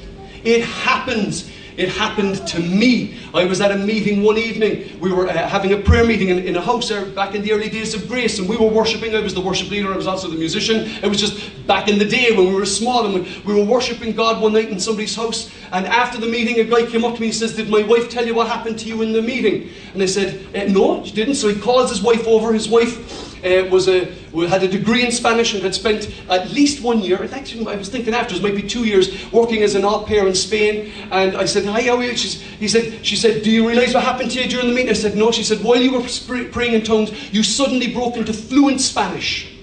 It 0.45 0.63
happens 0.63 1.51
it 1.77 1.89
happened 1.89 2.47
to 2.49 2.61
me. 2.61 3.19
I 3.35 3.45
was 3.45 3.61
at 3.61 3.73
a 3.73 3.77
meeting 3.77 4.23
one 4.23 4.39
evening. 4.39 4.99
We 5.01 5.13
were 5.13 5.29
uh, 5.29 5.49
having 5.49 5.73
a 5.73 5.77
prayer 5.77 6.05
meeting 6.05 6.29
in, 6.29 6.39
in 6.41 6.57
a 6.57 6.61
house 6.61 6.89
there 6.89 7.05
back 7.05 7.35
in 7.35 7.43
the 7.43 7.53
early 7.53 7.69
days 7.69 7.95
of 7.95 8.07
grace, 8.09 8.39
and 8.39 8.49
we 8.49 8.57
were 8.57 8.69
worshipping. 8.69 9.15
I 9.15 9.21
was 9.21 9.35
the 9.35 9.41
worship 9.41 9.71
leader, 9.71 9.93
I 9.93 9.97
was 9.97 10.07
also 10.07 10.29
the 10.29 10.37
musician. 10.37 10.89
It 11.03 11.09
was 11.09 11.19
just 11.19 11.67
back 11.67 11.89
in 11.89 11.99
the 11.99 12.05
day 12.05 12.37
when 12.37 12.47
we 12.47 12.55
were 12.55 12.67
small, 12.67 13.05
and 13.07 13.15
we, 13.15 13.43
we 13.45 13.55
were 13.55 13.65
worshipping 13.65 14.15
God 14.15 14.41
one 14.41 14.53
night 14.53 14.69
in 14.69 14.79
somebody's 14.79 15.17
house. 15.17 15.51
And 15.73 15.87
after 15.87 16.21
the 16.21 16.29
meeting, 16.29 16.61
a 16.61 16.65
guy 16.65 16.87
came 16.87 17.05
up 17.05 17.17
to 17.17 17.21
me 17.21 17.29
and 17.29 17.37
says, 17.37 17.57
Did 17.57 17.69
my 17.69 17.83
wife 17.83 18.09
tell 18.09 18.25
you 18.25 18.35
what 18.35 18.47
happened 18.47 18.79
to 18.81 18.87
you 18.87 19.03
in 19.03 19.13
the 19.13 19.23
meeting? 19.23 19.71
And 19.93 20.03
I 20.03 20.07
said, 20.07 20.47
uh, 20.55 20.71
No, 20.73 21.05
she 21.05 21.13
didn't. 21.13 21.35
So 21.35 21.49
he 21.49 21.61
calls 21.61 21.91
his 21.91 22.03
wife 22.03 22.27
over. 22.27 22.53
His 22.53 22.69
wife 22.69 23.34
uh, 23.45 23.69
was 23.71 23.89
a 23.89 24.07
had 24.49 24.63
a 24.63 24.69
degree 24.69 25.05
in 25.05 25.13
Spanish 25.13 25.55
and 25.55 25.63
had 25.63 25.75
spent 25.75 26.09
at 26.29 26.51
least 26.51 26.83
one 26.83 27.01
year. 27.01 27.23
Actually, 27.33 27.73
I 27.73 27.77
was 27.77 27.89
thinking 27.89 28.15
after 28.15 28.35
it 28.35 28.43
might 28.43 28.57
be 28.57 28.63
two 28.63 28.85
years 28.85 29.31
working 29.33 29.63
as 29.63 29.75
an 29.75 29.85
au 29.85 30.01
pair 30.01 30.27
in 30.27 30.35
Spain. 30.35 30.93
And 31.11 31.37
I 31.37 31.45
said, 31.45 31.65
"Hi, 31.67 31.83
how 31.83 31.97
are 31.97 32.05
you?" 32.05 32.17
She's, 32.17 32.41
he 32.41 32.69
said, 32.69 33.05
"She 33.05 33.17
said, 33.17 33.43
do 33.43 33.51
you 33.51 33.69
realise 33.69 33.95
what 33.95 34.05
happened 34.05 34.31
to 34.33 34.43
you 34.43 34.49
during 34.49 34.69
the 34.69 34.75
meeting?" 34.75 34.91
I 34.91 34.95
said, 34.95 35.17
"No." 35.17 35.31
She 35.31 35.45
said, 35.45 35.63
"While 35.63 35.81
you 35.81 35.93
were 35.93 36.07
praying 36.51 36.75
in 36.75 36.83
tongues, 36.83 37.11
you 37.33 37.43
suddenly 37.43 37.93
broke 37.93 38.17
into 38.17 38.33
fluent 38.33 38.81
Spanish." 38.81 39.55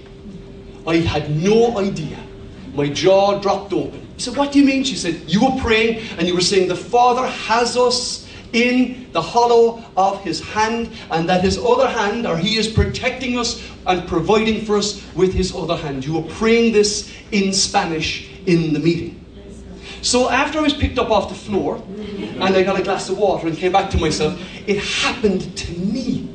I 0.88 0.98
had 0.98 1.30
no 1.30 1.78
idea. 1.78 2.18
My 2.74 2.88
jaw 2.88 3.40
dropped 3.40 3.74
open. 3.74 4.08
He 4.16 4.22
said, 4.22 4.38
What 4.38 4.52
do 4.52 4.60
you 4.60 4.66
mean? 4.66 4.84
She 4.84 4.96
said, 4.96 5.16
You 5.28 5.44
were 5.44 5.62
praying 5.62 6.02
and 6.18 6.28
you 6.28 6.34
were 6.34 6.42
saying, 6.42 6.68
The 6.68 6.76
Father 6.76 7.28
has 7.28 7.78
us 7.78 8.21
in 8.54 9.12
the 9.12 9.22
hollow 9.22 9.84
of 9.96 10.22
his 10.24 10.42
hand, 10.42 10.90
and 11.10 11.28
that 11.30 11.42
his 11.44 11.58
other 11.58 11.88
hand, 11.88 12.26
or 12.26 12.38
he 12.38 12.58
is 12.58 12.68
protecting 12.68 13.38
us 13.38 13.62
and 13.86 14.08
providing 14.08 14.66
for 14.66 14.78
us 14.78 15.02
with 15.16 15.34
his 15.34 15.56
other 15.56 15.76
hand. 15.76 16.06
You 16.06 16.16
were 16.16 16.30
praying 16.34 16.74
this 16.74 17.12
in 17.32 17.54
Spanish 17.54 18.30
in 18.46 18.74
the 18.74 18.80
meeting. 18.80 19.18
So 20.02 20.30
after 20.30 20.60
I 20.60 20.62
was 20.64 20.74
picked 20.74 20.98
up 20.98 21.12
off 21.12 21.30
the 21.30 21.36
floor 21.36 21.82
and 21.86 22.44
I 22.44 22.64
got 22.64 22.80
a 22.80 22.84
glass 22.84 23.10
of 23.10 23.18
water 23.18 23.48
and 23.48 23.56
came 23.56 23.72
back 23.72 23.92
to 23.92 23.98
myself, 23.98 24.42
it 24.66 24.80
happened 24.80 25.56
to 25.56 25.72
me. 25.74 26.28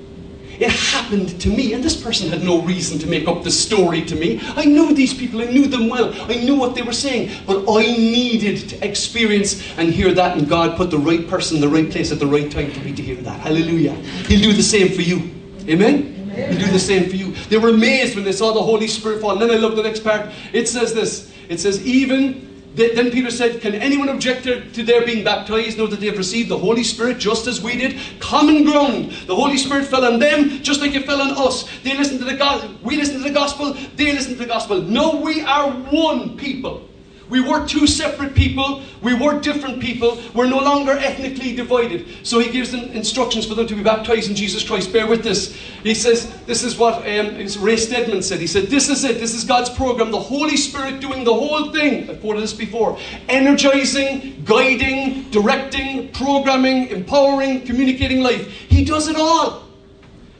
It 0.58 0.70
happened 0.70 1.40
to 1.40 1.48
me, 1.48 1.72
and 1.72 1.82
this 1.82 2.00
person 2.00 2.30
had 2.30 2.42
no 2.42 2.60
reason 2.62 2.98
to 3.00 3.06
make 3.06 3.28
up 3.28 3.42
the 3.42 3.50
story 3.50 4.04
to 4.06 4.14
me. 4.14 4.40
I 4.56 4.64
knew 4.64 4.94
these 4.94 5.12
people, 5.12 5.42
I 5.42 5.46
knew 5.46 5.66
them 5.66 5.88
well, 5.88 6.14
I 6.30 6.36
knew 6.36 6.54
what 6.54 6.74
they 6.74 6.82
were 6.82 6.92
saying, 6.92 7.30
but 7.46 7.64
I 7.70 7.82
needed 7.82 8.68
to 8.70 8.84
experience 8.86 9.62
and 9.76 9.92
hear 9.92 10.12
that, 10.12 10.36
and 10.36 10.48
God 10.48 10.76
put 10.76 10.90
the 10.90 10.98
right 10.98 11.26
person 11.28 11.56
in 11.56 11.60
the 11.60 11.68
right 11.68 11.90
place 11.90 12.12
at 12.12 12.18
the 12.18 12.26
right 12.26 12.50
time 12.50 12.70
for 12.70 12.80
me 12.80 12.94
to 12.94 13.02
hear 13.02 13.16
that. 13.16 13.40
Hallelujah. 13.40 13.94
He'll 14.28 14.42
do 14.42 14.52
the 14.52 14.62
same 14.62 14.88
for 14.92 15.02
you. 15.02 15.30
Amen? 15.68 16.30
He'll 16.30 16.58
do 16.58 16.72
the 16.72 16.78
same 16.78 17.08
for 17.08 17.16
you. 17.16 17.32
They 17.48 17.56
were 17.56 17.70
amazed 17.70 18.14
when 18.14 18.24
they 18.24 18.32
saw 18.32 18.52
the 18.52 18.62
Holy 18.62 18.88
Spirit 18.88 19.20
fall. 19.20 19.32
And 19.32 19.42
then 19.42 19.50
I 19.50 19.54
love 19.54 19.76
the 19.76 19.82
next 19.82 20.00
part. 20.00 20.30
It 20.52 20.68
says 20.68 20.94
this 20.94 21.32
it 21.48 21.60
says, 21.60 21.84
even 21.86 22.45
then 22.76 23.10
Peter 23.10 23.30
said, 23.30 23.60
Can 23.62 23.74
anyone 23.74 24.08
object 24.10 24.44
to 24.44 24.82
their 24.82 25.04
being 25.04 25.24
baptized 25.24 25.78
know 25.78 25.86
that 25.86 25.98
they 25.98 26.06
have 26.06 26.18
received 26.18 26.50
the 26.50 26.58
Holy 26.58 26.84
Spirit 26.84 27.18
just 27.18 27.46
as 27.46 27.60
we 27.60 27.76
did? 27.76 27.98
Common 28.20 28.64
ground. 28.64 29.12
The 29.26 29.34
Holy 29.34 29.56
Spirit 29.56 29.86
fell 29.86 30.04
on 30.04 30.18
them 30.18 30.62
just 30.62 30.80
like 30.80 30.94
it 30.94 31.06
fell 31.06 31.22
on 31.22 31.30
us. 31.36 31.68
They 31.82 31.96
listened 31.96 32.20
to 32.20 32.26
the 32.26 32.36
gospel. 32.36 32.76
We 32.82 32.96
listened 32.96 33.22
to 33.22 33.28
the 33.28 33.34
gospel. 33.34 33.72
They 33.96 34.12
listened 34.12 34.36
to 34.36 34.42
the 34.42 34.48
gospel. 34.48 34.82
No, 34.82 35.16
we 35.16 35.40
are 35.42 35.70
one 35.70 36.36
people. 36.36 36.86
We 37.28 37.40
were 37.40 37.66
two 37.66 37.86
separate 37.86 38.34
people. 38.34 38.82
We 39.02 39.14
were 39.14 39.40
different 39.40 39.80
people. 39.80 40.20
We're 40.32 40.48
no 40.48 40.60
longer 40.60 40.92
ethnically 40.92 41.56
divided. 41.56 42.06
So 42.22 42.38
he 42.38 42.52
gives 42.52 42.70
them 42.70 42.84
instructions 42.90 43.46
for 43.46 43.54
them 43.54 43.66
to 43.66 43.74
be 43.74 43.82
baptized 43.82 44.30
in 44.30 44.36
Jesus 44.36 44.62
Christ. 44.62 44.92
Bear 44.92 45.08
with 45.08 45.24
this. 45.24 45.54
He 45.82 45.94
says, 45.94 46.32
this 46.44 46.62
is 46.62 46.78
what 46.78 46.98
um, 46.98 47.36
Ray 47.60 47.76
Stedman 47.76 48.22
said. 48.22 48.38
He 48.38 48.46
said, 48.46 48.68
this 48.68 48.88
is 48.88 49.02
it. 49.04 49.18
This 49.18 49.34
is 49.34 49.44
God's 49.44 49.70
program. 49.70 50.10
The 50.12 50.20
Holy 50.20 50.56
Spirit 50.56 51.00
doing 51.00 51.24
the 51.24 51.34
whole 51.34 51.72
thing. 51.72 52.08
I've 52.08 52.20
quoted 52.20 52.42
this 52.42 52.54
before. 52.54 52.98
Energizing, 53.28 54.42
guiding, 54.44 55.28
directing, 55.30 56.12
programming, 56.12 56.88
empowering, 56.88 57.62
communicating 57.66 58.22
life. 58.22 58.46
He 58.48 58.84
does 58.84 59.08
it 59.08 59.16
all. 59.16 59.64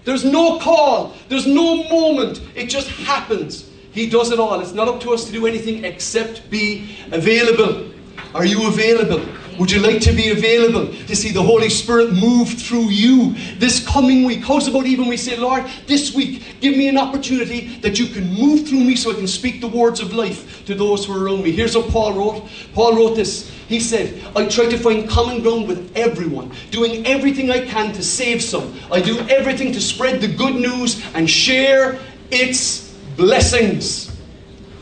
There's 0.04 0.24
no 0.24 0.60
call. 0.60 1.14
There's 1.28 1.48
no 1.48 1.82
moment. 1.88 2.40
It 2.54 2.66
just 2.66 2.88
happens. 2.90 3.65
He 3.96 4.10
does 4.10 4.30
it 4.30 4.38
all. 4.38 4.60
It's 4.60 4.74
not 4.74 4.88
up 4.88 5.00
to 5.00 5.14
us 5.14 5.24
to 5.24 5.32
do 5.32 5.46
anything 5.46 5.86
except 5.86 6.50
be 6.50 6.98
available. 7.12 7.90
Are 8.34 8.44
you 8.44 8.68
available? 8.68 9.26
Would 9.58 9.70
you 9.70 9.80
like 9.80 10.02
to 10.02 10.12
be 10.12 10.32
available 10.32 10.88
to 11.06 11.16
see 11.16 11.32
the 11.32 11.42
Holy 11.42 11.70
Spirit 11.70 12.12
move 12.12 12.46
through 12.46 12.90
you 12.90 13.34
this 13.56 13.88
coming 13.88 14.24
week? 14.24 14.44
How's 14.44 14.68
about 14.68 14.84
even 14.84 15.08
we 15.08 15.16
say, 15.16 15.38
Lord, 15.38 15.64
this 15.86 16.14
week, 16.14 16.60
give 16.60 16.76
me 16.76 16.88
an 16.88 16.98
opportunity 16.98 17.78
that 17.78 17.98
you 17.98 18.08
can 18.08 18.34
move 18.34 18.68
through 18.68 18.84
me 18.84 18.96
so 18.96 19.12
I 19.12 19.14
can 19.14 19.26
speak 19.26 19.62
the 19.62 19.66
words 19.66 20.00
of 20.00 20.12
life 20.12 20.66
to 20.66 20.74
those 20.74 21.06
who 21.06 21.14
are 21.14 21.24
around 21.24 21.42
me. 21.42 21.50
Here's 21.50 21.74
what 21.74 21.88
Paul 21.88 22.12
wrote. 22.18 22.50
Paul 22.74 22.96
wrote 22.96 23.16
this. 23.16 23.50
He 23.66 23.80
said, 23.80 24.22
I 24.36 24.44
try 24.44 24.66
to 24.66 24.76
find 24.76 25.08
common 25.08 25.40
ground 25.40 25.68
with 25.68 25.90
everyone, 25.96 26.52
doing 26.70 27.06
everything 27.06 27.50
I 27.50 27.64
can 27.64 27.94
to 27.94 28.02
save 28.02 28.42
some. 28.42 28.78
I 28.92 29.00
do 29.00 29.20
everything 29.20 29.72
to 29.72 29.80
spread 29.80 30.20
the 30.20 30.28
good 30.28 30.56
news 30.56 31.02
and 31.14 31.30
share 31.30 31.98
its 32.30 32.85
blessings. 33.16 34.12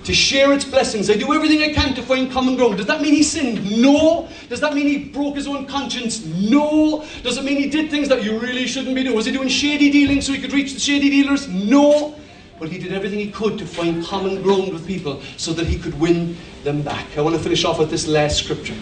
To 0.04 0.12
share 0.12 0.52
its 0.52 0.66
blessings. 0.66 1.08
I 1.08 1.14
do 1.14 1.32
everything 1.32 1.62
I 1.62 1.72
can 1.72 1.94
to 1.94 2.02
find 2.02 2.30
common 2.30 2.56
ground. 2.56 2.76
Does 2.76 2.86
that 2.86 3.00
mean 3.00 3.14
he 3.14 3.22
sinned? 3.22 3.80
No. 3.80 4.28
Does 4.50 4.60
that 4.60 4.74
mean 4.74 4.86
he 4.86 5.04
broke 5.04 5.36
his 5.36 5.46
own 5.46 5.64
conscience? 5.64 6.26
No. 6.26 7.06
Does 7.22 7.38
it 7.38 7.44
mean 7.44 7.56
he 7.56 7.70
did 7.70 7.90
things 7.90 8.10
that 8.10 8.22
you 8.22 8.38
really 8.38 8.66
shouldn't 8.66 8.94
be 8.94 9.02
doing? 9.02 9.16
Was 9.16 9.24
he 9.24 9.32
doing 9.32 9.48
shady 9.48 9.90
dealing 9.90 10.20
so 10.20 10.32
he 10.32 10.40
could 10.42 10.52
reach 10.52 10.74
the 10.74 10.80
shady 10.80 11.08
dealers? 11.08 11.48
No. 11.48 12.14
But 12.58 12.68
he 12.68 12.78
did 12.78 12.92
everything 12.92 13.18
he 13.18 13.30
could 13.30 13.58
to 13.58 13.66
find 13.66 14.04
common 14.04 14.42
ground 14.42 14.74
with 14.74 14.86
people 14.86 15.22
so 15.38 15.54
that 15.54 15.66
he 15.66 15.78
could 15.78 15.98
win 15.98 16.36
them 16.64 16.82
back. 16.82 17.06
I 17.16 17.22
want 17.22 17.36
to 17.36 17.42
finish 17.42 17.64
off 17.64 17.78
with 17.78 17.90
this 17.90 18.06
last 18.06 18.36
scripture. 18.36 18.76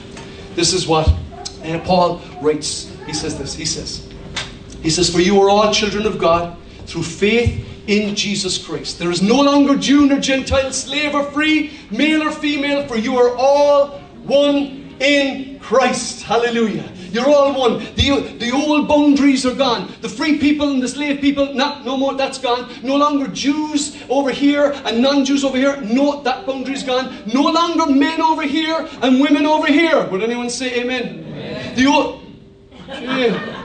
This 0.57 0.73
is 0.73 0.89
what 0.89 1.09
uh, 1.65 1.79
Paul 1.85 2.21
writes. 2.41 2.93
He 3.07 3.13
says 3.13 3.39
this. 3.39 3.55
He 3.55 3.65
says, 3.65 4.09
He 4.83 4.91
says, 4.91 5.09
For 5.09 5.21
you 5.21 5.41
are 5.41 5.49
all 5.49 5.73
children 5.73 6.05
of 6.05 6.19
God 6.19 6.57
through 6.87 7.05
faith 7.05 7.65
in 7.87 8.15
Jesus 8.15 8.59
Christ. 8.65 8.99
There 8.99 9.11
is 9.11 9.23
no 9.23 9.41
longer 9.41 9.77
Jew 9.77 10.07
nor 10.07 10.21
Gentile, 10.21 10.73
slave 10.73 11.15
or 11.15 11.25
free, 11.31 11.73
male 11.91 12.23
or 12.23 12.31
female, 12.31 12.87
for 12.87 12.97
you 12.97 13.17
are 13.17 13.35
all 13.37 13.99
one 14.25 14.95
in 15.01 15.59
Christ. 15.61 16.23
Hallelujah. 16.23 16.89
You're 17.11 17.29
all 17.29 17.59
one. 17.59 17.79
The, 17.95 18.37
the 18.39 18.51
old 18.53 18.89
boundaries 18.89 19.45
are 19.45 19.55
gone. 19.55 19.93
The 20.01 20.09
free 20.09 20.39
people 20.39 20.71
and 20.71 20.83
the 20.83 20.89
slave 20.89 21.21
people, 21.21 21.53
not, 21.53 21.85
no 21.85 21.97
more, 21.97 22.15
that's 22.15 22.39
gone. 22.39 22.73
No 22.83 22.97
longer 22.97 23.27
Jews 23.29 24.03
over 24.09 24.31
here 24.31 24.73
and 24.87 25.03
non-Jews 25.03 25.45
over 25.45 25.57
here. 25.57 25.81
No, 25.83 26.23
that 26.23 26.47
boundary's 26.47 26.83
gone. 26.83 27.15
No 27.27 27.43
longer 27.43 27.87
men 27.87 28.23
over 28.23 28.43
here 28.43 28.89
and 29.03 29.21
women 29.21 29.45
over 29.45 29.67
here. 29.67 30.07
Would 30.07 30.23
anyone 30.23 30.49
say 30.49 30.81
amen? 30.81 31.25
amen. 31.27 31.75
The 31.75 31.87
old, 31.87 32.23
yeah. 32.89 33.62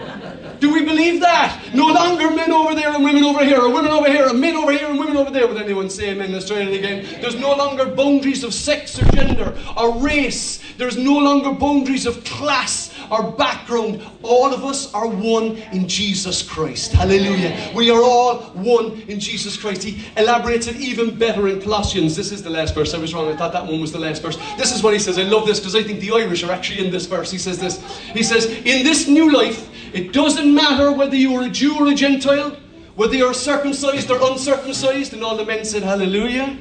Do 0.59 0.73
we 0.73 0.83
believe 0.83 1.21
that? 1.21 1.61
No 1.73 1.87
longer 1.87 2.31
men 2.31 2.51
over 2.51 2.73
there 2.75 2.93
and 2.93 3.03
women 3.03 3.23
over 3.23 3.43
here, 3.45 3.61
or 3.61 3.69
women 3.71 3.91
over 3.91 4.09
here 4.11 4.27
and 4.27 4.39
men 4.41 4.55
over 4.55 4.71
here 4.71 4.87
over 5.27 5.37
there. 5.37 5.47
with 5.47 5.57
anyone 5.57 5.89
say 5.89 6.11
amen? 6.11 6.31
Let's 6.31 6.47
try 6.47 6.61
it 6.61 6.73
again. 6.73 7.05
There's 7.21 7.35
no 7.35 7.53
longer 7.53 7.85
boundaries 7.85 8.45
of 8.45 8.53
sex 8.53 9.01
or 9.01 9.05
gender 9.11 9.53
or 9.75 9.99
race. 9.99 10.63
There's 10.77 10.95
no 10.95 11.17
longer 11.17 11.51
boundaries 11.51 12.05
of 12.05 12.23
class 12.23 12.97
or 13.11 13.31
background. 13.31 14.01
All 14.23 14.53
of 14.53 14.63
us 14.63 14.93
are 14.93 15.07
one 15.07 15.57
in 15.73 15.87
Jesus 15.87 16.41
Christ. 16.41 16.93
Hallelujah. 16.93 17.73
We 17.75 17.91
are 17.91 18.01
all 18.01 18.37
one 18.53 19.01
in 19.09 19.19
Jesus 19.19 19.57
Christ. 19.57 19.83
He 19.83 20.05
elaborates 20.15 20.67
it 20.67 20.77
even 20.77 21.17
better 21.17 21.49
in 21.49 21.61
Colossians. 21.61 22.15
This 22.15 22.31
is 22.31 22.41
the 22.41 22.49
last 22.49 22.73
verse. 22.73 22.93
I 22.93 22.97
was 22.97 23.13
wrong. 23.13 23.27
I 23.27 23.35
thought 23.35 23.51
that 23.51 23.65
one 23.65 23.81
was 23.81 23.91
the 23.91 23.99
last 23.99 24.21
verse. 24.21 24.37
This 24.57 24.73
is 24.73 24.81
what 24.81 24.93
he 24.93 24.99
says. 24.99 25.19
I 25.19 25.23
love 25.23 25.45
this 25.45 25.59
because 25.59 25.75
I 25.75 25.83
think 25.83 25.99
the 25.99 26.11
Irish 26.11 26.43
are 26.43 26.51
actually 26.51 26.85
in 26.85 26.91
this 26.91 27.05
verse. 27.05 27.31
He 27.31 27.37
says 27.37 27.59
this. 27.59 27.83
He 28.13 28.23
says, 28.23 28.45
In 28.45 28.85
this 28.85 29.09
new 29.09 29.33
life, 29.33 29.69
it 29.93 30.13
doesn't 30.13 30.53
matter 30.53 30.91
whether 30.93 31.15
you 31.15 31.35
are 31.35 31.43
a 31.43 31.49
Jew 31.49 31.77
or 31.77 31.87
a 31.87 31.95
Gentile, 31.95 32.55
whether 32.97 33.15
you're 33.15 33.33
circumcised 33.33 34.09
or 34.09 34.17
uncircumcised, 34.31 35.13
and 35.13 35.23
all 35.23 35.37
the 35.37 35.45
men 35.45 35.63
said 35.63 35.83
hallelujah. 35.83 36.57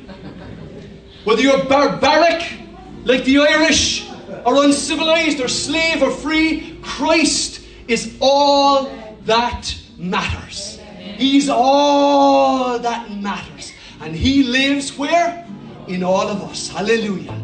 Whether 1.24 1.40
you're 1.40 1.64
barbaric, 1.64 2.60
like 3.04 3.24
the 3.24 3.38
Irish, 3.38 4.10
or 4.44 4.62
uncivilized, 4.62 5.40
or 5.40 5.48
slave 5.48 6.02
or 6.02 6.10
free, 6.10 6.78
Christ 6.82 7.62
is 7.88 8.18
all 8.20 8.90
that 9.22 9.74
matters. 9.96 10.78
He's 11.16 11.48
all 11.48 12.78
that 12.80 13.10
matters. 13.10 13.72
And 14.02 14.14
He 14.14 14.42
lives 14.42 14.96
where? 14.98 15.48
In 15.88 16.04
all 16.04 16.28
of 16.28 16.42
us. 16.42 16.68
Hallelujah. 16.68 17.34